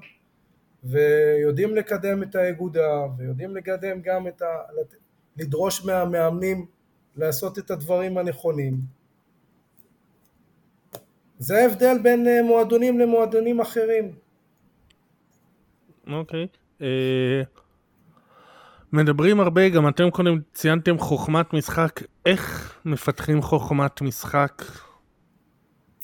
ויודעים 0.84 1.76
לקדם 1.76 2.24
את 2.24 2.36
האגודה 2.36 3.06
ויודעים 3.18 3.56
לקדם 3.56 4.02
גם 4.02 4.28
את 4.28 4.42
ה... 4.42 4.46
לדרוש 5.38 5.86
מהמאמנים 5.86 6.66
לעשות 7.16 7.60
את 7.60 7.72
הדברים 7.72 8.18
הנכונים. 8.18 8.80
זה 11.40 11.58
ההבדל 11.58 11.98
בין 12.04 12.28
אה, 12.28 12.44
מועדונים 12.44 13.00
למועדונים 13.00 13.62
אחרים. 13.62 14.12
אוקיי. 16.14 16.48
אה, 16.82 17.42
מדברים 18.94 19.40
הרבה, 19.40 19.70
גם 19.70 19.88
אתם 19.88 20.10
קודם 20.10 20.40
ציינתם 20.54 20.98
חוכמת 21.00 21.54
משחק, 21.54 22.02
איך 22.26 22.78
מפתחים 22.86 23.42
חוכמת 23.42 24.02
משחק? 24.02 24.64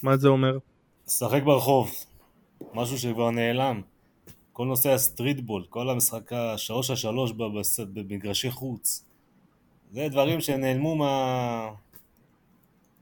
מה 0.03 0.18
זה 0.18 0.28
אומר? 0.28 0.58
לשחק 1.08 1.43
ברחוב, 1.43 1.91
משהו 2.74 2.97
שכבר 2.97 3.32
נעלם. 3.32 3.82
כל 4.53 4.66
נושא 4.66 4.89
הסטריטבול, 4.89 5.66
כל 5.70 5.89
המשחק 5.89 6.34
השלוש 6.34 6.89
על 6.89 6.95
שלוש 6.95 7.32
בבס- 7.32 7.80
במגרשי 7.93 8.51
חוץ. 8.51 9.05
זה 9.91 10.08
דברים 10.12 10.41
שנעלמו 10.41 10.95
מה... 10.95 11.70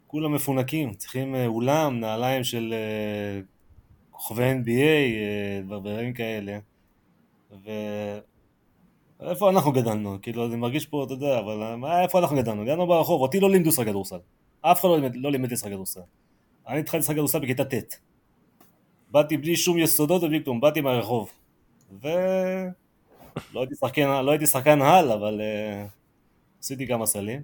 כולם 0.08 0.34
מפונקים, 0.34 0.94
צריכים 0.94 1.36
אה, 1.36 1.48
אולם, 1.48 2.00
נעליים 2.00 2.44
של 2.44 2.74
אה, 2.74 3.42
כוכבי 4.12 4.52
NBA, 4.52 5.66
דברים 5.68 6.14
כאלה. 6.14 6.58
ו... 7.52 7.70
איפה 9.20 9.50
אנחנו 9.50 9.72
גדלנו? 9.72 10.18
כאילו, 10.22 10.46
אני 10.46 10.56
מרגיש 10.56 10.86
פה, 10.86 11.04
אתה 11.04 11.14
יודע, 11.14 11.40
אבל 11.40 11.84
אה, 11.84 12.02
איפה 12.04 12.20
אנחנו 12.20 12.36
גדלנו? 12.36 12.64
גדלנו 12.64 12.88
ברחוב, 12.88 13.22
אותי 13.22 13.40
לא 13.40 13.50
לימדו 13.50 13.70
לשחק 13.70 13.86
כדורסל. 13.86 14.20
אף 14.62 14.80
אחד 14.80 14.90
לא 14.90 14.98
לימד, 15.00 15.16
לא 15.16 15.32
לימד 15.32 15.50
כדורסל. 15.54 16.00
אני 16.68 16.80
התחלתי 16.80 17.00
לשחק 17.00 17.16
כדורסל 17.16 17.40
בכיתה 17.40 17.66
ט'. 17.66 17.96
באתי 19.12 19.38
בלי 19.38 19.56
שום 19.56 19.78
יסודות 19.78 20.24
ובלי 20.24 20.44
כלום, 20.44 20.62
באתי 20.62 20.82
מהרחוב. 20.82 21.30
ו... 22.02 22.08
לא 23.54 23.60
הייתי 23.60 23.76
שחקן, 23.76 24.26
לא 24.26 24.32
הייתי 24.32 24.48
שחקן 24.48 24.82
על, 24.82 25.12
אבל 25.12 25.42
uh, 25.42 25.90
עשיתי 26.60 26.88
כמה 26.88 27.06
סלים. 27.06 27.42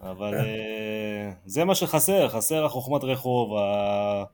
אבל 0.00 0.34
uh, 0.34 1.34
זה 1.46 1.64
מה 1.64 1.74
שחסר, 1.74 2.28
חסר 2.28 2.64
החוכמת 2.64 3.04
רחוב, 3.04 3.56
ה... 3.56 4.24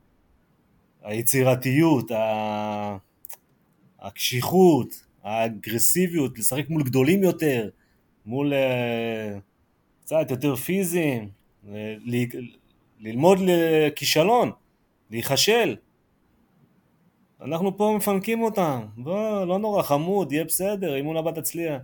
היצירתיות, 1.02 2.10
ה... 2.10 2.96
הקשיחות, 4.00 5.04
האגרסיביות, 5.22 6.38
לשחק 6.38 6.68
מול 6.68 6.82
גדולים 6.82 7.22
יותר, 7.22 7.68
מול 8.26 8.52
uh, 8.52 9.40
קצת 10.04 10.30
יותר 10.30 10.56
פיזיים, 10.56 11.28
אה, 11.68 11.94
ל... 12.04 12.16
ללמוד 13.00 13.38
לכישלון, 13.40 14.50
להיכשל. 15.10 15.76
אנחנו 17.40 17.76
פה 17.76 17.94
מפנקים 17.96 18.42
אותם, 18.42 18.80
בוא, 18.96 19.44
לא 19.44 19.58
נורא, 19.58 19.82
חמוד, 19.82 20.32
יהיה 20.32 20.44
בסדר, 20.44 20.94
אימון 20.94 21.16
הבא 21.16 21.30
תצליח. 21.30 21.82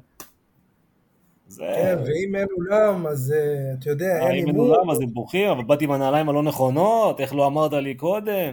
זה... 1.47 1.63
כן, 1.63 1.99
ואם 1.99 2.37
אין 2.37 2.47
אולם, 2.57 3.07
אז 3.07 3.35
אה, 3.37 3.75
אתה 3.79 3.91
יודע, 3.91 4.07
אה, 4.07 4.21
אין 4.21 4.31
אם 4.31 4.37
אין 4.37 4.47
אימון. 4.47 4.71
אולם 4.71 4.91
אז 4.91 5.01
הם 5.01 5.15
בוכים, 5.15 5.49
אבל 5.49 5.65
באתי 5.65 5.85
עם 5.85 5.91
הנעליים 5.91 6.29
הלא 6.29 6.43
נכונות, 6.43 7.21
איך 7.21 7.35
לא 7.35 7.47
אמרת 7.47 7.73
לי 7.73 7.95
קודם? 7.95 8.53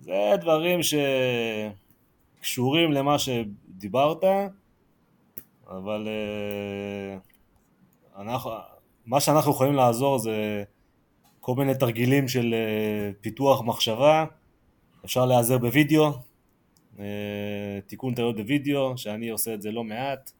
זה 0.00 0.32
דברים 0.40 0.82
שקשורים 2.40 2.92
למה 2.92 3.18
שדיברת, 3.18 4.24
אבל 5.68 6.08
אה, 6.08 7.18
אנחנו, 8.22 8.50
מה 9.06 9.20
שאנחנו 9.20 9.50
יכולים 9.50 9.74
לעזור 9.74 10.18
זה 10.18 10.64
כל 11.40 11.54
מיני 11.54 11.74
תרגילים 11.74 12.28
של 12.28 12.54
אה, 12.54 13.10
פיתוח 13.20 13.62
מחשבה, 13.62 14.24
אפשר 15.04 15.26
להיעזר 15.26 15.58
בווידאו, 15.58 16.12
אה, 16.98 17.04
תיקון 17.86 18.14
טעויות 18.14 18.36
בווידאו, 18.36 18.98
שאני 18.98 19.28
עושה 19.28 19.54
את 19.54 19.62
זה 19.62 19.70
לא 19.70 19.84
מעט. 19.84 20.30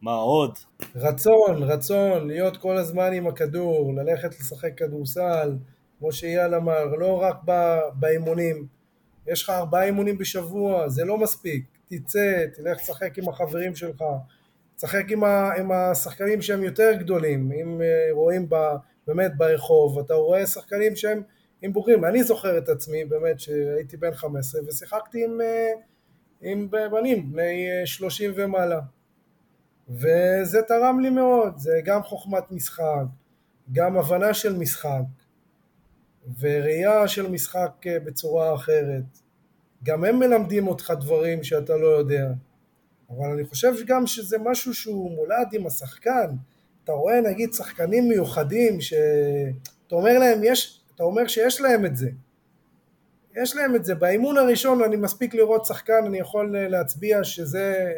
מה 0.00 0.14
עוד? 0.14 0.58
רצון, 0.96 1.62
רצון, 1.62 2.26
להיות 2.26 2.56
כל 2.56 2.76
הזמן 2.76 3.12
עם 3.12 3.26
הכדור, 3.26 3.94
ללכת 3.94 4.40
לשחק 4.40 4.78
כדורסל, 4.78 5.56
כמו 5.98 6.12
שאייל 6.12 6.54
אמר, 6.54 6.84
לא 6.84 7.22
רק 7.22 7.36
באימונים. 7.94 8.66
יש 9.26 9.42
לך 9.42 9.50
ארבעה 9.50 9.84
אימונים 9.84 10.18
בשבוע, 10.18 10.88
זה 10.88 11.04
לא 11.04 11.18
מספיק. 11.18 11.64
תצא, 11.88 12.44
תלך 12.54 12.78
לשחק 12.78 13.18
עם 13.18 13.28
החברים 13.28 13.74
שלך, 13.74 14.04
תשחק 14.76 15.04
עם, 15.10 15.24
עם 15.58 15.72
השחקנים 15.72 16.42
שהם 16.42 16.62
יותר 16.62 16.92
גדולים. 16.92 17.52
אם 17.52 17.82
אה, 17.82 18.08
רואים 18.12 18.48
ב, 18.48 18.54
באמת 19.06 19.36
ברחוב, 19.36 19.98
אתה 19.98 20.14
רואה 20.14 20.46
שחקנים 20.46 20.96
שהם 20.96 21.22
עם 21.62 21.72
בוגרים. 21.72 22.04
אני 22.04 22.22
זוכר 22.22 22.58
את 22.58 22.68
עצמי, 22.68 23.04
באמת, 23.04 23.40
שהייתי 23.40 23.96
בן 23.96 24.14
15 24.14 24.60
ושיחקתי 24.66 25.24
עם, 25.24 25.40
אה, 25.40 25.70
עם 26.40 26.70
בנים 26.70 27.32
בני 27.32 27.70
אה, 27.70 27.86
30 27.86 28.32
ומעלה. 28.36 28.80
וזה 29.88 30.62
תרם 30.68 31.00
לי 31.00 31.10
מאוד, 31.10 31.58
זה 31.58 31.80
גם 31.84 32.02
חוכמת 32.02 32.50
משחק, 32.50 33.04
גם 33.72 33.96
הבנה 33.96 34.34
של 34.34 34.56
משחק, 34.56 35.02
וראייה 36.40 37.08
של 37.08 37.30
משחק 37.30 37.70
אה, 37.86 38.00
בצורה 38.00 38.54
אחרת. 38.54 39.02
גם 39.84 40.04
הם 40.04 40.18
מלמדים 40.18 40.68
אותך 40.68 40.92
דברים 41.00 41.44
שאתה 41.44 41.76
לא 41.76 41.86
יודע. 41.86 42.30
אבל 43.10 43.26
אני 43.26 43.44
חושב 43.44 43.72
גם 43.86 44.06
שזה 44.06 44.36
משהו 44.38 44.74
שהוא 44.74 45.10
מולד 45.10 45.48
עם 45.52 45.66
השחקן. 45.66 46.30
אתה 46.84 46.92
רואה 46.92 47.20
נגיד 47.20 47.52
שחקנים 47.52 48.08
מיוחדים 48.08 48.80
שאתה 48.80 49.94
אומר 49.94 50.18
להם, 50.18 50.40
יש, 50.44 50.80
אתה 50.94 51.02
אומר 51.02 51.26
שיש 51.26 51.60
להם 51.60 51.86
את 51.86 51.96
זה. 51.96 52.10
יש 53.42 53.56
להם 53.56 53.76
את 53.76 53.84
זה. 53.84 53.94
באימון 53.94 54.38
הראשון 54.38 54.82
אני 54.82 54.96
מספיק 54.96 55.34
לראות 55.34 55.64
שחקן, 55.64 56.02
אני 56.06 56.18
יכול 56.18 56.56
אה, 56.56 56.68
להצביע 56.68 57.24
שזה, 57.24 57.92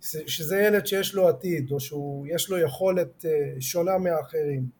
שזה 0.00 0.60
ילד 0.62 0.86
שיש 0.86 1.14
לו 1.14 1.28
עתיד, 1.28 1.72
או 1.72 1.80
שיש 1.80 2.50
לו 2.50 2.58
יכולת 2.58 3.24
אה, 3.24 3.60
שונה 3.60 3.98
מהאחרים. 3.98 4.78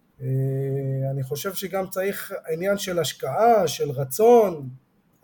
אני 1.11 1.23
חושב 1.23 1.55
שגם 1.55 1.87
צריך 1.87 2.33
עניין 2.53 2.79
של 2.79 2.99
השקעה, 2.99 3.69
של 3.69 3.91
רצון, 3.91 4.69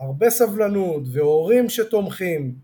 הרבה 0.00 0.30
סבלנות, 0.30 1.02
והורים 1.12 1.68
שתומכים. 1.68 2.54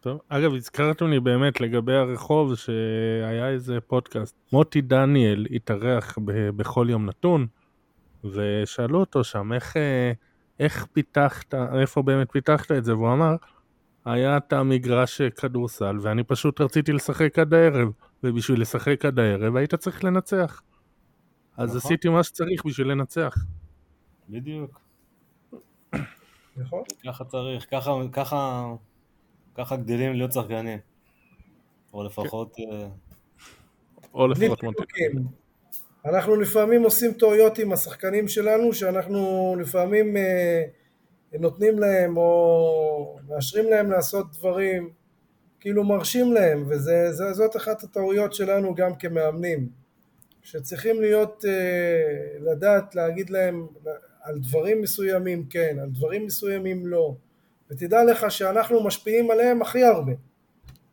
טוב, 0.00 0.20
אגב, 0.28 0.54
הזכרתם 0.54 1.06
לי 1.10 1.20
באמת 1.20 1.60
לגבי 1.60 1.94
הרחוב 1.94 2.54
שהיה 2.54 3.48
איזה 3.48 3.80
פודקאסט. 3.86 4.36
מוטי 4.52 4.80
דניאל 4.80 5.46
התארח 5.50 6.18
ב- 6.24 6.50
בכל 6.50 6.86
יום 6.90 7.06
נתון, 7.06 7.46
ושאלו 8.24 9.00
אותו 9.00 9.24
שם 9.24 9.52
איך, 9.52 9.76
אה, 9.76 10.12
איך 10.60 10.86
פיתחת, 10.92 11.54
איפה 11.54 12.02
באמת 12.02 12.32
פיתחת 12.32 12.72
את 12.72 12.84
זה, 12.84 12.94
והוא 12.94 13.12
אמר, 13.12 13.36
היה 14.04 14.36
את 14.36 14.52
המגרש 14.52 15.22
כדורסל, 15.22 15.96
ואני 16.02 16.24
פשוט 16.24 16.60
רציתי 16.60 16.92
לשחק 16.92 17.38
עד 17.38 17.54
הערב, 17.54 17.88
ובשביל 18.24 18.60
לשחק 18.60 19.04
עד 19.04 19.18
הערב 19.18 19.56
היית 19.56 19.74
צריך 19.74 20.04
לנצח. 20.04 20.62
אז 21.58 21.68
נכון. 21.68 21.76
עשיתי 21.76 22.08
מה 22.08 22.24
שצריך 22.24 22.64
בשביל 22.66 22.86
לנצח. 22.86 23.34
בדיוק. 24.28 24.80
נכון? 26.56 26.82
ככה 27.06 27.24
צריך, 27.24 27.66
ככה, 27.70 27.90
ככה, 28.12 28.72
ככה 29.54 29.76
גדלים 29.76 30.12
להיות 30.12 30.32
שחקנים. 30.32 30.78
או 31.94 32.04
לפחות, 32.04 32.56
אה, 32.58 32.88
או 34.14 34.28
לפחות 34.28 34.62
מוטי. 34.62 34.76
פיתוקים. 34.76 35.26
אנחנו 36.04 36.36
לפעמים 36.36 36.82
עושים 36.82 37.12
טעויות 37.12 37.58
עם 37.58 37.72
השחקנים 37.72 38.28
שלנו, 38.28 38.72
שאנחנו 38.72 39.56
לפעמים 39.60 40.16
אה, 40.16 40.62
נותנים 41.38 41.78
להם 41.78 42.16
או 42.16 43.18
מאשרים 43.28 43.70
להם 43.70 43.90
לעשות 43.90 44.32
דברים, 44.32 44.90
כאילו 45.60 45.84
מרשים 45.84 46.32
להם, 46.32 46.64
וזאת 46.68 47.56
אחת 47.56 47.82
הטעויות 47.82 48.34
שלנו 48.34 48.74
גם 48.74 48.94
כמאמנים, 48.94 49.68
שצריכים 50.42 51.00
להיות, 51.00 51.44
אה, 51.48 52.38
לדעת 52.40 52.94
להגיד 52.94 53.30
להם 53.30 53.66
על 54.22 54.38
דברים 54.38 54.82
מסוימים 54.82 55.46
כן, 55.50 55.76
על 55.82 55.88
דברים 55.90 56.26
מסוימים 56.26 56.86
לא, 56.86 57.14
ותדע 57.70 58.04
לך 58.04 58.30
שאנחנו 58.30 58.84
משפיעים 58.84 59.30
עליהם 59.30 59.62
הכי 59.62 59.84
הרבה. 59.84 60.12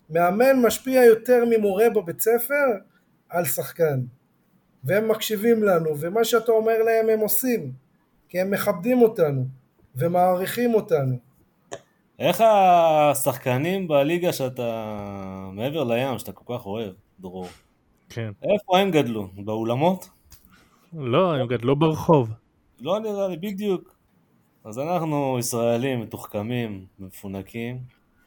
מאמן 0.10 0.62
משפיע 0.62 1.04
יותר 1.04 1.44
ממורה 1.50 1.90
בבית 1.90 2.22
ספר 2.22 2.66
על 3.30 3.46
שחקן. 3.46 4.00
והם 4.84 5.12
מקשיבים 5.12 5.64
לנו, 5.64 6.00
ומה 6.00 6.24
שאתה 6.24 6.52
אומר 6.52 6.84
להם 6.84 7.10
הם 7.10 7.20
עושים, 7.20 7.72
כי 8.30 8.40
הם 8.40 8.52
מכבדים 8.52 9.02
אותנו 9.02 9.46
ומעריכים 9.96 10.74
אותנו. 10.74 11.18
איך 12.20 12.42
השחקנים 12.42 13.88
בליגה 13.88 14.34
שאתה 14.34 14.96
מעבר 15.54 15.84
לים, 15.84 16.20
שאתה 16.20 16.32
כל 16.32 16.58
כך 16.58 16.66
אוהב, 16.66 16.94
דרור, 17.20 17.48
כן. 18.10 18.32
איפה 18.44 18.80
הם 18.80 18.92
גדלו? 18.92 19.28
באולמות? 19.36 20.10
לא, 20.94 21.36
הם 21.36 21.48
גדלו 21.48 21.76
ברחוב. 21.76 22.30
לא 22.82 23.00
נראה 23.00 23.28
לי, 23.28 23.38
בדיוק. 23.38 23.96
אז 24.64 24.80
אנחנו 24.80 25.38
ישראלים 25.40 26.02
מתוחכמים, 26.02 26.86
מפונקים, 27.00 27.80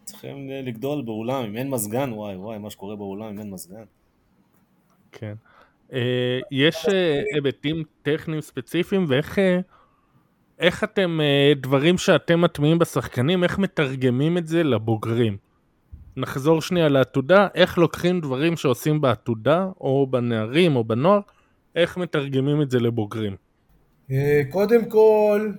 צריכים 0.04 0.50
לגדול 0.50 1.02
באולם, 1.02 1.44
אם 1.44 1.56
אין 1.56 1.70
מזגן, 1.70 2.12
וואי 2.12 2.36
וואי, 2.36 2.58
מה 2.58 2.70
שקורה 2.70 2.96
באולם 2.96 3.28
אם 3.28 3.38
אין 3.38 3.50
מזגן. 3.50 3.84
כן. 5.12 5.34
אה, 5.92 6.40
יש 6.50 6.86
אה, 6.88 7.22
היבטים 7.34 7.82
טכניים 8.02 8.40
ספציפיים 8.40 9.04
ואיך 9.08 9.38
אה, 9.38 9.60
איך 10.58 10.84
אתם, 10.84 11.20
דברים 11.56 11.98
שאתם 11.98 12.40
מטמיעים 12.40 12.78
בשחקנים, 12.78 13.44
איך 13.44 13.58
מתרגמים 13.58 14.38
את 14.38 14.46
זה 14.46 14.62
לבוגרים? 14.62 15.36
נחזור 16.18 16.62
שנייה 16.62 16.88
לעתודה, 16.88 17.48
איך 17.54 17.78
לוקחים 17.78 18.20
דברים 18.20 18.56
שעושים 18.56 19.00
בעתודה, 19.00 19.68
או 19.80 20.06
בנערים, 20.10 20.76
או 20.76 20.84
בנוער, 20.84 21.20
איך 21.76 21.96
מתרגמים 21.96 22.62
את 22.62 22.70
זה 22.70 22.78
לבוגרים? 22.78 23.36
אה, 24.10 24.42
קודם 24.50 24.84
כל, 24.84 25.52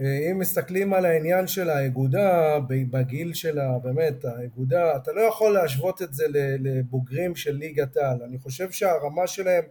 אה, 0.00 0.30
אם 0.30 0.38
מסתכלים 0.38 0.94
על 0.94 1.04
העניין 1.04 1.46
של 1.46 1.70
האגודה, 1.70 2.58
בגיל 2.68 3.34
שלה, 3.34 3.78
באמת, 3.82 4.24
האגודה, 4.24 4.96
אתה 4.96 5.12
לא 5.12 5.20
יכול 5.20 5.52
להשוות 5.52 6.02
את 6.02 6.14
זה 6.14 6.24
לבוגרים 6.58 7.36
של 7.36 7.52
ליגת 7.52 7.96
העל. 7.96 8.22
אני 8.28 8.38
חושב 8.38 8.70
שהרמה 8.70 9.26
שלהם 9.26 9.64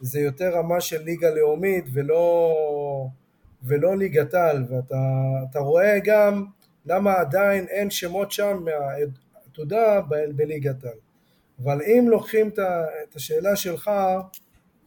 זה 0.00 0.20
יותר 0.20 0.50
רמה 0.54 0.80
של 0.80 1.02
ליגה 1.02 1.30
לאומית 1.30 1.84
ולא, 1.92 2.54
ולא 3.62 3.96
ליגת 3.96 4.34
העל, 4.34 4.64
ואתה 4.70 5.58
רואה 5.58 5.98
גם 6.04 6.44
למה 6.86 7.12
עדיין 7.12 7.66
אין 7.68 7.90
שמות 7.90 8.32
שם 8.32 8.64
מהעתודה 9.58 10.00
בליגת 10.36 10.84
העל. 10.84 10.94
אבל 11.62 11.82
אם 11.82 12.08
לוקחים 12.08 12.48
את 12.48 13.16
השאלה 13.16 13.56
שלך, 13.56 13.90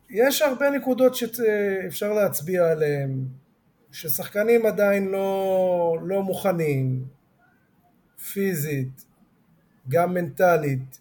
יש 0.10 0.42
הרבה 0.42 0.70
נקודות 0.70 1.16
שאפשר 1.16 2.14
להצביע 2.14 2.72
עליהן, 2.72 3.26
ששחקנים 3.92 4.66
עדיין 4.66 5.08
לא, 5.08 5.98
לא 6.02 6.24
מוכנים, 6.24 7.06
פיזית, 8.34 9.06
גם 9.90 10.14
מנטלית. 10.14 11.00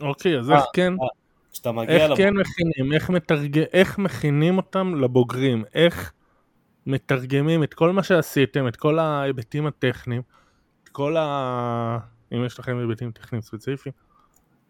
אוקיי, 0.00 0.38
אז 0.38 0.50
איך 0.50 0.60
אה, 0.60 0.64
כן, 0.72 0.92
אה, 0.92 1.08
כשאתה 1.52 1.72
מגיע 1.72 1.96
איך 1.96 2.10
לב... 2.10 2.16
כן 2.16 2.34
מכינים, 2.34 2.92
איך, 2.92 3.10
מתרג... 3.10 3.58
איך 3.58 3.98
מכינים 3.98 4.56
אותם 4.56 4.94
לבוגרים, 4.94 5.64
איך 5.74 6.12
מתרגמים 6.86 7.62
את 7.62 7.74
כל 7.74 7.92
מה 7.92 8.02
שעשיתם, 8.02 8.68
את 8.68 8.76
כל 8.76 8.98
ההיבטים 8.98 9.66
הטכניים, 9.66 10.22
את 10.84 10.88
כל 10.88 11.16
ה... 11.16 11.98
אם 12.32 12.44
יש 12.44 12.58
לכם 12.58 12.78
היבטים 12.78 13.12
טכניים 13.12 13.42
ספציפיים, 13.42 13.92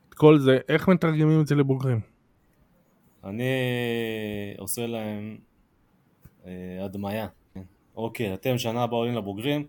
את 0.09 0.15
כל 0.15 0.39
זה, 0.39 0.59
איך 0.69 0.89
מתרגמים 0.89 1.41
את 1.41 1.47
זה 1.47 1.55
לבוגרים? 1.55 2.01
אני 3.25 3.45
עושה 4.59 4.87
להם 4.87 5.39
אה, 6.47 6.85
הדמיה. 6.85 7.27
אוקיי, 7.97 8.35
אתם 8.35 8.59
שנה 8.59 8.83
הבאה 8.83 8.99
עולים 8.99 9.15
לבוגרים, 9.15 9.67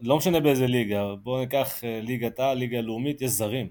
לא 0.00 0.16
משנה 0.16 0.40
באיזה 0.40 0.66
ליגה, 0.66 1.14
בואו 1.14 1.40
ניקח 1.40 1.84
אה, 1.84 2.00
ליגת 2.02 2.40
העל, 2.40 2.58
ליגה 2.58 2.80
לאומית, 2.80 3.22
יש 3.22 3.30
זרים. 3.30 3.68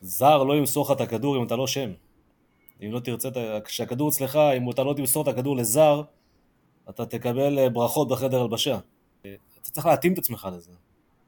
זר 0.00 0.42
לא 0.42 0.56
ימסור 0.56 0.84
לך 0.84 0.90
את 0.90 1.00
הכדור 1.00 1.36
אם 1.36 1.42
אתה 1.46 1.56
לא 1.56 1.66
שם. 1.66 1.90
אם 2.82 2.92
לא 2.92 3.00
תרצה, 3.00 3.28
כשהכדור 3.64 4.08
אצלך, 4.08 4.38
אם 4.56 4.70
אתה 4.70 4.84
לא 4.84 4.94
תמסור 4.94 5.22
את 5.22 5.28
הכדור 5.28 5.56
לזר, 5.56 6.02
אתה 6.90 7.06
תקבל 7.06 7.58
אה, 7.58 7.70
ברכות 7.70 8.08
בחדר 8.08 8.40
הלבשה. 8.40 8.78
אתה 9.22 9.70
צריך 9.70 9.86
להתאים 9.86 10.12
את 10.12 10.18
עצמך 10.18 10.48
לזה. 10.52 10.72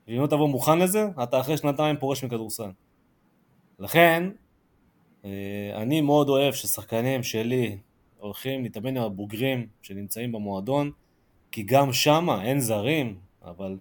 ואם 0.08 0.20
לא 0.20 0.26
תבוא 0.26 0.48
מוכן 0.48 0.78
לזה, 0.78 1.06
אתה 1.22 1.40
אחרי 1.40 1.56
שנתיים 1.56 1.96
פורש 1.96 2.24
מכדורסל. 2.24 2.70
לכן, 3.78 4.30
אה, 5.24 5.30
אני 5.74 6.00
מאוד 6.00 6.28
אוהב 6.28 6.54
ששחקנים 6.54 7.22
שלי 7.22 7.78
הולכים 8.18 8.62
להתאמן 8.62 8.96
עם 8.96 9.02
הבוגרים 9.02 9.66
שנמצאים 9.82 10.32
במועדון, 10.32 10.90
כי 11.52 11.62
גם 11.62 11.92
שמה 11.92 12.44
אין 12.44 12.60
זרים, 12.60 13.18
אבל 13.44 13.78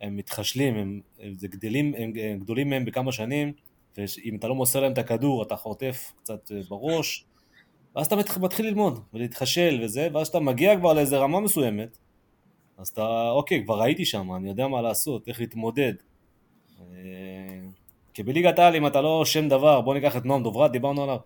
הם 0.00 0.16
מתחשלים, 0.16 0.76
הם, 0.76 1.00
זה 1.36 1.48
גדלים, 1.48 1.94
הם, 1.98 2.12
הם 2.22 2.38
גדולים 2.38 2.70
מהם 2.70 2.84
בכמה 2.84 3.12
שנים, 3.12 3.52
ואם 3.96 4.36
אתה 4.36 4.48
לא 4.48 4.54
מוסר 4.54 4.80
להם 4.80 4.92
את 4.92 4.98
הכדור 4.98 5.42
אתה 5.42 5.56
חוטף 5.56 6.12
קצת 6.16 6.52
אה, 6.52 6.60
בראש, 6.68 7.24
ואז 7.96 8.06
אתה 8.06 8.16
מתחיל 8.40 8.66
ללמוד 8.66 9.00
ולהתחשל 9.14 9.80
וזה, 9.82 10.08
ואז 10.12 10.28
אתה 10.28 10.40
מגיע 10.40 10.76
כבר 10.76 10.92
לאיזה 10.92 11.18
רמה 11.18 11.40
מסוימת, 11.40 11.98
אז 12.78 12.88
אתה, 12.88 13.30
אוקיי, 13.30 13.64
כבר 13.64 13.82
הייתי 13.82 14.04
שם, 14.04 14.32
אני 14.32 14.48
יודע 14.48 14.68
מה 14.68 14.82
לעשות, 14.82 15.28
איך 15.28 15.40
להתמודד. 15.40 15.92
אה, 16.80 17.60
כי 18.14 18.22
בליגת 18.22 18.58
העל 18.58 18.76
אם 18.76 18.86
אתה 18.86 19.00
לא 19.00 19.24
שם 19.24 19.48
דבר, 19.48 19.80
בוא 19.80 19.94
ניקח 19.94 20.16
את 20.16 20.24
נועם 20.24 20.42
דוברת, 20.42 20.72
דיברנו 20.72 21.02
עליו. 21.02 21.18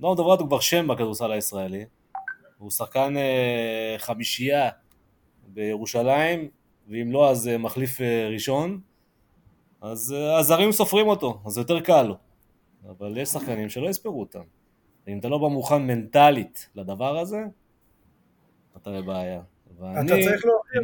נועם 0.00 0.16
דוברת 0.16 0.40
הוא 0.40 0.48
כבר 0.48 0.60
שם 0.60 0.88
בכדורסל 0.88 1.32
הישראלי. 1.32 1.84
הוא 2.58 2.70
שחקן 2.70 3.16
אה, 3.16 3.94
חמישייה 3.98 4.70
בירושלים, 5.46 6.48
ואם 6.88 7.12
לא 7.12 7.30
אז 7.30 7.48
אה, 7.48 7.58
מחליף 7.58 8.00
ראשון. 8.32 8.80
אז 9.80 10.14
הזרים 10.38 10.72
סופרים 10.72 11.08
אותו, 11.08 11.40
אז 11.46 11.58
יותר 11.58 11.80
קל 11.80 12.02
לו. 12.02 12.16
אבל 12.88 13.18
יש 13.18 13.28
שחקנים 13.28 13.68
שלא 13.68 13.88
יספרו 13.88 14.20
אותם. 14.20 14.42
אם 15.08 15.18
אתה 15.18 15.28
לא 15.28 15.38
בא 15.38 15.46
מוכן 15.46 15.82
מנטלית 15.86 16.68
לדבר 16.74 17.18
הזה, 17.18 17.44
אתה 18.76 18.90
בבעיה. 18.90 19.40
ואני, 19.80 20.26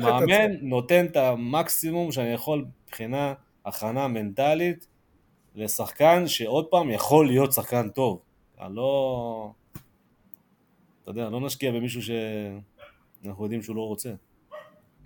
מאמן, 0.00 0.52
נותן 0.60 1.06
את 1.06 1.16
המקסימום 1.16 2.12
שאני 2.12 2.28
יכול 2.28 2.64
מבחינה 2.86 3.34
הכנה 3.66 4.08
מנטלית 4.08 4.86
לשחקן 5.54 6.26
שעוד 6.26 6.66
פעם 6.66 6.90
יכול 6.90 7.26
להיות 7.26 7.52
שחקן 7.52 7.88
טוב. 7.88 8.20
אני 8.60 8.76
לא... 8.76 9.52
אתה 11.02 11.10
יודע, 11.10 11.30
לא 11.30 11.40
נשקיע 11.40 11.72
במישהו 11.72 12.00
שאנחנו 12.02 13.44
יודעים 13.44 13.62
שהוא 13.62 13.76
לא 13.76 13.82
רוצה. 13.82 14.10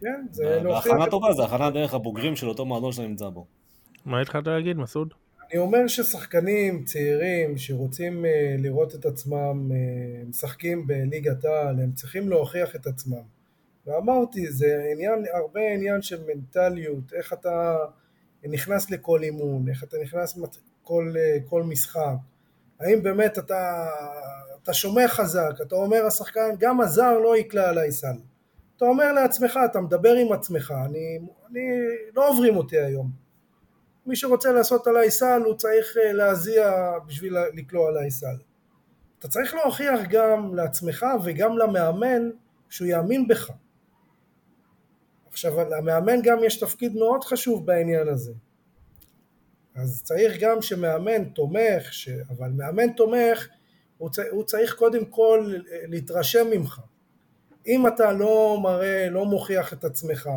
כן, 0.00 0.26
זה 0.30 0.60
לא... 0.62 0.70
והכנה 0.70 1.06
טובה 1.10 1.32
זה 1.32 1.44
הכנה 1.44 1.70
דרך 1.70 1.94
הבוגרים 1.94 2.36
של 2.36 2.48
אותו 2.48 2.64
מועדון 2.64 2.92
שאתה 2.92 3.06
נמצא 3.08 3.28
בו. 3.28 3.46
מה 4.04 4.20
התחלת 4.20 4.46
להגיד, 4.46 4.76
מסעוד? 4.76 5.14
אני 5.50 5.58
אומר 5.58 5.86
ששחקנים 5.86 6.84
צעירים 6.84 7.58
שרוצים 7.58 8.24
אה, 8.24 8.54
לראות 8.58 8.94
את 8.94 9.06
עצמם 9.06 9.70
אה, 9.72 10.22
משחקים 10.28 10.86
בליגת 10.86 11.44
העל, 11.44 11.80
הם 11.80 11.92
צריכים 11.92 12.28
להוכיח 12.28 12.76
את 12.76 12.86
עצמם. 12.86 13.39
ואמרתי, 13.90 14.52
זה 14.52 14.88
עניין, 14.92 15.24
הרבה 15.32 15.60
עניין 15.74 16.02
של 16.02 16.24
מנטליות, 16.26 17.12
איך 17.12 17.32
אתה 17.32 17.76
נכנס 18.44 18.90
לכל 18.90 19.22
אימון, 19.22 19.68
איך 19.68 19.84
אתה 19.84 19.96
נכנס 20.02 20.38
כל, 20.82 21.14
אה, 21.16 21.36
כל 21.48 21.62
משחק, 21.62 22.14
האם 22.80 23.02
באמת 23.02 23.38
אתה, 23.38 23.86
אתה 24.62 24.72
שומע 24.72 25.08
חזק, 25.08 25.50
אתה 25.62 25.74
אומר 25.74 26.06
השחקן, 26.06 26.50
גם 26.58 26.80
הזר 26.80 27.18
לא 27.18 27.36
יקלע 27.36 27.68
עליי 27.68 27.92
סל. 27.92 28.16
אתה 28.76 28.84
אומר 28.84 29.12
לעצמך, 29.12 29.58
אתה 29.70 29.80
מדבר 29.80 30.12
עם 30.12 30.32
עצמך, 30.32 30.74
אני, 30.86 31.18
אני 31.50 31.60
לא 32.16 32.28
עוברים 32.28 32.56
אותי 32.56 32.78
היום. 32.78 33.10
מי 34.06 34.16
שרוצה 34.16 34.52
לעשות 34.52 34.86
עליי 34.86 35.10
סל 35.10 35.42
הוא 35.44 35.54
צריך 35.54 35.96
אה, 35.96 36.12
להזיע 36.12 36.92
בשביל 37.06 37.36
לקלוע 37.54 37.88
עליי 37.88 38.10
סל. 38.10 38.36
אתה 39.18 39.28
צריך 39.28 39.54
להוכיח 39.54 40.00
גם 40.10 40.54
לעצמך 40.54 41.06
וגם 41.24 41.58
למאמן 41.58 42.30
שהוא 42.70 42.88
יאמין 42.88 43.28
בך. 43.28 43.50
עכשיו 45.30 45.68
למאמן 45.70 46.22
גם 46.22 46.38
יש 46.44 46.60
תפקיד 46.60 46.94
מאוד 46.94 47.24
חשוב 47.24 47.66
בעניין 47.66 48.08
הזה. 48.08 48.32
אז 49.74 50.02
צריך 50.04 50.40
גם 50.40 50.62
שמאמן 50.62 51.24
תומך, 51.24 51.92
ש... 51.92 52.08
אבל 52.08 52.48
מאמן 52.48 52.92
תומך 52.92 53.48
הוא, 53.98 54.10
צ... 54.10 54.18
הוא 54.30 54.44
צריך 54.44 54.74
קודם 54.74 55.04
כל 55.04 55.54
להתרשם 55.84 56.46
ממך. 56.50 56.80
אם 57.66 57.86
אתה 57.86 58.12
לא 58.12 58.58
מראה, 58.62 59.10
לא 59.10 59.24
מוכיח 59.24 59.72
את 59.72 59.84
עצמך, 59.84 60.30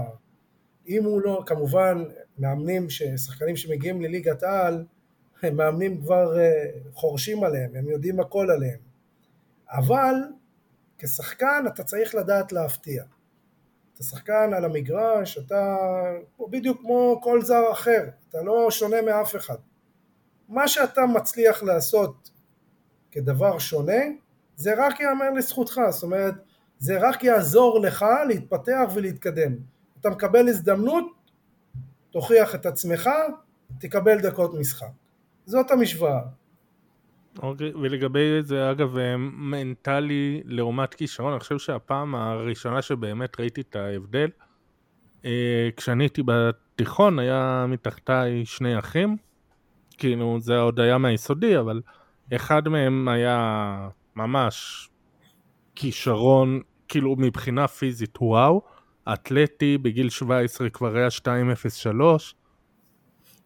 אם 0.87 1.03
הוא 1.03 1.21
לא, 1.21 1.43
כמובן 1.45 2.03
מאמנים, 2.37 2.87
שחקנים 2.89 3.55
שמגיעים 3.55 4.01
לליגת 4.01 4.43
העל, 4.43 4.85
הם 5.41 5.57
מאמנים 5.57 6.01
כבר 6.01 6.39
אה, 6.39 6.65
חורשים 6.93 7.43
עליהם, 7.43 7.75
הם 7.75 7.89
יודעים 7.89 8.19
הכל 8.19 8.51
עליהם. 8.51 8.79
אבל 9.69 10.15
כשחקן 10.97 11.63
אתה 11.67 11.83
צריך 11.83 12.15
לדעת 12.15 12.51
להפתיע. 12.51 13.03
אתה 13.93 14.03
שחקן 14.03 14.53
על 14.53 14.65
המגרש, 14.65 15.37
אתה 15.37 15.77
בדיוק 16.49 16.81
כמו 16.81 17.19
כל 17.23 17.41
זר 17.41 17.71
אחר, 17.71 18.03
אתה 18.29 18.41
לא 18.41 18.71
שונה 18.71 19.01
מאף 19.01 19.35
אחד. 19.35 19.55
מה 20.49 20.67
שאתה 20.67 21.01
מצליח 21.01 21.63
לעשות 21.63 22.29
כדבר 23.11 23.59
שונה, 23.59 24.01
זה 24.55 24.73
רק 24.77 24.99
יאמר 24.99 25.29
לזכותך, 25.29 25.81
זאת 25.89 26.03
אומרת, 26.03 26.33
זה 26.79 26.97
רק 27.09 27.23
יעזור 27.23 27.79
לך 27.79 28.05
להתפתח 28.27 28.89
ולהתקדם. 28.93 29.55
אתה 30.01 30.09
מקבל 30.09 30.47
הזדמנות, 30.49 31.05
תוכיח 32.11 32.55
את 32.55 32.65
עצמך, 32.65 33.09
תקבל 33.79 34.21
דקות 34.21 34.53
משחק. 34.53 34.87
זאת 35.45 35.71
המשוואה. 35.71 36.19
אוקיי, 37.41 37.71
ולגבי 37.81 38.41
זה, 38.41 38.71
אגב, 38.71 38.97
אה, 38.97 39.17
מנטלי 39.17 40.41
לעומת 40.45 40.93
כישרון, 40.93 41.31
אני 41.31 41.39
חושב 41.39 41.57
שהפעם 41.57 42.15
הראשונה 42.15 42.81
שבאמת 42.81 43.39
ראיתי 43.39 43.61
את 43.61 43.75
ההבדל, 43.75 44.29
אה, 45.25 45.69
כשאני 45.77 46.03
הייתי 46.03 46.21
בתיכון, 46.25 47.19
היה 47.19 47.65
מתחתיי 47.69 48.45
שני 48.45 48.79
אחים, 48.79 49.17
כאילו 49.97 50.37
זה 50.39 50.57
עוד 50.57 50.79
היה 50.79 50.97
מהיסודי, 50.97 51.59
אבל 51.59 51.81
אחד 52.35 52.67
מהם 52.67 53.07
היה 53.07 53.89
ממש 54.15 54.89
כישרון, 55.75 56.61
כאילו 56.87 57.15
מבחינה 57.15 57.67
פיזית, 57.67 58.17
וואו, 58.21 58.61
אתלטי, 59.13 59.77
בגיל 59.77 60.09
17 60.09 60.69
כבר 60.69 60.95
היה 60.95 61.07
203, 61.45 62.35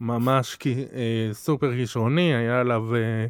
ממש 0.01 0.57
אה, 0.93 1.29
סופר 1.33 1.73
כישרוני, 1.75 2.35
היה 2.35 2.59
עליו 2.59 2.95
אה, 2.95 3.25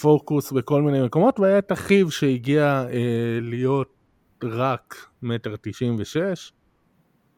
פוקוס 0.00 0.52
בכל 0.52 0.82
מיני 0.82 1.04
מקומות, 1.04 1.40
והיה 1.40 1.58
את 1.58 1.72
אחיו 1.72 2.10
שהגיע 2.10 2.84
אה, 2.92 3.38
להיות 3.42 3.94
רק 4.44 5.06
מטר 5.22 5.54
תשעים 5.60 5.96
ושש, 5.98 6.52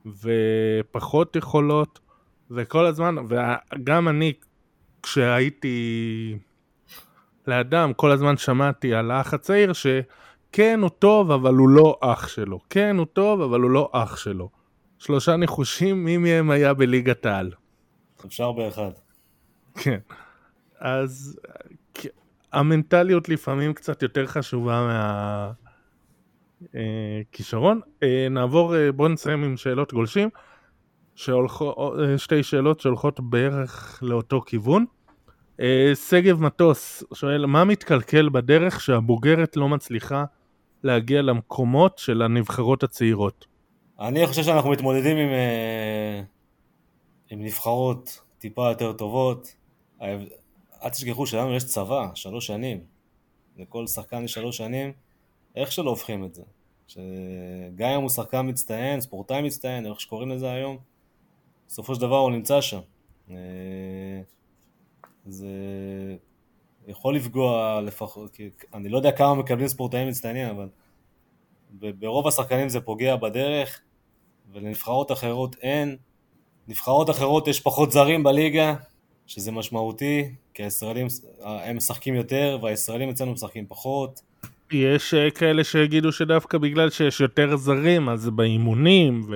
ופחות 0.06 1.36
יכולות, 1.36 2.00
וכל 2.50 2.86
הזמן, 2.86 3.16
וגם 3.28 4.08
אני, 4.08 4.32
כשהייתי 5.02 6.38
לאדם, 7.46 7.92
כל 7.94 8.10
הזמן 8.10 8.36
שמעתי 8.36 8.94
על 8.94 9.10
האח 9.10 9.34
הצעיר 9.34 9.72
שכן, 9.72 10.78
הוא 10.82 10.90
טוב, 10.90 11.30
אבל 11.30 11.54
הוא 11.54 11.68
לא 11.68 11.98
אח 12.00 12.28
שלו. 12.28 12.60
כן, 12.70 12.96
הוא 12.98 13.06
טוב, 13.06 13.40
אבל 13.40 13.60
הוא 13.60 13.70
לא 13.70 13.90
אח 13.92 14.16
שלו. 14.16 14.50
שלושה 14.98 15.36
ניחושים, 15.36 16.04
מי 16.04 16.16
מהם 16.16 16.50
היה 16.50 16.74
בליגת 16.74 17.26
העל? 17.26 17.50
אפשר 18.26 18.52
באחד. 18.52 18.90
כן. 19.74 19.98
אז 20.78 21.40
המנטליות 22.52 23.28
לפעמים 23.28 23.74
קצת 23.74 24.02
יותר 24.02 24.26
חשובה 24.26 24.88
מהכישרון. 26.74 27.80
אה, 28.02 28.08
אה, 28.08 28.28
נעבור, 28.28 28.76
אה, 28.76 28.92
בואו 28.92 29.08
נסיים 29.08 29.44
עם 29.44 29.56
שאלות 29.56 29.92
גולשים, 29.92 30.28
שהולכו, 31.14 31.94
שתי 32.16 32.42
שאלות 32.42 32.80
שהולכות 32.80 33.20
בערך 33.20 33.98
לאותו 34.02 34.40
כיוון. 34.40 34.84
שגב 35.94 36.40
מטוס 36.42 37.04
שואל, 37.14 37.46
מה 37.46 37.64
מתקלקל 37.64 38.28
בדרך 38.28 38.80
שהבוגרת 38.80 39.56
לא 39.56 39.68
מצליחה 39.68 40.24
להגיע 40.82 41.22
למקומות 41.22 41.98
של 41.98 42.22
הנבחרות 42.22 42.82
הצעירות? 42.82 43.46
אני 44.00 44.26
חושב 44.26 44.42
שאנחנו 44.42 44.70
מתמודדים 44.70 45.16
עם, 45.16 45.28
עם 47.30 47.44
נבחרות 47.44 48.20
טיפה 48.38 48.68
יותר 48.68 48.92
טובות. 48.92 49.54
אל 50.84 50.90
תשכחו 50.90 51.26
שלנו 51.26 51.54
יש 51.54 51.64
צבא, 51.64 52.08
שלוש 52.14 52.46
שנים. 52.46 52.84
לכל 53.56 53.86
שחקן 53.86 54.24
יש 54.24 54.32
שלוש 54.32 54.56
שנים, 54.56 54.92
איך 55.56 55.72
שלא 55.72 55.90
הופכים 55.90 56.24
את 56.24 56.34
זה. 56.34 56.42
שגם 56.86 57.90
אם 57.90 58.00
הוא 58.00 58.08
שחקן 58.08 58.48
מצטיין, 58.48 59.00
ספורטאי 59.00 59.42
מצטיין, 59.42 59.86
איך 59.86 60.00
שקוראים 60.00 60.28
לזה 60.28 60.52
היום, 60.52 60.78
בסופו 61.68 61.94
של 61.94 62.00
דבר 62.00 62.18
הוא 62.18 62.30
נמצא 62.30 62.60
שם. 62.60 62.80
אה, 63.30 63.36
זה 65.26 65.46
יכול 66.86 67.16
לפגוע 67.16 67.80
לפחות, 67.80 68.36
אני 68.74 68.88
לא 68.88 68.96
יודע 68.96 69.12
כמה 69.12 69.34
מקבלים 69.34 69.68
ספורטאים 69.68 70.08
מצטיינים, 70.08 70.46
אבל 70.48 70.68
ברוב 71.70 72.28
השחקנים 72.28 72.68
זה 72.68 72.80
פוגע 72.80 73.16
בדרך, 73.16 73.80
ולנבחרות 74.52 75.12
אחרות 75.12 75.56
אין. 75.62 75.96
נבחרות 76.68 77.10
אחרות 77.10 77.48
יש 77.48 77.60
פחות 77.60 77.92
זרים 77.92 78.22
בליגה, 78.22 78.74
שזה 79.26 79.52
משמעותי, 79.52 80.34
כי 80.54 80.62
הישראלים, 80.62 81.06
הם 81.42 81.76
משחקים 81.76 82.14
יותר, 82.14 82.58
והישראלים 82.62 83.08
אצלנו 83.08 83.32
משחקים 83.32 83.66
פחות. 83.68 84.20
יש 84.72 85.14
אה, 85.14 85.30
כאלה 85.30 85.64
שיגידו 85.64 86.12
שדווקא 86.12 86.58
בגלל 86.58 86.90
שיש 86.90 87.20
יותר 87.20 87.56
זרים, 87.56 88.08
אז 88.08 88.30
באימונים 88.30 89.30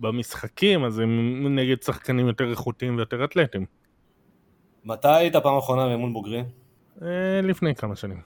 ובמשחקים, 0.00 0.84
אז 0.84 0.98
הם 0.98 1.58
נגד 1.58 1.82
שחקנים 1.82 2.26
יותר 2.26 2.50
איכותיים 2.50 2.96
ויותר 2.96 3.24
אתלטים. 3.24 3.66
מתי 4.84 5.08
היית 5.08 5.36
פעם 5.36 5.58
אחרונה 5.58 5.86
באימון 5.86 6.12
בוגרים? 6.12 6.44
אה, 7.02 7.40
לפני 7.42 7.74
כמה 7.74 7.96
שנים. 7.96 8.20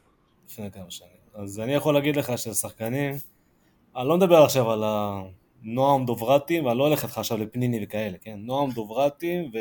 לפני 0.49 0.71
כמה 0.71 0.91
שנים. 0.91 1.11
אז 1.35 1.61
אני 1.61 1.75
יכול 1.75 1.95
להגיד 1.95 2.17
לך 2.17 2.39
ששחקנים, 2.39 3.15
אני 3.97 4.09
לא 4.09 4.17
מדבר 4.17 4.43
עכשיו 4.43 4.71
על 4.71 4.85
נועם 5.63 6.07
דוברטים, 6.07 6.65
ואני 6.65 6.79
לא 6.79 6.87
הולך 6.87 7.05
איתך 7.05 7.19
עכשיו 7.19 7.39
לפניני 7.39 7.85
וכאלה, 7.85 8.19
כן? 8.21 8.39
נועם 8.39 8.71
דוברטים 8.71 9.51
ו... 9.55 9.59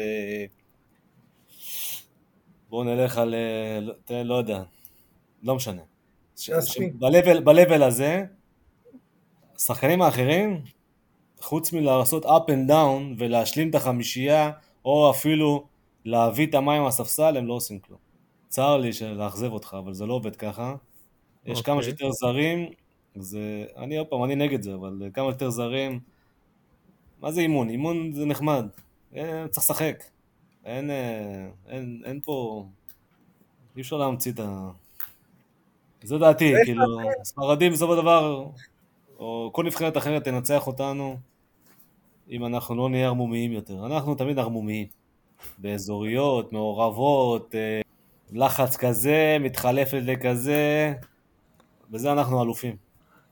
בואו 2.70 2.84
נלך 2.84 3.18
על, 3.18 3.34
אה, 3.34 3.80
לא, 3.82 3.94
תראה, 4.06 4.24
לא 4.24 4.36
יודע, 4.36 4.64
לא 5.44 5.56
משנה. 5.56 5.82
ב-level 7.44 7.84
הזה, 7.84 8.24
השחקנים 9.56 10.02
האחרים, 10.02 10.62
חוץ 11.42 11.74
מלעשות 11.74 12.26
up 12.26 12.48
and 12.48 12.70
down 12.70 13.16
ולהשלים 13.18 13.70
את 13.70 13.76
החמישייה, 13.76 14.52
או 14.86 15.10
אפילו 15.10 15.68
להביא 16.06 16.48
את 16.48 16.56
המים 16.56 16.84
מהספסל, 16.84 17.38
הם 17.38 17.48
לא 17.48 17.54
עושים 17.54 17.80
כלום. 17.80 18.00
צר 18.48 18.78
לי 18.78 18.90
לאכזב 19.16 19.52
אותך, 19.52 19.78
אבל 19.80 19.94
זה 19.94 20.06
לא 20.06 20.14
עובד 20.14 20.36
ככה. 20.36 20.76
יש 21.46 21.60
okay. 21.60 21.64
כמה 21.64 21.76
אוקיי. 21.76 21.90
שיותר 21.90 22.12
זרים, 22.12 22.70
זה... 23.16 23.66
אני 23.78 23.98
עוד 23.98 24.08
פעם, 24.08 24.24
אני 24.24 24.36
נגד 24.36 24.62
זה, 24.62 24.74
אבל 24.74 25.10
כמה 25.14 25.30
שיותר 25.30 25.50
זרים... 25.50 26.00
מה 27.22 27.32
זה 27.32 27.42
אימון? 27.42 27.70
אימון 27.70 28.14
זה 28.14 28.26
נחמד. 28.26 28.66
אה, 29.16 29.48
צריך 29.50 29.64
לשחק. 29.64 30.04
אין, 30.70 30.90
אה, 30.90 31.48
אין, 31.68 32.02
אין 32.06 32.20
פה... 32.22 32.66
אי 33.76 33.82
אפשר 33.82 33.98
להמציא 33.98 34.32
את 34.32 34.40
ה... 34.40 34.70
זו 36.04 36.18
דעתי, 36.18 36.54
כאילו, 36.66 36.84
ספרדים 37.24 37.72
בסופו 37.72 37.96
של 37.96 38.02
דבר, 38.02 38.46
או 39.20 39.50
כל 39.54 39.64
נבחרת 39.64 39.98
אחרת 39.98 40.24
תנצח 40.24 40.68
אותנו 40.68 41.18
אם 42.30 42.46
אנחנו 42.46 42.76
לא 42.76 42.90
נהיה 42.90 43.06
ערמומיים 43.06 43.52
יותר. 43.52 43.86
אנחנו 43.86 44.16
תמיד 44.16 44.40
ערמומיים. 44.40 44.88
באזוריות, 45.58 46.54
מעורבות, 46.54 47.56
אה, 47.56 47.82
לחץ 48.32 48.78
כזה, 48.78 49.38
מתחלף 49.40 49.94
לכזה, 49.94 50.94
בזה 51.90 52.12
אנחנו 52.12 52.44
אלופים. 52.44 52.89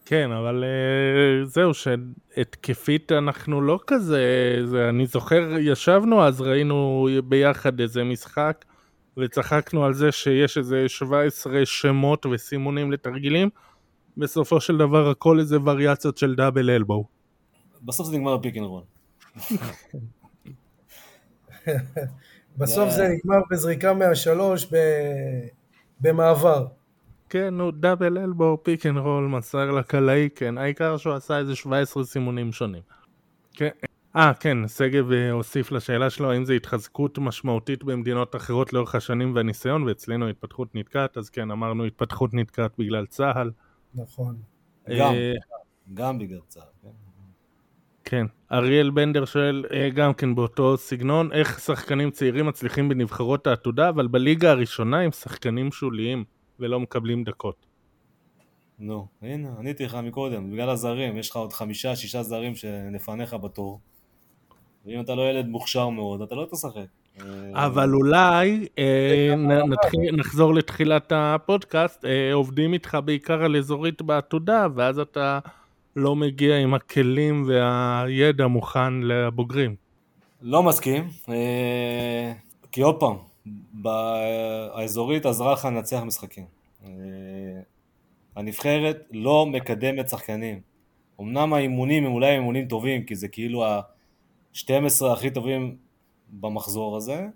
כן, 0.10 0.32
אבל 0.32 0.64
uh, 0.64 1.46
זהו, 1.46 1.74
שהתקפית 1.74 3.12
אנחנו 3.12 3.62
לא 3.62 3.80
כזה, 3.88 4.22
זה, 4.66 4.90
אני 4.90 5.06
זוכר, 5.06 5.58
ישבנו 5.60 6.24
אז, 6.24 6.42
ראינו 6.42 7.08
ביחד 7.24 7.80
איזה 7.80 8.04
משחק, 8.04 8.66
וצחקנו 9.18 9.86
על 9.86 9.94
זה 9.94 10.12
שיש 10.12 10.58
איזה 10.58 10.84
17 10.88 11.66
שמות 11.66 12.26
וסימונים 12.26 12.92
לתרגילים, 12.92 13.50
בסופו 14.18 14.62
של 14.62 14.78
דבר 14.78 15.10
הכל 15.10 15.40
איזה 15.40 15.58
וריאציות 15.64 16.18
של 16.18 16.36
double 16.36 16.70
elbow. 16.70 17.08
בסוף 17.82 18.08
זה 18.08 18.18
נגמר 18.18 18.38
ב 18.38 18.42
pick 18.42 18.58
and 18.58 18.66
roll. 18.66 18.84
בסוף 22.58 22.90
זה 22.90 23.08
נגמר 23.08 23.38
בזריקה 23.52 23.94
מהשלוש 23.94 24.68
במעבר. 26.02 26.68
כן, 27.30 27.54
נו, 27.54 27.72
double 27.72 28.18
elbow, 28.18 28.58
pick 28.64 28.86
and 28.86 28.98
roll, 28.98 29.28
מסר 29.28 29.72
לקלעי, 29.72 30.30
כן, 30.36 30.58
העיקר 30.58 30.98
שהוא 30.98 31.14
עשה 31.14 31.38
איזה 31.38 31.56
17 31.56 32.04
סימונים 32.04 32.52
שונים. 32.52 32.82
כן, 33.54 33.70
אה, 34.16 34.34
כן, 34.34 34.68
שגב 34.68 35.12
אה, 35.12 35.32
הוסיף 35.32 35.72
לשאלה 35.72 36.10
שלו, 36.10 36.32
האם 36.32 36.46
זו 36.46 36.54
התחזקות 36.54 37.18
משמעותית 37.18 37.84
במדינות 37.84 38.36
אחרות 38.36 38.74
לאורך 38.74 38.96
השנים 38.96 39.36
והניסיון, 39.36 39.84
ואצלנו 39.84 40.30
התפתחות 40.30 40.76
נתקעת, 40.76 41.18
אז 41.18 41.30
כן, 41.30 41.52
אמרנו 41.52 41.86
התפתחות 41.86 42.34
נתקעת 42.34 42.72
בגלל 42.78 43.06
צה"ל. 43.06 43.52
נכון. 43.96 44.38
גם, 44.98 45.14
אה, 45.14 45.34
גם 45.94 46.18
בגלל 46.18 46.40
צה"ל, 46.48 46.64
כן. 46.82 46.90
כן, 48.10 48.26
אריאל 48.52 48.90
בנדר 48.90 49.26
שואל 49.26 49.66
אה, 49.74 49.90
גם 49.90 50.14
כן 50.14 50.36
באותו 50.36 50.78
סגנון, 50.78 51.32
איך 51.32 51.60
שחקנים 51.60 52.12
צעירים 52.12 52.46
מצליחים 52.46 52.90
בנבחרות 52.90 53.48
העתודה, 53.48 53.90
אבל 53.90 54.08
בליגה 54.08 54.52
הראשונה 54.52 55.00
הם 55.00 55.12
שחקנים 55.12 55.72
שוליים. 55.72 56.24
ולא 56.60 56.80
מקבלים 56.80 57.24
דקות. 57.24 57.66
נו, 58.80 59.08
הנה, 59.22 59.50
עניתי 59.60 59.86
לך 59.86 59.96
מקודם, 59.96 60.52
בגלל 60.52 60.70
הזרים, 60.70 61.18
יש 61.18 61.30
לך 61.30 61.36
עוד 61.36 61.54
חמישה, 61.54 61.96
שישה 61.96 62.24
זרים 62.24 62.56
שלפניך 62.56 63.34
בתור. 63.34 63.80
ואם 64.86 65.00
אתה 65.00 65.16
לא 65.16 65.30
ילד 65.30 65.48
מוכשר 65.48 65.90
מאוד, 65.90 66.22
אתה 66.22 66.36
לא 66.36 66.48
תשחק. 66.52 66.86
אבל 67.54 67.94
אולי 67.94 68.68
אה, 68.78 69.34
נתחיל, 69.68 70.16
נחזור 70.16 70.54
לתחילת 70.54 71.12
הפודקאסט, 71.16 72.06
אה, 72.06 72.34
עובדים 72.34 72.74
איתך 72.74 72.98
בעיקר 73.06 73.44
על 73.44 73.56
אזורית 73.56 74.02
בעתודה, 74.02 74.68
ואז 74.76 75.00
אתה 75.00 75.40
לא 75.96 76.16
מגיע 76.16 76.58
עם 76.58 76.74
הכלים 76.74 77.46
והידע 77.48 78.48
מוכן 78.48 78.94
לבוגרים. 78.94 79.76
לא 80.42 80.64
מסכים, 80.64 81.08
אה, 81.30 82.34
כי 82.72 82.82
עוד 82.82 83.00
פעם, 83.00 83.16
האזורית 84.74 85.26
עזרה 85.26 85.54
לך 85.54 85.66
לנצח 85.66 86.02
משחקים. 86.06 86.46
אה, 86.86 86.90
הנבחרת 88.36 88.98
לא 89.12 89.46
מקדמת 89.46 90.10
שחקנים. 90.10 90.62
אמנם 91.22 91.54
האימונים 91.54 92.06
הם 92.06 92.12
אולי 92.12 92.36
אימונים 92.36 92.68
טובים, 92.68 93.04
כי 93.04 93.16
זה 93.16 93.28
כאילו 93.28 93.66
ה-12 93.66 95.06
הכי 95.14 95.30
טובים 95.30 95.78
במחזור 96.30 96.98
הזה, 96.98 97.28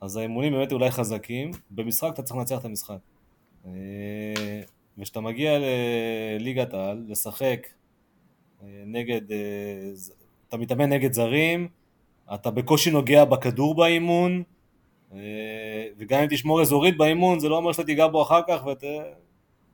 אז 0.00 0.16
האימונים 0.16 0.52
באמת 0.52 0.72
אולי 0.72 0.90
חזקים, 0.90 1.50
במשחק 1.70 2.10
אתה 2.14 2.22
צריך 2.22 2.36
לנצח 2.36 2.58
את 2.58 2.64
המשחק. 2.64 2.98
אה, 3.66 4.62
וכשאתה 4.98 5.20
מגיע 5.20 5.58
לליגת 6.38 6.74
העל, 6.74 7.04
לשחק 7.08 7.66
אה, 8.62 8.82
נגד, 8.86 9.20
אתה 10.48 10.56
מתאמן 10.56 10.92
נגד 10.92 11.12
זרים, 11.12 11.68
אתה 12.34 12.50
בקושי 12.50 12.90
נוגע 12.90 13.24
בכדור 13.24 13.74
באימון, 13.74 14.42
וגם 15.98 16.20
אם 16.22 16.26
תשמור 16.30 16.60
אזורית 16.60 16.96
באימון, 16.96 17.40
זה 17.40 17.48
לא 17.48 17.56
אומר 17.56 17.72
שאתה 17.72 17.84
תיגע 17.84 18.06
בו 18.06 18.22
אחר 18.22 18.40
כך, 18.48 18.66
ואתה, 18.66 18.86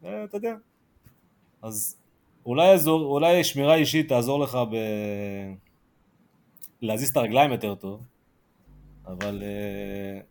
אתה 0.00 0.36
יודע. 0.36 0.54
אז 1.62 1.96
אולי, 2.46 2.72
אזור, 2.72 3.04
אולי 3.04 3.44
שמירה 3.44 3.74
אישית 3.74 4.08
תעזור 4.08 4.40
לך 4.40 4.58
ב... 4.70 4.76
להזיז 6.82 7.10
את 7.10 7.16
הרגליים 7.16 7.52
יותר 7.52 7.74
טוב, 7.74 8.02
אבל 9.06 9.42
uh, 9.42 10.24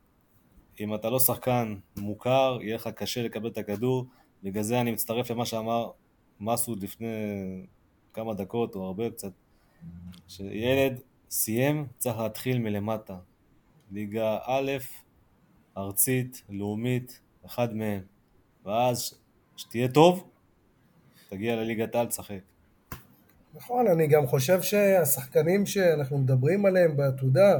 אם 0.80 0.95
אתה 0.95 1.10
לא 1.10 1.20
שחקן 1.20 1.76
מוכר, 1.97 2.58
יהיה 2.62 2.76
לך 2.76 2.88
קשה 2.88 3.24
לקבל 3.24 3.49
את 3.49 3.58
הכדור. 3.58 4.06
בגלל 4.43 4.64
זה 4.64 4.82
אני 4.82 4.91
מצטרף 4.91 5.32
למה 5.32 5.45
שאמר 5.45 5.89
מסעוד 6.39 6.84
לפני 6.84 7.08
כמה 8.14 8.34
דקות, 8.34 8.76
או 8.76 8.86
הרבה 8.86 9.10
קצת, 9.10 9.32
שילד 10.28 10.99
סיים, 11.30 11.88
צריך 11.97 12.20
להתחיל 12.20 12.60
מלמטה. 12.60 13.18
ליגה 13.91 14.37
א', 14.45 14.71
ארצית, 15.77 16.41
לאומית, 16.49 17.19
אחד 17.45 17.75
מהם. 17.75 18.01
ואז, 18.65 19.13
כשתהיה 19.55 19.87
טוב, 19.87 20.29
תגיע 21.29 21.55
לליגת 21.55 21.95
העל, 21.95 22.07
תשחק. 22.07 22.39
נכון, 23.53 23.87
אני 23.87 24.07
גם 24.07 24.27
חושב 24.27 24.61
שהשחקנים 24.61 25.65
שאנחנו 25.65 26.17
מדברים 26.17 26.65
עליהם 26.65 26.97
בעתודה, 26.97 27.59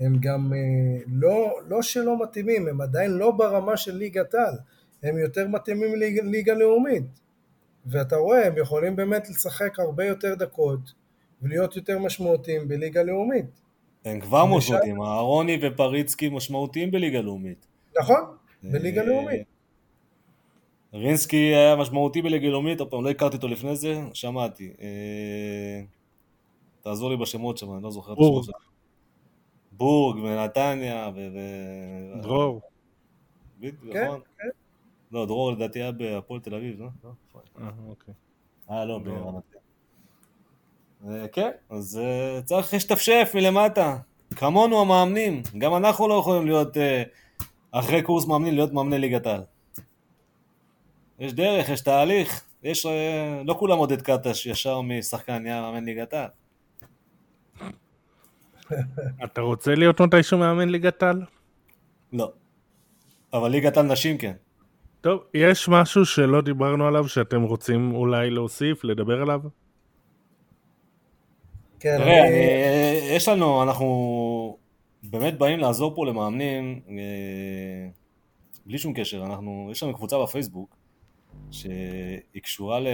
הם 0.00 0.16
גם 0.20 0.52
אה, 0.52 1.02
לא, 1.06 1.60
לא 1.68 1.82
שלא 1.82 2.22
מתאימים, 2.22 2.68
הם 2.68 2.80
עדיין 2.80 3.10
לא 3.10 3.30
ברמה 3.30 3.76
של 3.76 3.96
ליגת 3.96 4.34
על, 4.34 4.54
הם 5.02 5.18
יותר 5.18 5.48
מתאימים 5.48 5.94
לליגה 5.96 6.54
לאומית. 6.54 7.04
ואתה 7.86 8.16
רואה, 8.16 8.46
הם 8.46 8.58
יכולים 8.58 8.96
באמת 8.96 9.28
לשחק 9.28 9.78
הרבה 9.78 10.04
יותר 10.04 10.34
דקות 10.34 10.80
ולהיות 11.42 11.76
יותר 11.76 11.98
משמעותיים 11.98 12.68
בליגה 12.68 13.02
לאומית. 13.02 13.60
הם 14.04 14.20
כבר 14.20 14.46
משמעותיים, 14.46 15.02
אהרוני 15.02 15.58
ופריצקי 15.62 16.28
משמעותיים 16.28 16.90
בליגה 16.90 17.20
לאומית. 17.20 17.66
נכון, 18.00 18.36
בליגה 18.62 19.02
לאומית. 19.02 19.46
רינסקי 20.94 21.36
היה 21.36 21.76
משמעותי 21.76 22.22
בליגה 22.22 22.48
לאומית, 22.48 22.80
עוד 22.80 22.90
פעם, 22.90 23.04
לא 23.04 23.10
הכרתי 23.10 23.36
אותו 23.36 23.48
לפני 23.48 23.76
זה, 23.76 24.02
שמעתי. 24.12 24.72
אה, 24.80 25.82
תעזור 26.80 27.10
לי 27.10 27.16
בשמות 27.16 27.58
שם, 27.58 27.74
אני 27.74 27.82
לא 27.82 27.90
זוכר 27.90 28.12
את 28.12 28.18
השמות 28.18 28.44
שלהם. 28.44 28.60
בורג 29.72 30.18
ונתניה 30.18 31.10
ו... 31.14 31.20
דרור. 32.22 32.60
בדיוק, 33.58 33.92
כן, 33.92 34.04
נכון. 34.06 34.20
כן. 34.38 34.48
לא, 35.12 35.26
דרור 35.26 35.52
לדעתי 35.52 35.82
היה 35.82 35.92
בהפועל 35.92 36.40
תל 36.40 36.54
אביב, 36.54 36.80
לא? 36.80 36.88
אה, 37.60 37.70
אוקיי. 37.88 38.14
אה, 38.70 38.84
לא, 38.84 38.98
ברמת 38.98 39.54
אה, 39.54 39.59
כן, 41.32 41.50
אז 41.70 42.00
אה, 42.02 42.42
צריך 42.42 42.72
להשתפשף 42.72 43.32
מלמטה. 43.34 43.96
כמונו 44.36 44.80
המאמנים. 44.80 45.42
גם 45.58 45.76
אנחנו 45.76 46.08
לא 46.08 46.14
יכולים 46.14 46.46
להיות, 46.46 46.76
אחרי 47.70 48.02
קורס 48.02 48.26
מאמנים, 48.26 48.54
להיות 48.54 48.72
מאמני 48.72 48.98
ליגת 48.98 49.26
העל. 49.26 49.42
יש 51.18 51.32
דרך, 51.32 51.68
יש 51.68 51.80
תהליך. 51.80 52.44
יש, 52.62 52.86
לא 53.44 53.54
כולם 53.58 53.78
עודד 53.78 54.02
קטש 54.02 54.46
ישר 54.46 54.80
משחקן 54.80 55.42
נהיה 55.42 55.60
מאמן 55.60 55.84
ליגת 55.84 56.14
העל. 56.14 56.28
אתה 59.24 59.40
רוצה 59.40 59.74
להיות 59.74 60.00
מתישהו 60.00 60.38
מאמן 60.38 60.68
ליגת 60.68 61.02
העל? 61.02 61.22
לא. 62.12 62.32
אבל 63.32 63.50
ליגת 63.50 63.76
העל 63.76 63.86
נשים 63.86 64.18
כן. 64.18 64.32
טוב, 65.00 65.22
יש 65.34 65.68
משהו 65.68 66.04
שלא 66.04 66.40
דיברנו 66.40 66.86
עליו 66.86 67.08
שאתם 67.08 67.42
רוצים 67.42 67.94
אולי 67.94 68.30
להוסיף, 68.30 68.84
לדבר 68.84 69.22
עליו? 69.22 69.40
כן, 71.80 71.98
תראה, 71.98 72.28
אני... 72.28 73.16
יש 73.16 73.28
לנו, 73.28 73.62
אנחנו 73.62 74.56
באמת 75.02 75.38
באים 75.38 75.58
לעזור 75.58 75.94
פה 75.94 76.06
למאמנים, 76.06 76.80
אה, 76.88 77.88
בלי 78.66 78.78
שום 78.78 78.92
קשר, 78.94 79.24
אנחנו, 79.24 79.68
יש 79.70 79.82
לנו 79.82 79.94
קבוצה 79.94 80.22
בפייסבוק, 80.22 80.76
שהיא 81.50 82.42
קשורה 82.42 82.80
ל... 82.80 82.86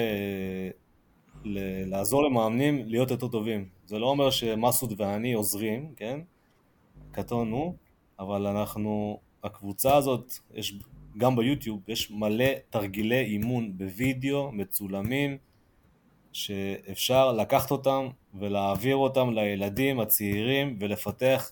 ל... 1.44 1.58
לעזור 1.90 2.24
למאמנים 2.24 2.82
להיות 2.86 3.10
יותר 3.10 3.28
טובים. 3.28 3.68
זה 3.86 3.98
לא 3.98 4.06
אומר 4.06 4.30
שמסעוד 4.30 5.00
ואני 5.00 5.32
עוזרים, 5.32 5.92
כן? 5.96 6.20
קטונו, 7.12 7.74
אבל 8.18 8.46
אנחנו, 8.46 9.20
הקבוצה 9.44 9.96
הזאת, 9.96 10.32
יש 10.54 10.78
גם 11.18 11.36
ביוטיוב, 11.36 11.80
יש 11.88 12.10
מלא 12.10 12.50
תרגילי 12.70 13.20
אימון 13.20 13.78
בווידאו, 13.78 14.52
מצולמים, 14.52 15.38
שאפשר 16.36 17.32
לקחת 17.32 17.70
אותם 17.70 18.08
ולהעביר 18.34 18.96
אותם 18.96 19.30
לילדים 19.34 20.00
הצעירים 20.00 20.76
ולפתח 20.80 21.50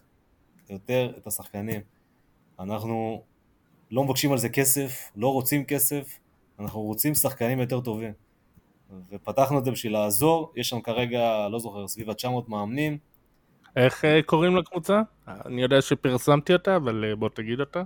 יותר 0.71 1.13
את 1.19 1.27
השחקנים. 1.27 1.81
אנחנו 2.61 3.23
לא 3.91 4.05
מבקשים 4.05 4.33
על 4.33 4.39
זה 4.39 4.49
כסף, 4.49 5.11
לא 5.17 5.33
רוצים 5.33 5.65
כסף, 5.65 6.19
אנחנו 6.61 6.81
רוצים 6.81 7.15
שחקנים 7.15 7.61
יותר 7.61 7.81
טובים. 7.81 8.13
ופתחנו 9.11 9.59
את 9.59 9.65
זה 9.65 9.71
בשביל 9.71 9.93
לעזור, 9.93 10.53
יש 10.57 10.69
שם 10.69 10.81
כרגע, 10.81 11.49
לא 11.49 11.59
זוכר, 11.59 11.89
סביב 11.89 12.11
ה-900 12.11 12.49
מאמנים. 12.49 12.99
איך 13.77 14.05
אה, 14.05 14.23
קוראים 14.23 14.57
לקבוצה? 14.57 15.03
אני 15.29 15.63
יודע 15.63 15.83
שפרסמתי 15.83 16.53
אותה, 16.53 16.77
אבל 16.77 17.05
אה, 17.05 17.17
בוא 17.17 17.29
תגיד 17.29 17.61
אותה. 17.61 17.83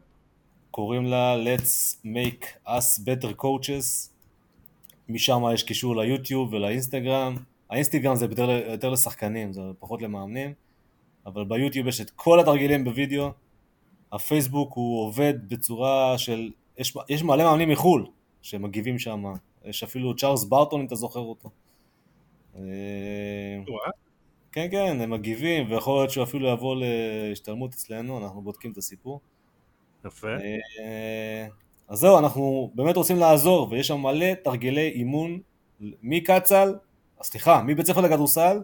קוראים 0.70 1.04
לה 1.04 1.36
Let's 1.36 1.96
Make 2.04 2.68
Us 2.68 3.00
Better 3.04 3.42
Coaches. 3.42 4.17
משם 5.08 5.42
יש 5.54 5.62
קישור 5.62 5.96
ליוטיוב 5.96 6.52
ולאינסטגרם. 6.52 7.36
האינסטגרם 7.70 8.16
זה 8.16 8.24
יותר, 8.24 8.50
יותר 8.50 8.90
לשחקנים, 8.90 9.52
זה 9.52 9.60
פחות 9.78 10.02
למאמנים. 10.02 10.52
אבל 11.26 11.44
ביוטיוב 11.44 11.86
יש 11.86 12.00
את 12.00 12.10
כל 12.10 12.40
התרגילים 12.40 12.84
בווידאו. 12.84 13.30
הפייסבוק 14.12 14.72
הוא 14.74 15.06
עובד 15.06 15.34
בצורה 15.48 16.18
של... 16.18 16.50
יש, 16.78 16.96
יש 17.08 17.22
מלא 17.22 17.44
מאמנים 17.44 17.68
מחו"ל 17.68 18.06
שמגיבים 18.42 18.98
שם. 18.98 19.24
יש 19.64 19.82
אפילו 19.82 20.16
צ'ארלס 20.16 20.44
ברטון 20.44 20.80
אם 20.80 20.86
אתה 20.86 20.94
זוכר 20.94 21.20
אותו. 21.20 21.50
אה, 22.56 22.62
כן, 24.52 24.68
כן, 24.70 25.00
הם 25.00 25.10
מגיבים, 25.10 25.70
ויכול 25.70 26.00
להיות 26.00 26.10
שהוא 26.10 26.24
אפילו 26.24 26.48
יבוא 26.48 26.76
להשתלמות 27.28 27.74
אצלנו, 27.74 28.18
אנחנו 28.18 28.42
בודקים 28.42 28.72
את 28.72 28.76
הסיפור. 28.76 29.20
יפה. 30.04 30.28
אה, 31.88 31.92
אז 31.92 31.98
זהו, 31.98 32.18
אנחנו 32.18 32.72
באמת 32.74 32.96
רוצים 32.96 33.16
לעזור, 33.16 33.68
ויש 33.70 33.86
שם 33.86 34.00
מלא 34.00 34.34
תרגילי 34.44 34.88
אימון 34.88 35.40
מקצ"ל, 35.80 36.74
סליחה, 37.22 37.62
מבית 37.62 37.86
ספר 37.86 38.00
לכדורסל 38.00 38.62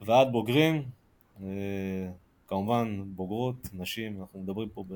ועד 0.00 0.32
בוגרים, 0.32 0.82
אה, 1.42 1.46
כמובן 2.48 3.02
בוגרות, 3.06 3.68
נשים, 3.72 4.20
אנחנו 4.20 4.40
מדברים 4.40 4.68
פה 4.68 4.84
ב... 4.88 4.94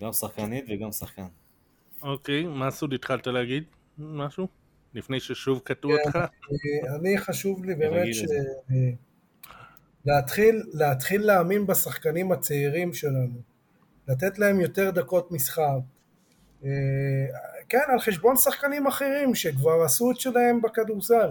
גם 0.00 0.12
שחקנית 0.12 0.64
וגם 0.68 0.92
שחקן. 0.92 1.26
אוקיי, 2.02 2.46
מסעוד, 2.46 2.92
התחלת 2.92 3.26
להגיד 3.26 3.64
משהו? 3.98 4.48
לפני 4.94 5.20
ששוב 5.20 5.58
קטעו 5.64 5.90
כן, 5.90 5.96
אותך? 6.06 6.18
אני 7.00 7.18
חשוב 7.18 7.64
לי 7.64 7.74
באמת 7.74 8.14
ש... 8.14 8.24
להתחיל, 10.04 10.62
להתחיל 10.72 11.22
להאמין 11.22 11.66
בשחקנים 11.66 12.32
הצעירים 12.32 12.94
שלנו, 12.94 13.40
לתת 14.10 14.38
להם 14.38 14.60
יותר 14.60 14.90
דקות 14.90 15.32
משחק, 15.32 15.78
אה, 16.64 16.70
כן, 17.68 17.82
על 17.88 18.00
חשבון 18.00 18.36
שחקנים 18.36 18.86
אחרים 18.86 19.34
שכבר 19.34 19.82
עשו 19.84 20.10
את 20.10 20.20
שלהם 20.20 20.62
בכדורסל. 20.62 21.30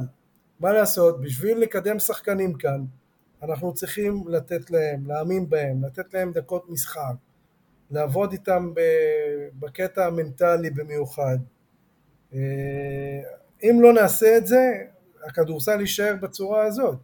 מה 0.60 0.74
לעשות, 0.74 1.22
בשביל 1.22 1.58
לקדם 1.58 2.00
שחקנים 2.00 2.54
כאן, 2.54 2.86
אנחנו 3.44 3.74
צריכים 3.74 4.24
לתת 4.28 4.72
להם, 4.72 5.08
להאמין 5.08 5.50
בהם, 5.50 5.84
לתת 5.86 6.14
להם 6.14 6.32
דקות 6.32 6.70
משחק, 6.70 7.16
לעבוד 7.92 8.32
איתם 8.32 8.74
בקטע 9.60 10.06
המנטלי 10.06 10.70
במיוחד. 10.70 11.38
אה, 12.34 12.40
אם 13.64 13.80
לא 13.82 13.94
נעשה 13.94 14.38
את 14.38 14.48
זה, 14.48 14.72
הכדורסל 15.26 15.82
יישאר 15.82 16.16
בצורה 16.22 16.64
הזאת. 16.64 16.98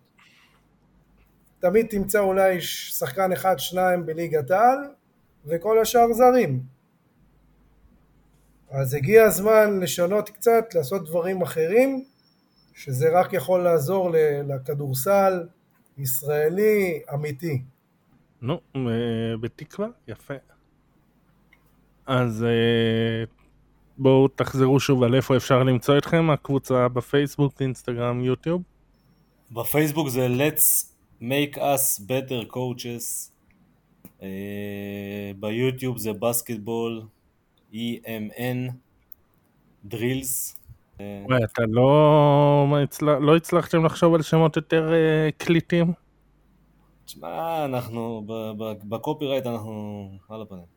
תמיד 1.60 1.88
תמצא 1.90 2.20
אולי 2.20 2.62
שחקן 2.62 3.32
אחד, 3.32 3.56
שניים 3.60 4.06
בליגת 4.06 4.52
העל, 4.52 4.78
וכל 5.46 5.80
השאר 5.80 6.14
זרים. 6.14 6.64
אז 8.70 8.94
הגיע 8.94 9.24
הזמן 9.24 9.80
לשנות 9.80 10.30
קצת, 10.30 10.76
לעשות 10.76 11.06
דברים 11.06 11.42
אחרים, 11.42 12.06
שזה 12.74 13.20
רק 13.20 13.34
יכול 13.34 13.64
לעזור 13.64 14.10
לכדורסל 14.48 15.48
ישראלי 15.98 17.00
אמיתי. 17.14 17.62
נו, 18.42 18.60
בתקווה, 19.42 19.88
יפה. 20.08 20.34
אז 22.06 22.44
אה, 22.44 23.24
בואו 23.98 24.28
תחזרו 24.28 24.80
שוב 24.80 25.04
על 25.04 25.16
איפה 25.16 25.38
אפשר 25.38 25.64
למצוא 25.64 25.98
אתכם, 25.98 26.30
הקבוצה 26.30 26.88
בפייסבוק, 26.88 27.62
אינסטגרם, 27.62 28.24
יוטיוב. 28.24 28.62
בפייסבוק 29.52 30.10
זה 30.10 30.28
Let's 30.28 30.86
make 31.22 31.58
us 31.58 32.02
better 32.08 32.54
coaches. 32.54 33.35
אה, 34.26 35.32
ביוטיוב 35.40 35.98
זה 35.98 36.14
בסקטבול, 36.14 37.02
EMN, 37.74 38.72
דרילס. 39.86 40.60
וואי, 41.00 41.44
אתה 41.44 41.62
לא, 41.68 42.68
לא 43.02 43.36
הצלחתם 43.36 43.86
לחשוב 43.86 44.16
על 44.16 44.22
שמות 44.22 44.56
יותר 44.56 44.94
אה, 44.94 45.30
קליטים? 45.38 45.94
תשמע, 47.06 47.66
אנחנו, 47.66 48.24
בקופירייט 48.90 49.46
אנחנו 49.46 50.10
על 50.30 50.42
הפנים. 50.42 50.76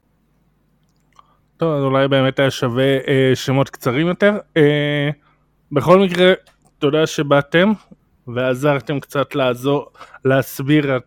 טוב, 1.56 1.74
אז 1.74 1.82
אולי 1.82 2.08
באמת 2.08 2.38
היה 2.38 2.50
שווה 2.50 2.98
אה, 3.08 3.30
שמות 3.34 3.70
קצרים 3.70 4.06
יותר. 4.06 4.38
אה, 4.56 5.10
בכל 5.72 5.98
מקרה, 5.98 6.32
תודה 6.78 7.06
שבאתם 7.06 7.72
ועזרתם 8.26 9.00
קצת 9.00 9.34
לעזור, 9.34 9.90
להסביר 10.24 10.96
את, 10.96 11.02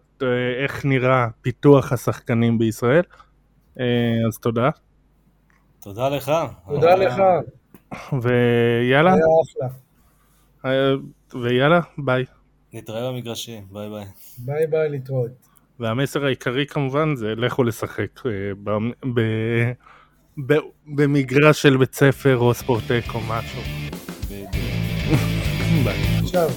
איך 0.63 0.85
נראה 0.85 1.27
פיתוח 1.41 1.91
השחקנים 1.93 2.57
בישראל. 2.57 3.03
אה, 3.79 3.85
אז 4.27 4.37
תודה. 4.37 4.69
תודה 5.81 6.09
לך. 6.09 6.31
תודה 6.67 6.95
לך, 6.95 7.21
ויאללה, 8.23 9.13
היה 9.13 9.21
אחלה. 9.43 9.67
אה, 10.65 10.93
ויאללה, 11.41 11.79
ביי. 11.97 12.25
נתראה 12.73 13.11
במגרשים, 13.11 13.63
ביי 13.71 13.89
ביי. 13.89 14.05
ביי 14.37 14.67
ביי, 14.67 14.89
להתראות. 14.89 15.31
והמסר 15.79 16.25
העיקרי 16.25 16.65
כמובן 16.65 17.15
זה 17.15 17.35
לכו 17.37 17.63
לשחק 17.63 18.25
אה, 18.25 18.31
במ- 18.63 18.91
ב- 19.15 19.71
ב- 20.47 20.67
במגרש 20.95 21.61
של 21.61 21.77
בית 21.77 21.93
ספר 21.95 22.37
או 22.37 22.53
ספורטק 22.53 23.03
או 23.13 23.19
משהו. 23.19 23.61
ביי. 25.85 25.97
עכשיו. 26.23 26.49